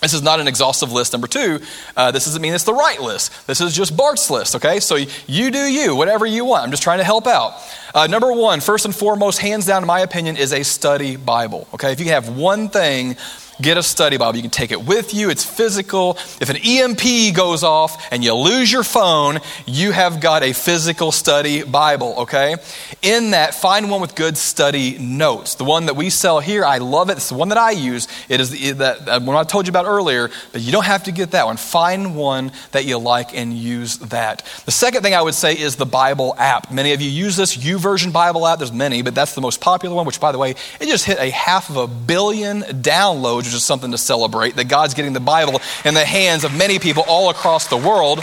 this 0.00 0.14
is 0.14 0.22
not 0.22 0.40
an 0.40 0.48
exhaustive 0.48 0.92
list. 0.92 1.12
Number 1.12 1.26
two, 1.26 1.60
uh, 1.94 2.10
this 2.10 2.24
doesn't 2.24 2.40
mean 2.40 2.54
it's 2.54 2.64
the 2.64 2.72
right 2.72 2.98
list. 3.02 3.46
This 3.46 3.60
is 3.60 3.76
just 3.76 3.94
Bart's 3.98 4.30
list, 4.30 4.56
okay? 4.56 4.80
So 4.80 4.96
you 5.26 5.50
do 5.50 5.58
you, 5.58 5.94
whatever 5.94 6.24
you 6.24 6.46
want. 6.46 6.64
I'm 6.64 6.70
just 6.70 6.82
trying 6.82 7.00
to 7.00 7.04
help 7.04 7.26
out. 7.26 7.60
Uh, 7.94 8.06
number 8.06 8.32
one, 8.32 8.60
first 8.60 8.86
and 8.86 8.96
foremost, 8.96 9.40
hands 9.40 9.66
down, 9.66 9.82
in 9.82 9.86
my 9.86 10.00
opinion, 10.00 10.38
is 10.38 10.54
a 10.54 10.62
study 10.62 11.16
Bible, 11.16 11.68
okay? 11.74 11.92
If 11.92 12.00
you 12.00 12.06
have 12.06 12.34
one 12.34 12.70
thing 12.70 13.18
get 13.60 13.76
a 13.76 13.82
study 13.82 14.16
Bible. 14.16 14.36
You 14.36 14.42
can 14.42 14.50
take 14.50 14.72
it 14.72 14.82
with 14.82 15.14
you, 15.14 15.30
it's 15.30 15.44
physical. 15.44 16.16
If 16.40 16.50
an 16.50 16.56
EMP 16.56 17.34
goes 17.34 17.62
off 17.62 18.06
and 18.10 18.24
you 18.24 18.34
lose 18.34 18.70
your 18.72 18.84
phone, 18.84 19.40
you 19.66 19.92
have 19.92 20.20
got 20.20 20.42
a 20.42 20.52
physical 20.52 21.12
study 21.12 21.62
Bible, 21.62 22.14
okay? 22.18 22.56
In 23.02 23.32
that, 23.32 23.54
find 23.54 23.90
one 23.90 24.00
with 24.00 24.14
good 24.14 24.36
study 24.36 24.98
notes. 24.98 25.54
The 25.56 25.64
one 25.64 25.86
that 25.86 25.96
we 25.96 26.10
sell 26.10 26.40
here, 26.40 26.64
I 26.64 26.78
love 26.78 27.10
it. 27.10 27.18
It's 27.18 27.28
the 27.28 27.34
one 27.34 27.50
that 27.50 27.58
I 27.58 27.72
use. 27.72 28.08
It 28.28 28.40
is 28.40 28.50
the, 28.50 28.72
that 28.72 29.22
one 29.22 29.36
I 29.36 29.44
told 29.44 29.66
you 29.66 29.70
about 29.70 29.86
earlier, 29.86 30.30
but 30.52 30.60
you 30.60 30.72
don't 30.72 30.86
have 30.86 31.04
to 31.04 31.12
get 31.12 31.32
that 31.32 31.46
one. 31.46 31.56
Find 31.56 32.16
one 32.16 32.52
that 32.72 32.84
you 32.84 32.98
like 32.98 33.36
and 33.36 33.52
use 33.52 33.98
that. 33.98 34.46
The 34.64 34.72
second 34.72 35.02
thing 35.02 35.14
I 35.14 35.22
would 35.22 35.34
say 35.34 35.58
is 35.58 35.76
the 35.76 35.86
Bible 35.86 36.34
app. 36.38 36.72
Many 36.72 36.92
of 36.92 37.00
you 37.00 37.10
use 37.10 37.36
this 37.36 37.56
YouVersion 37.56 38.12
Bible 38.12 38.46
app. 38.46 38.58
There's 38.58 38.72
many, 38.72 39.02
but 39.02 39.14
that's 39.14 39.34
the 39.34 39.40
most 39.40 39.60
popular 39.60 39.94
one, 39.94 40.06
which, 40.06 40.20
by 40.20 40.32
the 40.32 40.38
way, 40.38 40.50
it 40.50 40.86
just 40.86 41.04
hit 41.04 41.18
a 41.18 41.30
half 41.30 41.70
of 41.70 41.76
a 41.76 41.86
billion 41.86 42.62
downloads 42.62 43.49
is 43.54 43.64
something 43.64 43.90
to 43.92 43.98
celebrate 43.98 44.56
that 44.56 44.68
God's 44.68 44.94
getting 44.94 45.12
the 45.12 45.20
Bible 45.20 45.60
in 45.84 45.94
the 45.94 46.04
hands 46.04 46.44
of 46.44 46.56
many 46.56 46.78
people 46.78 47.04
all 47.06 47.30
across 47.30 47.68
the 47.68 47.76
world. 47.76 48.22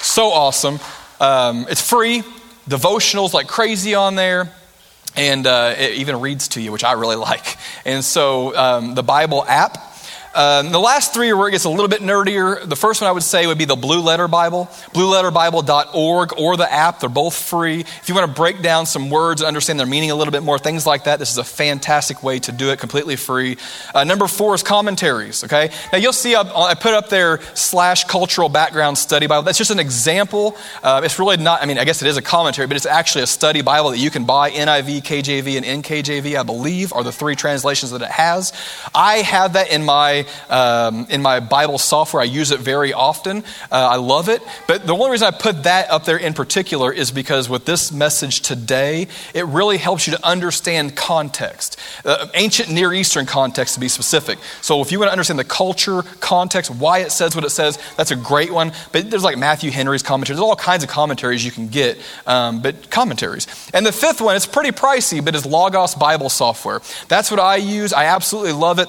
So 0.00 0.30
awesome. 0.30 0.78
Um, 1.20 1.66
it's 1.68 1.86
free, 1.86 2.22
devotionals 2.68 3.32
like 3.32 3.46
crazy 3.46 3.94
on 3.94 4.14
there. 4.14 4.52
And 5.16 5.46
uh, 5.46 5.74
it 5.78 5.94
even 5.94 6.20
reads 6.20 6.48
to 6.48 6.60
you, 6.60 6.72
which 6.72 6.82
I 6.84 6.92
really 6.92 7.16
like. 7.30 7.56
And 7.84 8.04
so 8.04 8.56
um, 8.56 8.94
the 8.94 9.02
Bible 9.02 9.44
app 9.46 9.93
um, 10.34 10.72
the 10.72 10.80
last 10.80 11.14
three 11.14 11.32
where 11.32 11.48
it 11.48 11.52
gets 11.52 11.64
a 11.64 11.70
little 11.70 11.88
bit 11.88 12.00
nerdier. 12.00 12.66
The 12.68 12.76
first 12.76 13.00
one 13.00 13.08
I 13.08 13.12
would 13.12 13.22
say 13.22 13.46
would 13.46 13.58
be 13.58 13.64
the 13.64 13.76
Blue 13.76 14.00
Letter 14.00 14.26
Bible, 14.26 14.66
blueletterbible.org, 14.92 16.38
or 16.38 16.56
the 16.56 16.70
app. 16.70 17.00
They're 17.00 17.08
both 17.08 17.36
free. 17.36 17.80
If 17.80 18.08
you 18.08 18.14
want 18.14 18.28
to 18.28 18.34
break 18.34 18.60
down 18.60 18.86
some 18.86 19.10
words, 19.10 19.40
and 19.40 19.48
understand 19.48 19.78
their 19.78 19.86
meaning 19.86 20.10
a 20.10 20.14
little 20.14 20.32
bit 20.32 20.42
more, 20.42 20.58
things 20.58 20.86
like 20.86 21.04
that, 21.04 21.18
this 21.18 21.30
is 21.30 21.38
a 21.38 21.44
fantastic 21.44 22.22
way 22.22 22.40
to 22.40 22.52
do 22.52 22.70
it, 22.70 22.78
completely 22.78 23.16
free. 23.16 23.56
Uh, 23.94 24.04
number 24.04 24.26
four 24.26 24.54
is 24.54 24.62
commentaries, 24.62 25.44
okay? 25.44 25.70
Now 25.92 25.98
you'll 25.98 26.12
see 26.12 26.34
I 26.34 26.74
put 26.74 26.94
up 26.94 27.08
there 27.08 27.40
slash 27.54 28.04
cultural 28.04 28.48
background 28.48 28.98
study 28.98 29.26
Bible. 29.26 29.42
That's 29.42 29.58
just 29.58 29.70
an 29.70 29.78
example. 29.78 30.56
Uh, 30.82 31.02
it's 31.04 31.18
really 31.18 31.36
not, 31.36 31.62
I 31.62 31.66
mean, 31.66 31.78
I 31.78 31.84
guess 31.84 32.02
it 32.02 32.08
is 32.08 32.16
a 32.16 32.22
commentary, 32.22 32.66
but 32.66 32.76
it's 32.76 32.86
actually 32.86 33.22
a 33.22 33.26
study 33.28 33.62
Bible 33.62 33.90
that 33.90 33.98
you 33.98 34.10
can 34.10 34.24
buy. 34.24 34.50
NIV, 34.50 35.02
KJV, 35.02 35.56
and 35.56 35.84
NKJV, 35.84 36.38
I 36.38 36.42
believe, 36.42 36.92
are 36.92 37.04
the 37.04 37.12
three 37.12 37.36
translations 37.36 37.92
that 37.92 38.02
it 38.02 38.10
has. 38.10 38.52
I 38.94 39.18
have 39.18 39.54
that 39.54 39.70
in 39.70 39.84
my 39.84 40.23
um, 40.48 41.06
in 41.10 41.22
my 41.22 41.40
Bible 41.40 41.78
software. 41.78 42.22
I 42.22 42.26
use 42.26 42.50
it 42.50 42.60
very 42.60 42.92
often. 42.92 43.44
Uh, 43.70 43.88
I 43.92 43.96
love 43.96 44.28
it. 44.28 44.42
But 44.66 44.86
the 44.86 44.94
only 44.94 45.10
reason 45.10 45.28
I 45.28 45.36
put 45.36 45.64
that 45.64 45.90
up 45.90 46.04
there 46.04 46.16
in 46.16 46.34
particular 46.34 46.92
is 46.92 47.10
because 47.10 47.48
with 47.48 47.64
this 47.64 47.92
message 47.92 48.40
today, 48.40 49.08
it 49.34 49.46
really 49.46 49.78
helps 49.78 50.06
you 50.06 50.16
to 50.16 50.26
understand 50.26 50.96
context, 50.96 51.78
uh, 52.04 52.26
ancient 52.34 52.70
Near 52.70 52.92
Eastern 52.92 53.26
context 53.26 53.74
to 53.74 53.80
be 53.80 53.88
specific. 53.88 54.38
So 54.60 54.80
if 54.80 54.92
you 54.92 54.98
want 54.98 55.08
to 55.08 55.12
understand 55.12 55.38
the 55.38 55.44
culture, 55.44 56.02
context, 56.20 56.70
why 56.70 56.98
it 57.00 57.12
says 57.12 57.34
what 57.34 57.44
it 57.44 57.50
says, 57.50 57.78
that's 57.96 58.10
a 58.10 58.16
great 58.16 58.52
one. 58.52 58.72
But 58.92 59.10
there's 59.10 59.24
like 59.24 59.38
Matthew 59.38 59.70
Henry's 59.70 60.02
commentary. 60.02 60.36
There's 60.36 60.44
all 60.44 60.56
kinds 60.56 60.84
of 60.84 60.90
commentaries 60.90 61.44
you 61.44 61.50
can 61.50 61.68
get, 61.68 61.98
um, 62.26 62.62
but 62.62 62.90
commentaries. 62.90 63.46
And 63.72 63.84
the 63.84 63.92
fifth 63.92 64.20
one, 64.20 64.36
it's 64.36 64.46
pretty 64.46 64.70
pricey, 64.70 65.24
but 65.24 65.34
it's 65.34 65.46
Logos 65.46 65.94
Bible 65.94 66.28
software. 66.28 66.80
That's 67.08 67.30
what 67.30 67.40
I 67.40 67.56
use. 67.56 67.92
I 67.92 68.06
absolutely 68.06 68.52
love 68.52 68.78
it. 68.78 68.88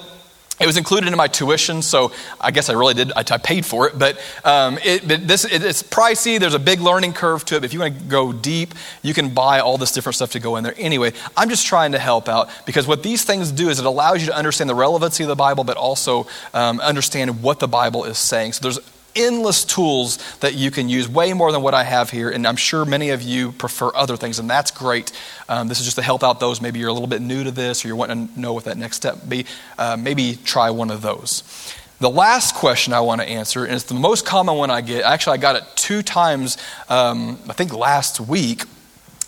It 0.58 0.66
was 0.66 0.78
included 0.78 1.08
in 1.08 1.16
my 1.16 1.28
tuition, 1.28 1.82
so 1.82 2.12
I 2.40 2.50
guess 2.50 2.70
I 2.70 2.72
really 2.72 2.94
did. 2.94 3.12
I, 3.12 3.24
I 3.30 3.36
paid 3.36 3.66
for 3.66 3.88
it, 3.88 3.98
but, 3.98 4.18
um, 4.42 4.78
it, 4.82 5.06
but 5.06 5.28
this 5.28 5.44
it, 5.44 5.62
it's 5.62 5.82
pricey. 5.82 6.40
There's 6.40 6.54
a 6.54 6.58
big 6.58 6.80
learning 6.80 7.12
curve 7.12 7.44
to 7.46 7.56
it. 7.56 7.64
If 7.64 7.74
you 7.74 7.80
want 7.80 7.98
to 7.98 8.04
go 8.04 8.32
deep, 8.32 8.74
you 9.02 9.12
can 9.12 9.34
buy 9.34 9.60
all 9.60 9.76
this 9.76 9.92
different 9.92 10.16
stuff 10.16 10.30
to 10.30 10.40
go 10.40 10.56
in 10.56 10.64
there. 10.64 10.74
Anyway, 10.78 11.12
I'm 11.36 11.50
just 11.50 11.66
trying 11.66 11.92
to 11.92 11.98
help 11.98 12.26
out 12.26 12.48
because 12.64 12.86
what 12.86 13.02
these 13.02 13.22
things 13.22 13.52
do 13.52 13.68
is 13.68 13.78
it 13.78 13.84
allows 13.84 14.22
you 14.22 14.28
to 14.28 14.36
understand 14.36 14.70
the 14.70 14.74
relevancy 14.74 15.24
of 15.24 15.28
the 15.28 15.36
Bible, 15.36 15.62
but 15.62 15.76
also 15.76 16.26
um, 16.54 16.80
understand 16.80 17.42
what 17.42 17.60
the 17.60 17.68
Bible 17.68 18.04
is 18.04 18.16
saying. 18.16 18.54
So 18.54 18.62
there's 18.62 18.95
endless 19.16 19.64
tools 19.64 20.18
that 20.40 20.54
you 20.54 20.70
can 20.70 20.88
use, 20.88 21.08
way 21.08 21.32
more 21.32 21.50
than 21.50 21.62
what 21.62 21.74
I 21.74 21.82
have 21.82 22.10
here. 22.10 22.30
And 22.30 22.46
I'm 22.46 22.56
sure 22.56 22.84
many 22.84 23.10
of 23.10 23.22
you 23.22 23.52
prefer 23.52 23.90
other 23.94 24.16
things, 24.16 24.38
and 24.38 24.48
that's 24.48 24.70
great. 24.70 25.10
Um, 25.48 25.68
this 25.68 25.80
is 25.80 25.86
just 25.86 25.96
to 25.96 26.02
help 26.02 26.22
out 26.22 26.38
those. 26.38 26.60
Maybe 26.60 26.78
you're 26.78 26.88
a 26.88 26.92
little 26.92 27.08
bit 27.08 27.22
new 27.22 27.44
to 27.44 27.50
this 27.50 27.84
or 27.84 27.88
you're 27.88 27.96
wanting 27.96 28.28
to 28.28 28.40
know 28.40 28.52
what 28.52 28.64
that 28.64 28.76
next 28.76 28.96
step 28.96 29.28
be. 29.28 29.46
Uh, 29.78 29.96
maybe 29.98 30.36
try 30.44 30.70
one 30.70 30.90
of 30.90 31.02
those. 31.02 31.42
The 31.98 32.10
last 32.10 32.54
question 32.54 32.92
I 32.92 33.00
want 33.00 33.22
to 33.22 33.26
answer, 33.26 33.64
and 33.64 33.74
it's 33.74 33.84
the 33.84 33.94
most 33.94 34.26
common 34.26 34.56
one 34.56 34.70
I 34.70 34.82
get, 34.82 35.02
actually, 35.02 35.38
I 35.38 35.40
got 35.40 35.56
it 35.56 35.64
two 35.76 36.02
times, 36.02 36.58
um, 36.90 37.38
I 37.48 37.54
think 37.54 37.72
last 37.72 38.20
week, 38.20 38.64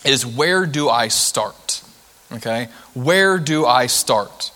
is 0.04 0.26
where 0.26 0.66
do 0.66 0.90
I 0.90 1.08
start? 1.08 1.82
Okay? 2.30 2.68
Where 2.92 3.38
do 3.38 3.64
I 3.64 3.86
start? 3.86 4.52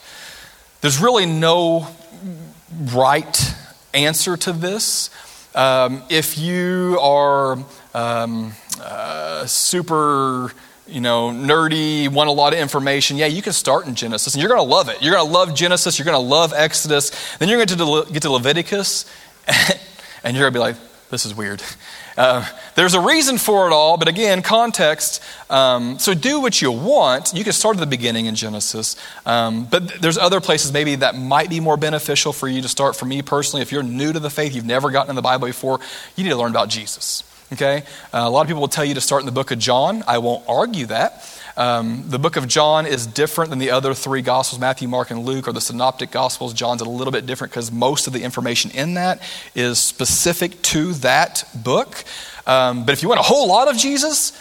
There's 0.83 1.01
really 1.01 1.25
no 1.25 1.87
right 2.93 3.55
answer 3.95 4.37
to 4.37 4.53
this. 4.53 5.09
Um, 5.55 6.03
if 6.09 6.39
you 6.39 6.99
are 7.01 7.59
um, 7.95 8.53
uh, 8.81 9.47
super, 9.47 10.53
you 10.87 11.01
know, 11.01 11.29
nerdy, 11.29 12.09
want 12.09 12.29
a 12.29 12.33
lot 12.33 12.55
of 12.55 12.59
information, 12.59 13.17
yeah, 13.17 13.27
you 13.27 13.43
can 13.43 13.53
start 13.53 13.87
in 13.87 13.95
Genesis, 13.95 14.35
and 14.35 14.43
you're 14.43 14.49
going 14.49 14.67
to 14.67 14.71
love 14.71 14.89
it. 14.89 15.03
You're 15.03 15.15
going 15.15 15.27
to 15.27 15.33
love 15.33 15.55
Genesis. 15.55 15.99
You're 15.99 16.07
going 16.07 16.17
to 16.17 16.27
love 16.27 16.53
Exodus. 16.55 17.11
Then 17.39 17.49
you're 17.49 17.59
going 17.59 17.69
to 17.69 18.13
get 18.13 18.23
to 18.23 18.31
Leviticus, 18.31 19.05
and 20.25 20.35
you're 20.35 20.51
going 20.51 20.53
to 20.53 20.57
be 20.57 20.59
like, 20.59 20.77
this 21.11 21.27
is 21.27 21.35
weird. 21.35 21.63
Uh, 22.17 22.47
there's 22.75 22.95
a 22.95 23.01
reason 23.01 23.39
for 23.39 23.67
it 23.67 23.73
all, 23.73 23.97
but 23.97 24.09
again, 24.09 24.43
context. 24.43 25.23
Um, 25.51 25.99
so 25.99 26.15
do 26.15 26.41
what 26.41 26.61
you 26.61 26.71
want. 26.71 27.33
You 27.35 27.45
can 27.45 27.53
start 27.53 27.77
at 27.77 27.81
the 27.81 27.87
beginning 27.87 28.27
in 28.27 28.35
Genesis, 28.35 28.97
um, 29.27 29.65
but 29.65 30.01
there's 30.01 30.19
other 30.19 30.41
places 30.41 30.73
maybe 30.73 30.97
that 30.97 31.17
might 31.17 31.51
be 31.51 31.61
more 31.61 31.77
beneficial 31.77 32.33
for 32.33 32.49
you 32.49 32.63
to 32.63 32.69
start. 32.69 32.97
For 32.97 33.07
me 33.07 33.23
personally, 33.23 33.63
if 33.63 33.73
you're 33.73 33.83
new 33.83 34.13
to 34.13 34.21
the 34.21 34.31
faith, 34.31 34.55
you've 34.55 34.67
never 34.67 34.91
gotten 34.91 35.11
in 35.11 35.17
the 35.17 35.23
Bible 35.23 35.47
before, 35.47 35.81
you 36.17 36.25
need 36.25 36.31
to 36.31 36.37
learn 36.37 36.51
about 36.51 36.69
Jesus. 36.69 37.25
Okay? 37.53 37.85
Uh, 38.13 38.23
a 38.25 38.31
lot 38.31 38.43
of 38.43 38.47
people 38.47 38.61
will 38.61 38.69
tell 38.69 38.85
you 38.85 38.95
to 38.95 39.01
start 39.01 39.21
in 39.23 39.27
the 39.27 39.33
book 39.33 39.51
of 39.51 39.59
John. 39.59 40.03
I 40.07 40.19
won't 40.19 40.45
argue 40.49 40.87
that. 40.87 41.32
Um, 41.57 42.05
the 42.09 42.19
book 42.19 42.37
of 42.37 42.49
John 42.49 42.87
is 42.87 43.07
different 43.07 43.51
than 43.51 43.59
the 43.59 43.71
other 43.71 43.95
three 43.95 44.23
Gospels 44.23 44.61
Matthew, 44.61 44.89
Mark, 44.89 45.11
and 45.11 45.25
Luke, 45.25 45.49
or 45.49 45.53
the 45.53 45.61
Synoptic 45.61 46.11
Gospels. 46.11 46.55
John's 46.55 46.81
a 46.81 46.85
little 46.85 47.13
bit 47.13 47.27
different 47.27 47.53
because 47.53 47.71
most 47.71 48.07
of 48.07 48.13
the 48.13 48.23
information 48.23 48.71
in 48.71 48.95
that 48.95 49.21
is 49.55 49.79
specific 49.79 50.61
to 50.63 50.93
that 50.95 51.45
book. 51.55 52.05
Um, 52.47 52.85
but 52.85 52.93
if 52.93 53.03
you 53.03 53.09
want 53.09 53.21
a 53.21 53.25
whole 53.25 53.49
lot 53.49 53.69
of 53.69 53.77
Jesus, 53.77 54.33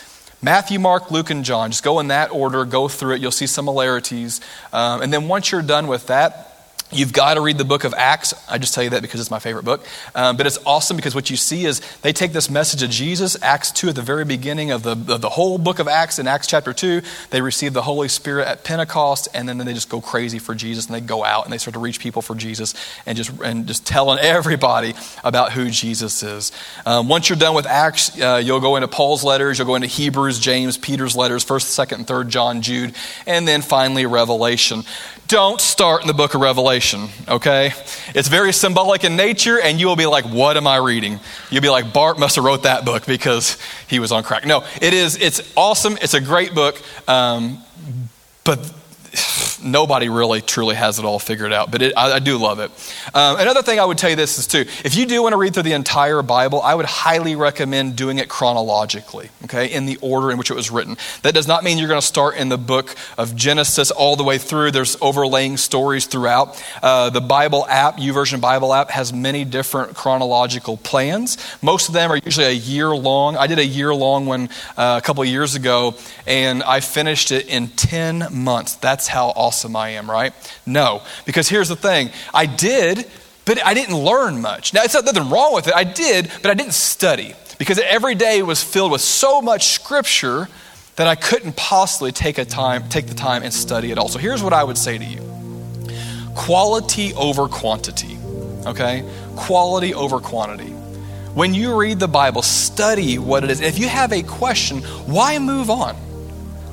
Matthew, 0.42 0.80
Mark, 0.80 1.12
Luke, 1.12 1.30
and 1.30 1.46
John, 1.46 1.70
just 1.70 1.84
go 1.84 2.00
in 2.00 2.08
that 2.08 2.32
order, 2.32 2.66
go 2.66 2.88
through 2.88 3.16
it. 3.16 3.22
You'll 3.22 3.32
see 3.32 3.48
similarities. 3.48 4.42
Um, 4.74 5.02
and 5.02 5.14
then 5.14 5.28
once 5.28 5.52
you're 5.52 5.62
done 5.62 5.88
with 5.88 6.08
that, 6.08 6.51
You've 6.94 7.14
got 7.14 7.36
to 7.36 7.42
read 7.42 7.58
the 7.58 7.64
book 7.64 7.86
of 7.86 7.94
Acts. 7.94 8.34
I 8.50 8.58
just 8.58 8.74
tell 8.74 8.84
you 8.84 8.90
that 8.90 9.02
because 9.02 9.22
it's 9.22 9.32
my 9.32 9.40
favorite 9.40 9.64
book. 9.64 9.86
Um, 10.14 10.36
but 10.36 10.46
it's 10.46 10.60
awesome 10.66 10.98
because 10.98 11.16
what 11.16 11.30
you 11.30 11.38
see 11.38 11.66
is 11.66 11.80
they 12.02 12.12
take 12.12 12.34
this 12.34 12.50
message 12.50 12.84
of 12.84 12.90
Jesus, 12.90 13.42
Acts 13.42 13.72
2, 13.72 13.90
at 13.90 13.96
the 13.96 14.02
very 14.02 14.26
beginning 14.26 14.72
of 14.72 14.84
the, 14.84 14.92
of 14.92 15.22
the 15.22 15.30
whole 15.30 15.58
book 15.58 15.80
of 15.80 15.88
Acts, 15.88 16.20
in 16.20 16.28
Acts 16.28 16.48
chapter 16.48 16.74
2. 16.74 17.02
They 17.30 17.40
receive 17.42 17.72
the 17.72 17.82
Holy 17.82 18.10
Spirit 18.10 18.48
at 18.48 18.66
Pentecost, 18.66 19.30
and 19.34 19.48
then 19.48 19.58
they 19.58 19.74
just 19.74 19.90
go 19.90 20.02
crazy 20.02 20.38
for 20.38 20.54
Jesus, 20.54 20.88
and 20.88 20.96
they 20.96 21.00
go 21.00 21.24
out 21.24 21.46
and 21.46 21.54
they 21.54 21.58
start 21.58 21.76
to 21.76 21.80
reach 21.80 22.02
people 22.02 22.22
for 22.22 22.36
Jesus 22.36 22.74
and 23.06 23.18
just, 23.18 23.32
and 23.42 23.68
just 23.68 23.86
telling 23.88 24.20
everybody 24.20 24.94
about 25.24 25.54
who 25.54 25.70
Jesus 25.70 26.22
is. 26.24 26.52
Um, 26.86 27.08
once 27.08 27.30
you're 27.30 27.40
done 27.40 27.56
with 27.56 27.68
Acts, 27.68 28.20
uh, 28.20 28.42
you'll 28.44 28.60
go 28.60 28.76
into 28.76 28.90
Paul's 28.90 29.24
letters, 29.24 29.58
you'll 29.60 29.68
go 29.68 29.76
into 29.76 29.88
Hebrews, 29.88 30.40
James, 30.40 30.78
Peter's 30.78 31.16
letters, 31.16 31.46
1st, 31.46 31.88
2nd, 31.88 31.96
and 31.96 32.08
3rd, 32.08 32.28
John, 32.28 32.62
Jude, 32.62 32.96
and 33.26 33.48
then 33.48 33.62
finally 33.62 34.06
Revelation. 34.06 34.84
Don't 35.32 35.62
start 35.62 36.02
in 36.02 36.08
the 36.08 36.14
book 36.14 36.34
of 36.34 36.42
Revelation, 36.42 37.08
okay? 37.26 37.72
It's 38.14 38.28
very 38.28 38.52
symbolic 38.52 39.06
in 39.06 39.16
nature, 39.16 39.62
and 39.62 39.80
you 39.80 39.88
will 39.88 39.96
be 39.96 40.06
like, 40.06 40.26
what 40.26 40.58
am 40.58 40.68
I 40.68 40.76
reading? 40.76 41.22
You'll 41.50 41.62
be 41.62 41.70
like, 41.70 41.94
Bart 41.94 42.20
must 42.20 42.36
have 42.36 42.44
wrote 42.44 42.64
that 42.64 42.84
book 42.84 43.06
because 43.06 43.58
he 43.88 44.00
was 44.00 44.12
on 44.12 44.24
crack. 44.24 44.46
No, 44.46 44.66
it 44.82 44.94
is, 44.94 45.16
it's 45.16 45.42
awesome. 45.56 45.98
It's 46.02 46.14
a 46.14 46.20
great 46.20 46.54
book, 46.54 46.82
um, 47.08 47.60
but 48.44 48.74
nobody 49.64 50.10
really 50.10 50.42
truly 50.42 50.76
has 50.76 51.00
it 51.00 51.06
all 51.06 51.20
figured 51.20 51.54
out, 51.54 51.72
but 51.72 51.82
it, 51.82 51.94
I, 51.98 52.14
I, 52.14 52.20
do 52.20 52.38
love 52.38 52.60
it. 52.60 52.72
Um, 53.14 53.40
another 53.40 53.62
thing 53.62 53.80
I 53.80 53.86
would 53.86 53.98
tell 53.98 54.10
you 54.10 54.16
this 54.16 54.40
is 54.40 54.48
too 54.48 54.66
if 54.86 54.96
you 54.96 55.06
do 55.06 55.22
want 55.22 55.34
to 55.34 55.38
read 55.38 55.54
through 55.54 55.64
the 55.64 55.74
entire 55.74 56.22
Bible, 56.22 56.62
I 56.62 56.76
would 56.76 56.86
highly 56.86 57.36
recommend 57.36 57.96
doing 57.96 58.20
it 58.20 58.30
chronologically, 58.30 59.30
okay, 59.46 59.72
in 59.72 59.86
the 59.86 59.98
order 59.98 60.32
in 60.32 60.38
which 60.38 60.50
it 60.50 60.56
was 60.56 60.72
written. 60.72 60.98
That 61.24 61.34
does 61.34 61.48
not 61.48 61.64
mean 61.64 61.78
you're 61.78 61.88
going 61.88 62.02
to 62.02 62.06
start 62.06 62.38
in 62.38 62.50
the 62.50 62.58
book 62.58 62.96
of 63.18 63.36
Genesis 63.36 63.92
all 63.92 64.16
the 64.16 64.24
way 64.24 64.38
through. 64.38 64.72
There's 64.72 64.98
overlaying 65.02 65.58
stories 65.58 66.06
throughout. 66.06 66.62
Uh, 66.82 67.10
the 67.10 67.22
Bible 67.22 67.66
app, 67.68 67.98
YouVersion 67.98 68.40
Bible 68.42 68.74
app, 68.74 68.90
has 68.92 69.12
many 69.12 69.46
different 69.46 69.96
chronological 69.96 70.78
plans. 70.78 71.38
Most 71.62 71.90
of 71.90 71.94
them 71.94 72.12
are 72.12 72.18
usually 72.18 72.48
a 72.48 72.52
year 72.52 72.90
long. 72.90 73.36
I 73.36 73.48
did 73.48 73.60
a 73.60 73.66
year 73.66 73.94
long 73.94 74.26
one 74.26 74.50
uh, 74.78 75.00
a 75.02 75.06
couple 75.06 75.24
years 75.26 75.56
ago, 75.56 75.96
and 76.26 76.64
I 76.64 76.80
finished 76.80 77.32
it 77.32 77.48
in 77.48 77.68
10 77.70 78.28
months. 78.32 78.76
That's 78.76 79.01
how 79.08 79.30
awesome 79.30 79.76
I 79.76 79.90
am, 79.90 80.10
right? 80.10 80.34
No, 80.66 81.02
because 81.26 81.50
here's 81.50 81.70
the 81.70 81.76
thing 81.76 82.10
I 82.34 82.46
did, 82.46 83.06
but 83.46 83.66
I 83.66 83.74
didn't 83.74 83.98
learn 83.98 84.42
much. 84.42 84.74
Now, 84.74 84.84
it's 84.84 84.94
not 84.94 85.06
nothing 85.06 85.30
wrong 85.30 85.54
with 85.54 85.68
it. 85.68 85.74
I 85.74 85.84
did, 85.84 86.32
but 86.42 86.52
I 86.52 86.54
didn't 86.54 86.74
study 86.74 87.34
because 87.58 87.80
every 87.80 88.16
day 88.16 88.42
was 88.42 88.64
filled 88.64 88.92
with 88.92 89.02
so 89.02 89.42
much 89.42 89.68
scripture 89.68 90.48
that 90.96 91.08
I 91.08 91.16
couldn't 91.16 91.56
possibly 91.56 92.12
take, 92.12 92.38
a 92.38 92.46
time, 92.46 92.90
take 92.90 93.08
the 93.08 93.14
time 93.14 93.44
and 93.44 93.54
study 93.54 93.92
it 93.92 93.98
all. 93.98 94.08
So 94.08 94.20
here's 94.20 94.44
what 94.44 94.54
I 94.54 94.64
would 94.64 94.78
say 94.78 94.98
to 94.98 95.04
you 95.04 95.22
quality 96.36 97.14
over 97.14 97.48
quantity, 97.48 98.18
okay? 98.66 99.04
Quality 99.36 99.94
over 99.94 100.20
quantity. 100.20 100.72
When 101.34 101.54
you 101.54 101.80
read 101.80 102.00
the 102.00 102.08
Bible, 102.08 102.42
study 102.42 103.18
what 103.18 103.44
it 103.44 103.52
is. 103.52 103.62
If 103.62 103.80
you 103.80 103.88
have 103.88 104.12
a 104.12 104.22
question, 104.22 104.82
why 105.06 105.40
move 105.40 105.70
on? 105.70 105.96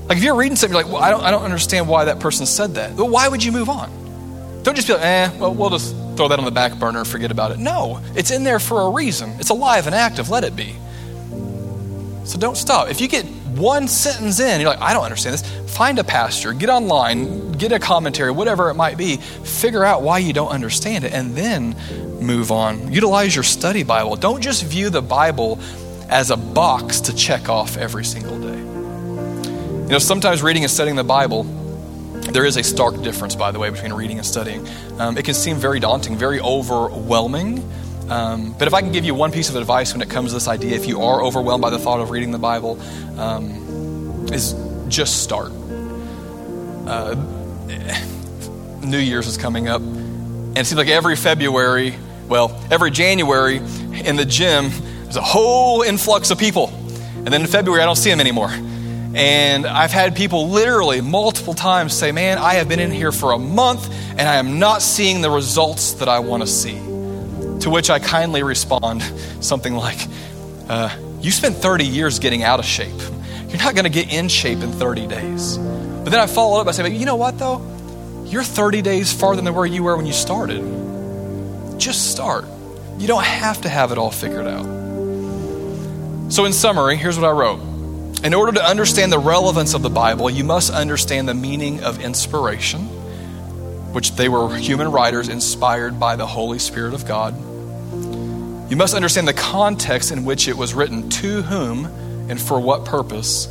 Like 0.09 0.19
if 0.19 0.25
you're 0.25 0.37
reading 0.37 0.57
something, 0.57 0.75
you're 0.75 0.85
like, 0.85 0.93
well, 0.93 1.03
I 1.03 1.11
don't, 1.11 1.23
I 1.23 1.31
don't 1.31 1.43
understand 1.43 1.87
why 1.87 2.07
that 2.07 2.19
person 2.19 2.47
said 2.47 2.75
that. 2.77 2.95
Well, 2.95 3.09
why 3.09 3.29
would 3.29 3.45
you 3.45 3.53
move 3.53 3.69
on? 3.69 4.63
Don't 4.63 4.75
just 4.75 4.87
be 4.87 4.95
like, 4.95 5.03
eh, 5.03 5.31
well, 5.39 5.55
we'll 5.55 5.71
just 5.71 5.95
throw 6.17 6.29
that 6.29 6.39
on 6.39 6.45
the 6.45 6.51
back 6.51 6.79
burner 6.79 7.01
and 7.01 7.09
forget 7.09 7.31
about 7.31 7.53
it. 7.53 7.59
No, 7.59 8.01
it's 8.15 8.31
in 8.31 8.43
there 8.43 8.59
for 8.59 8.83
a 8.83 8.91
reason. 8.91 9.31
It's 9.39 9.51
alive 9.51 9.87
and 9.87 9.95
active. 9.95 10.31
Let 10.31 10.45
it 10.45 10.57
be. 10.57 10.75
So 12.25 12.39
don't 12.39 12.57
stop. 12.57 12.91
If 12.91 13.01
you 13.01 13.09
get 13.09 13.25
one 13.25 13.87
sentence 13.89 14.41
in, 14.41 14.61
you're 14.61 14.71
like, 14.71 14.81
I 14.81 14.95
don't 14.95 15.05
understand 15.05 15.35
this. 15.35 15.77
Find 15.77 15.99
a 15.99 16.05
pastor, 16.05 16.53
get 16.53 16.69
online, 16.69 17.53
get 17.53 17.73
a 17.73 17.79
commentary, 17.79 18.31
whatever 18.31 18.71
it 18.71 18.75
might 18.75 18.97
be. 18.97 19.17
Figure 19.17 19.85
out 19.85 20.03
why 20.03 20.19
you 20.19 20.33
don't 20.33 20.51
understand 20.51 21.05
it, 21.05 21.13
and 21.13 21.35
then 21.37 21.77
move 22.21 22.51
on. 22.51 22.93
Utilize 22.93 23.35
your 23.35 23.45
study 23.45 23.83
Bible. 23.83 24.17
Don't 24.17 24.41
just 24.41 24.65
view 24.65 24.91
the 24.91 25.03
Bible 25.03 25.59
as 26.09 26.31
a 26.31 26.37
box 26.37 27.01
to 27.03 27.15
check 27.15 27.49
off 27.49 27.77
every 27.77 28.05
single 28.05 28.39
day. 28.41 28.78
You 29.89 29.93
know, 29.93 30.01
sometimes 30.01 30.43
reading 30.43 30.65
and 30.65 30.71
studying 30.71 30.97
the 30.97 31.03
Bible, 31.03 31.45
there 32.35 32.45
is 32.45 32.59
a 32.59 32.63
stark 32.63 33.01
difference, 33.01 33.35
by 33.35 33.53
the 33.53 33.59
way, 33.59 33.71
between 33.71 33.95
reading 33.95 34.19
and 34.19 34.27
studying. 34.27 34.69
Um, 34.99 35.17
it 35.17 35.25
can 35.25 35.33
seem 35.33 35.57
very 35.57 35.81
daunting, 35.81 36.15
very 36.15 36.41
overwhelming. 36.41 37.67
Um, 38.11 38.55
but 38.59 38.69
if 38.69 38.75
I 38.75 38.83
can 38.83 38.93
give 38.93 39.07
you 39.07 39.15
one 39.15 39.33
piece 39.33 39.49
of 39.49 39.57
advice 39.57 39.95
when 39.95 40.03
it 40.03 40.11
comes 40.11 40.29
to 40.29 40.35
this 40.35 40.47
idea, 40.47 40.77
if 40.77 40.85
you 40.85 41.01
are 41.01 41.23
overwhelmed 41.23 41.63
by 41.63 41.71
the 41.71 41.79
thought 41.79 42.01
of 42.01 42.11
reading 42.11 42.33
the 42.33 42.39
Bible, 42.39 42.79
um, 43.19 44.27
is 44.31 44.55
just 44.89 45.23
start. 45.23 45.53
Uh, 46.87 47.15
New 48.83 48.99
Year's 48.99 49.27
is 49.27 49.39
coming 49.39 49.69
up, 49.69 49.81
and 49.81 50.59
it 50.59 50.67
seems 50.67 50.77
like 50.77 50.89
every 50.89 51.17
February, 51.17 51.95
well, 52.29 52.63
every 52.71 52.91
January 52.91 53.57
in 53.57 54.17
the 54.17 54.27
gym, 54.27 54.69
there's 55.05 55.17
a 55.17 55.23
whole 55.23 55.81
influx 55.81 56.31
of 56.31 56.37
people. 56.37 56.69
And 57.17 57.29
then 57.29 57.41
in 57.41 57.47
February, 57.47 57.81
I 57.81 57.87
don't 57.87 57.97
see 57.97 58.11
them 58.11 58.21
anymore. 58.21 58.51
And 59.15 59.67
I've 59.67 59.91
had 59.91 60.15
people 60.15 60.51
literally 60.51 61.01
multiple 61.01 61.55
times 61.55 61.95
say, 61.95 62.13
Man, 62.13 62.39
I 62.39 62.55
have 62.55 62.69
been 62.69 62.81
in 62.81 62.91
here 62.91 63.13
for 63.13 63.33
a 63.33 63.39
month 63.39 63.91
and 64.11 64.21
I 64.21 64.37
am 64.37 64.59
not 64.59 64.83
seeing 64.83 65.23
the 65.23 65.31
results 65.31 65.95
that 65.95 66.09
I 66.09 66.19
want 66.19 66.43
to 66.43 66.47
see. 66.47 66.77
To 67.61 67.71
which 67.71 67.91
I 67.91 67.99
kindly 67.99 68.43
respond 68.43 69.03
something 69.41 69.75
like, 69.75 69.99
uh, 70.69 70.95
You 71.21 71.31
spent 71.31 71.57
30 71.57 71.87
years 71.87 72.19
getting 72.19 72.43
out 72.43 72.59
of 72.59 72.67
shape. 72.67 73.01
You're 73.49 73.59
not 73.59 73.75
going 73.75 73.85
to 73.85 73.91
get 73.91 74.13
in 74.13 74.29
shape 74.29 74.59
in 74.59 74.73
30 74.73 75.07
days. 75.07 75.57
But 75.57 76.11
then 76.11 76.21
I 76.21 76.27
follow 76.27 76.61
up 76.61 76.67
by 76.67 76.73
saying, 76.73 76.95
You 76.95 77.07
know 77.07 77.17
what, 77.17 77.39
though? 77.39 77.65
You're 78.27 78.45
30 78.45 78.83
days 78.83 79.11
farther 79.11 79.41
than 79.41 79.55
where 79.55 79.65
you 79.65 79.83
were 79.83 79.97
when 79.97 80.05
you 80.05 80.13
started. 80.13 80.61
Just 81.79 82.11
start. 82.11 82.45
You 82.99 83.07
don't 83.07 83.25
have 83.25 83.63
to 83.63 83.71
have 83.71 83.91
it 83.91 83.97
all 83.97 84.11
figured 84.11 84.47
out. 84.47 84.67
So, 86.31 86.45
in 86.45 86.53
summary, 86.53 86.97
here's 86.97 87.19
what 87.19 87.27
I 87.27 87.31
wrote. 87.31 87.61
In 88.25 88.35
order 88.35 88.51
to 88.51 88.65
understand 88.65 89.13
the 89.13 89.19
relevance 89.19 89.75
of 89.75 89.83
the 89.83 89.91
Bible, 89.91 90.29
you 90.29 90.43
must 90.43 90.73
understand 90.73 91.29
the 91.29 91.35
meaning 91.35 91.85
of 91.85 92.01
inspiration, 92.01 92.81
which 93.93 94.17
they 94.17 94.29
were 94.29 94.57
human 94.57 94.91
writers 94.91 95.29
inspired 95.29 96.01
by 96.01 96.17
the 96.17 96.27
Holy 96.27 96.59
Spirit 96.59 96.95
of 96.95 97.07
God. 97.07 97.33
You 98.69 98.77
must 98.77 98.95
understand 98.95 99.29
the 99.29 99.35
context 99.35 100.11
in 100.11 100.25
which 100.25 100.49
it 100.49 100.57
was 100.57 100.75
written, 100.75 101.09
to 101.11 101.43
whom 101.43 101.87
and 102.29 102.41
for 102.41 102.59
what 102.59 102.85
purpose. 102.85 103.47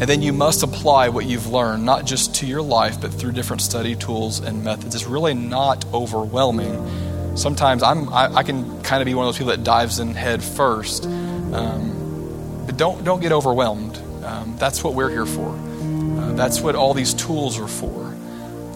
And 0.00 0.08
then 0.08 0.22
you 0.22 0.32
must 0.32 0.62
apply 0.62 1.10
what 1.10 1.26
you've 1.26 1.48
learned, 1.48 1.84
not 1.84 2.06
just 2.06 2.36
to 2.36 2.46
your 2.46 2.62
life, 2.62 2.98
but 2.98 3.12
through 3.12 3.32
different 3.32 3.60
study 3.60 3.94
tools 3.94 4.40
and 4.40 4.64
methods. 4.64 4.94
It's 4.94 5.06
really 5.06 5.34
not 5.34 5.84
overwhelming. 5.92 7.36
Sometimes 7.36 7.82
I'm, 7.82 8.08
I, 8.08 8.36
I 8.36 8.42
can 8.44 8.80
kind 8.82 9.02
of 9.02 9.06
be 9.06 9.14
one 9.14 9.26
of 9.26 9.34
those 9.34 9.38
people 9.38 9.54
that 9.54 9.62
dives 9.62 9.98
in 9.98 10.14
head 10.14 10.42
first. 10.42 11.04
Um, 11.04 12.64
but 12.64 12.78
don't, 12.78 13.04
don't 13.04 13.20
get 13.20 13.32
overwhelmed. 13.32 14.02
Um, 14.26 14.56
that's 14.58 14.82
what 14.82 14.94
we're 14.94 15.10
here 15.10 15.24
for. 15.24 15.48
Uh, 15.48 16.32
that's 16.32 16.60
what 16.60 16.74
all 16.74 16.94
these 16.94 17.14
tools 17.14 17.58
are 17.60 17.68
for. 17.68 18.14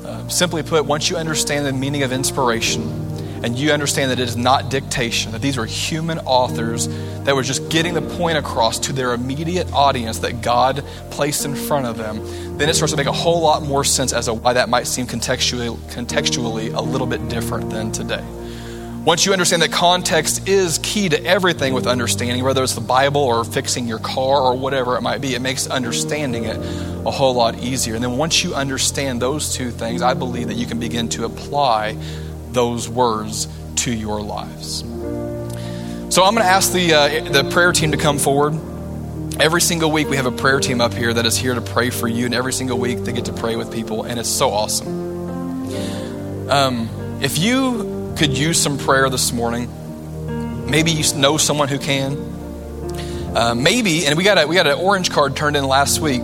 Uh, 0.06 0.28
simply 0.28 0.62
put, 0.62 0.86
once 0.86 1.10
you 1.10 1.16
understand 1.16 1.66
the 1.66 1.72
meaning 1.72 2.04
of 2.04 2.12
inspiration 2.12 2.82
and 3.42 3.58
you 3.58 3.72
understand 3.72 4.10
that 4.10 4.20
it 4.20 4.28
is 4.28 4.36
not 4.36 4.70
dictation, 4.70 5.32
that 5.32 5.42
these 5.42 5.58
are 5.58 5.64
human 5.64 6.18
authors 6.20 6.86
that 7.24 7.34
were 7.34 7.42
just 7.42 7.68
getting 7.68 7.94
the 7.94 8.02
point 8.16 8.38
across 8.38 8.78
to 8.78 8.92
their 8.92 9.12
immediate 9.12 9.72
audience 9.72 10.20
that 10.20 10.40
God 10.40 10.84
placed 11.10 11.44
in 11.44 11.56
front 11.56 11.86
of 11.86 11.96
them, 11.96 12.58
then 12.58 12.68
it 12.68 12.74
starts 12.74 12.92
to 12.92 12.96
make 12.96 13.06
a 13.06 13.12
whole 13.12 13.40
lot 13.40 13.62
more 13.62 13.82
sense 13.82 14.12
as 14.12 14.26
to 14.26 14.34
why 14.34 14.52
that 14.52 14.68
might 14.68 14.86
seem 14.86 15.06
contextually, 15.06 15.76
contextually 15.90 16.72
a 16.74 16.80
little 16.80 17.06
bit 17.06 17.28
different 17.28 17.70
than 17.70 17.90
today. 17.90 18.24
Once 19.04 19.24
you 19.24 19.32
understand 19.32 19.62
that 19.62 19.72
context 19.72 20.46
is 20.46 20.78
key 20.82 21.08
to 21.08 21.24
everything 21.24 21.72
with 21.72 21.86
understanding, 21.86 22.44
whether 22.44 22.62
it's 22.62 22.74
the 22.74 22.82
Bible 22.82 23.22
or 23.22 23.44
fixing 23.44 23.88
your 23.88 23.98
car 23.98 24.42
or 24.42 24.54
whatever 24.54 24.94
it 24.94 25.00
might 25.00 25.22
be, 25.22 25.34
it 25.34 25.40
makes 25.40 25.66
understanding 25.66 26.44
it 26.44 26.56
a 27.06 27.10
whole 27.10 27.32
lot 27.32 27.58
easier. 27.60 27.94
And 27.94 28.04
then 28.04 28.18
once 28.18 28.44
you 28.44 28.54
understand 28.54 29.22
those 29.22 29.54
two 29.54 29.70
things, 29.70 30.02
I 30.02 30.12
believe 30.12 30.48
that 30.48 30.58
you 30.58 30.66
can 30.66 30.78
begin 30.78 31.08
to 31.10 31.24
apply 31.24 31.96
those 32.50 32.90
words 32.90 33.48
to 33.76 33.90
your 33.90 34.20
lives. 34.20 34.80
So 36.14 36.22
I'm 36.22 36.34
going 36.34 36.44
to 36.44 36.52
ask 36.52 36.70
the, 36.70 36.92
uh, 36.92 37.30
the 37.30 37.50
prayer 37.50 37.72
team 37.72 37.92
to 37.92 37.96
come 37.96 38.18
forward. 38.18 38.52
Every 39.40 39.62
single 39.62 39.90
week, 39.90 40.10
we 40.10 40.16
have 40.16 40.26
a 40.26 40.32
prayer 40.32 40.60
team 40.60 40.82
up 40.82 40.92
here 40.92 41.14
that 41.14 41.24
is 41.24 41.38
here 41.38 41.54
to 41.54 41.62
pray 41.62 41.88
for 41.88 42.06
you, 42.06 42.26
and 42.26 42.34
every 42.34 42.52
single 42.52 42.78
week, 42.78 42.98
they 42.98 43.12
get 43.12 43.24
to 43.24 43.32
pray 43.32 43.56
with 43.56 43.72
people, 43.72 44.02
and 44.02 44.20
it's 44.20 44.28
so 44.28 44.50
awesome. 44.50 46.50
Um, 46.50 46.90
if 47.22 47.38
you 47.38 47.99
could 48.20 48.36
use 48.36 48.60
some 48.60 48.76
prayer 48.76 49.08
this 49.08 49.32
morning, 49.32 49.66
maybe 50.70 50.90
you 50.90 51.02
know 51.14 51.38
someone 51.38 51.68
who 51.68 51.78
can. 51.78 52.18
Uh, 53.34 53.54
maybe, 53.54 54.04
and 54.04 54.18
we 54.18 54.22
got 54.24 54.36
a, 54.36 54.46
we 54.46 54.54
got 54.54 54.66
an 54.66 54.78
orange 54.78 55.10
card 55.10 55.34
turned 55.34 55.56
in 55.56 55.64
last 55.64 56.00
week 56.00 56.20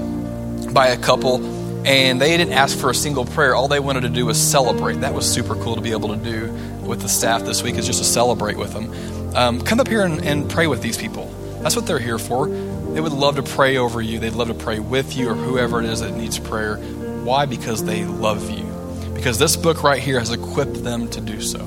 by 0.74 0.88
a 0.88 0.98
couple, 0.98 1.42
and 1.86 2.20
they 2.20 2.36
didn't 2.36 2.52
ask 2.52 2.76
for 2.76 2.90
a 2.90 2.94
single 2.94 3.24
prayer. 3.24 3.54
All 3.54 3.66
they 3.66 3.80
wanted 3.80 4.02
to 4.02 4.10
do 4.10 4.26
was 4.26 4.38
celebrate. 4.38 4.96
That 4.96 5.14
was 5.14 5.26
super 5.26 5.54
cool 5.54 5.76
to 5.76 5.80
be 5.80 5.92
able 5.92 6.10
to 6.10 6.22
do 6.22 6.52
with 6.84 7.00
the 7.00 7.08
staff 7.08 7.46
this 7.46 7.62
week, 7.62 7.76
is 7.76 7.86
just 7.86 8.00
to 8.00 8.04
celebrate 8.04 8.58
with 8.58 8.74
them. 8.74 9.34
Um, 9.34 9.62
come 9.62 9.80
up 9.80 9.88
here 9.88 10.04
and, 10.04 10.22
and 10.22 10.50
pray 10.50 10.66
with 10.66 10.82
these 10.82 10.98
people. 10.98 11.32
That's 11.62 11.76
what 11.76 11.86
they're 11.86 11.98
here 11.98 12.18
for. 12.18 12.46
They 12.46 13.00
would 13.00 13.12
love 13.12 13.36
to 13.36 13.42
pray 13.42 13.78
over 13.78 14.02
you. 14.02 14.18
They'd 14.18 14.34
love 14.34 14.48
to 14.48 14.54
pray 14.54 14.80
with 14.80 15.16
you 15.16 15.30
or 15.30 15.34
whoever 15.34 15.80
it 15.80 15.86
is 15.86 16.00
that 16.00 16.14
needs 16.14 16.38
prayer. 16.38 16.76
Why? 16.76 17.46
Because 17.46 17.84
they 17.84 18.04
love 18.04 18.50
you. 18.50 18.66
Because 19.14 19.38
this 19.38 19.56
book 19.56 19.82
right 19.82 20.02
here 20.02 20.18
has 20.18 20.30
equipped 20.30 20.84
them 20.84 21.08
to 21.08 21.22
do 21.22 21.40
so. 21.40 21.66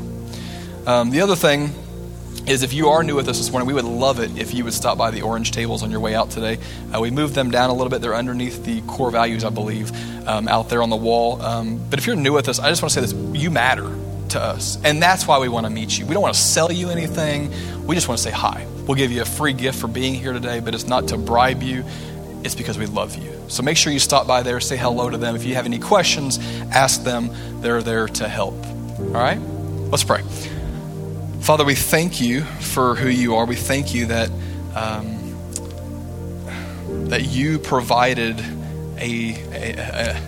Um, 0.86 1.09
the 1.11 1.21
other 1.21 1.36
thing 1.36 1.71
is 2.47 2.63
if 2.63 2.73
you 2.73 2.89
are 2.89 3.03
new 3.03 3.15
with 3.15 3.27
us 3.27 3.38
this 3.38 3.51
morning, 3.51 3.67
we 3.67 3.73
would 3.73 3.86
love 3.86 4.19
it 4.19 4.38
if 4.38 4.53
you 4.53 4.63
would 4.63 4.73
stop 4.73 4.97
by 4.97 5.11
the 5.11 5.21
orange 5.21 5.51
tables 5.51 5.84
on 5.84 5.91
your 5.91 5.99
way 5.99 6.15
out 6.15 6.32
today. 6.32 6.57
Uh, 6.93 6.99
we 6.99 7.11
moved 7.11 7.36
them 7.36 7.51
down 7.51 7.69
a 7.69 7.73
little 7.73 7.89
bit. 7.89 8.01
They're 8.01 8.15
underneath 8.15 8.65
the 8.65 8.82
core 8.82 9.11
values, 9.11 9.43
I 9.43 9.49
believe, 9.49 9.91
um, 10.27 10.47
out 10.47 10.69
there 10.69 10.82
on 10.82 10.89
the 10.89 10.95
wall. 10.95 11.41
Um, 11.41 11.80
but 11.89 11.99
if 11.99 12.07
you're 12.07 12.15
new 12.15 12.34
with 12.34 12.49
us, 12.49 12.59
I 12.59 12.69
just 12.69 12.82
want 12.82 12.93
to 12.93 13.01
say 13.01 13.13
this 13.13 13.39
you 13.39 13.51
matter 13.51 13.95
to 14.30 14.41
us. 14.41 14.77
And 14.84 15.01
that's 15.01 15.27
why 15.27 15.39
we 15.39 15.49
want 15.49 15.65
to 15.65 15.69
meet 15.69 15.97
you. 15.97 16.05
We 16.05 16.13
don't 16.13 16.23
want 16.23 16.36
to 16.36 16.39
sell 16.39 16.71
you 16.71 16.89
anything, 16.89 17.51
we 17.86 17.95
just 17.95 18.07
want 18.07 18.17
to 18.19 18.23
say 18.23 18.32
hi. 18.32 18.65
We'll 18.88 18.97
give 18.97 19.11
you 19.11 19.21
a 19.21 19.25
free 19.25 19.53
gift 19.53 19.80
for 19.80 19.88
being 19.88 20.15
here 20.15 20.34
today, 20.34 20.59
but 20.59 20.73
it's 20.73 20.88
not 20.88 21.09
to 21.09 21.17
bribe 21.17 21.61
you, 21.61 21.84
it's 22.43 22.55
because 22.55 22.77
we 22.77 22.86
love 22.88 23.15
you. 23.15 23.32
So 23.47 23.63
make 23.63 23.77
sure 23.77 23.91
you 23.91 23.99
stop 23.99 24.27
by 24.27 24.43
there, 24.43 24.59
say 24.59 24.77
hello 24.77 25.09
to 25.09 25.17
them. 25.17 25.36
If 25.36 25.45
you 25.45 25.55
have 25.55 25.65
any 25.65 25.80
questions, 25.80 26.39
ask 26.71 27.03
them. 27.03 27.30
They're 27.61 27.82
there 27.82 28.07
to 28.07 28.27
help. 28.27 28.55
All 28.99 29.05
right? 29.05 29.39
Let's 29.91 30.03
pray. 30.03 30.21
Father, 31.42 31.66
we 31.66 31.76
thank 31.76 32.22
you 32.22 32.42
for 32.42 32.96
who 32.96 33.10
you 33.10 33.36
are. 33.36 33.46
We 33.46 33.56
thank 33.56 33.94
you 33.94 34.08
that 34.08 34.30
um, 34.76 35.20
that 37.10 37.24
you 37.24 37.60
provided 37.60 38.40
a, 38.98 39.34
a, 39.52 40.22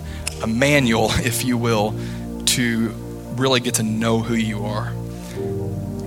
a 0.43 0.47
manual, 0.47 1.09
if 1.23 1.45
you 1.45 1.57
will, 1.57 1.93
to 2.45 2.89
really 3.35 3.59
get 3.59 3.75
to 3.75 3.83
know 3.83 4.19
who 4.19 4.33
you 4.33 4.65
are. 4.65 4.93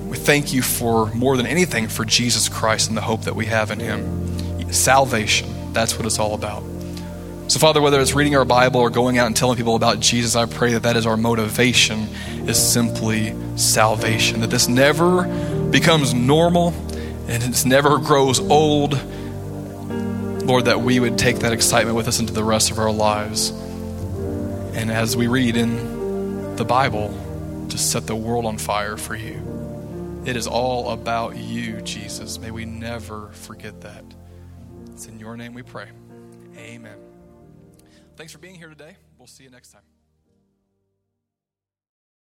We 0.09 0.17
thank 0.17 0.53
you 0.53 0.63
for 0.63 1.07
more 1.15 1.37
than 1.37 1.47
anything 1.47 1.89
for 1.89 2.05
Jesus 2.05 2.49
Christ 2.49 2.89
and 2.89 2.97
the 2.97 3.03
hope 3.03 3.23
that 3.23 3.35
we 3.35 3.47
have 3.47 3.71
in 3.71 3.81
Him. 3.81 4.73
Salvation, 4.73 5.73
that's 5.73 5.97
what 5.97 6.07
it's 6.07 6.19
all 6.19 6.35
about. 6.35 6.63
So, 7.47 7.59
Father, 7.59 7.81
whether 7.81 8.01
it's 8.01 8.15
reading 8.15 8.37
our 8.37 8.45
Bible 8.45 8.81
or 8.81 8.91
going 8.91 9.19
out 9.19 9.27
and 9.27 9.37
telling 9.37 9.57
people 9.57 9.77
about 9.77 10.01
Jesus, 10.01 10.35
I 10.35 10.47
pray 10.47 10.73
that 10.73 10.85
that 10.85 10.97
is 10.97 11.07
our 11.07 11.17
motivation, 11.17 12.09
is 12.49 12.57
simply 12.57 13.35
salvation. 13.57 14.41
That 14.41 14.51
this 14.51 14.67
never 14.69 15.25
becomes 15.71 16.15
normal 16.15 16.69
and 17.29 17.43
it 17.43 17.67
never 17.67 17.99
grows 17.99 18.41
old. 18.41 18.93
Lord, 20.45 20.67
that 20.67 20.81
we 20.81 21.01
would 21.01 21.19
take 21.19 21.41
that 21.41 21.53
excitement 21.53 21.97
with 21.97 22.09
us 22.09 22.19
into 22.19 22.33
the 22.33 22.45
rest 22.45 22.71
of 22.71 22.79
our 22.79 22.93
lives. 22.93 23.51
And 24.75 24.91
as 24.91 25.17
we 25.17 25.27
read 25.27 25.57
in 25.57 26.57
the 26.57 26.65
Bible, 26.65 27.13
to 27.75 27.79
set 27.79 28.07
the 28.07 28.15
world 28.15 28.47
on 28.47 28.57
fire 28.57 28.97
for 28.97 29.17
you. 29.17 30.23
It 30.25 30.37
is 30.37 30.47
all 30.47 30.91
about 30.91 31.37
you, 31.37 31.81
Jesus. 31.81 32.39
May 32.39 32.53
we 32.53 32.65
never 32.65 33.31
forget 33.33 33.81
that. 33.81 34.05
It's 34.93 35.07
in 35.07 35.19
your 35.19 35.37
name 35.37 35.55
we 35.55 35.63
pray. 35.63 35.89
Amen. 36.57 37.14
Thanks 38.17 38.33
for 38.33 38.39
being 38.39 38.55
here 38.55 38.69
today. 38.69 38.97
We'll 39.19 39.27
see 39.27 39.45
you 39.45 39.51
next 39.51 39.73
time. 39.73 39.94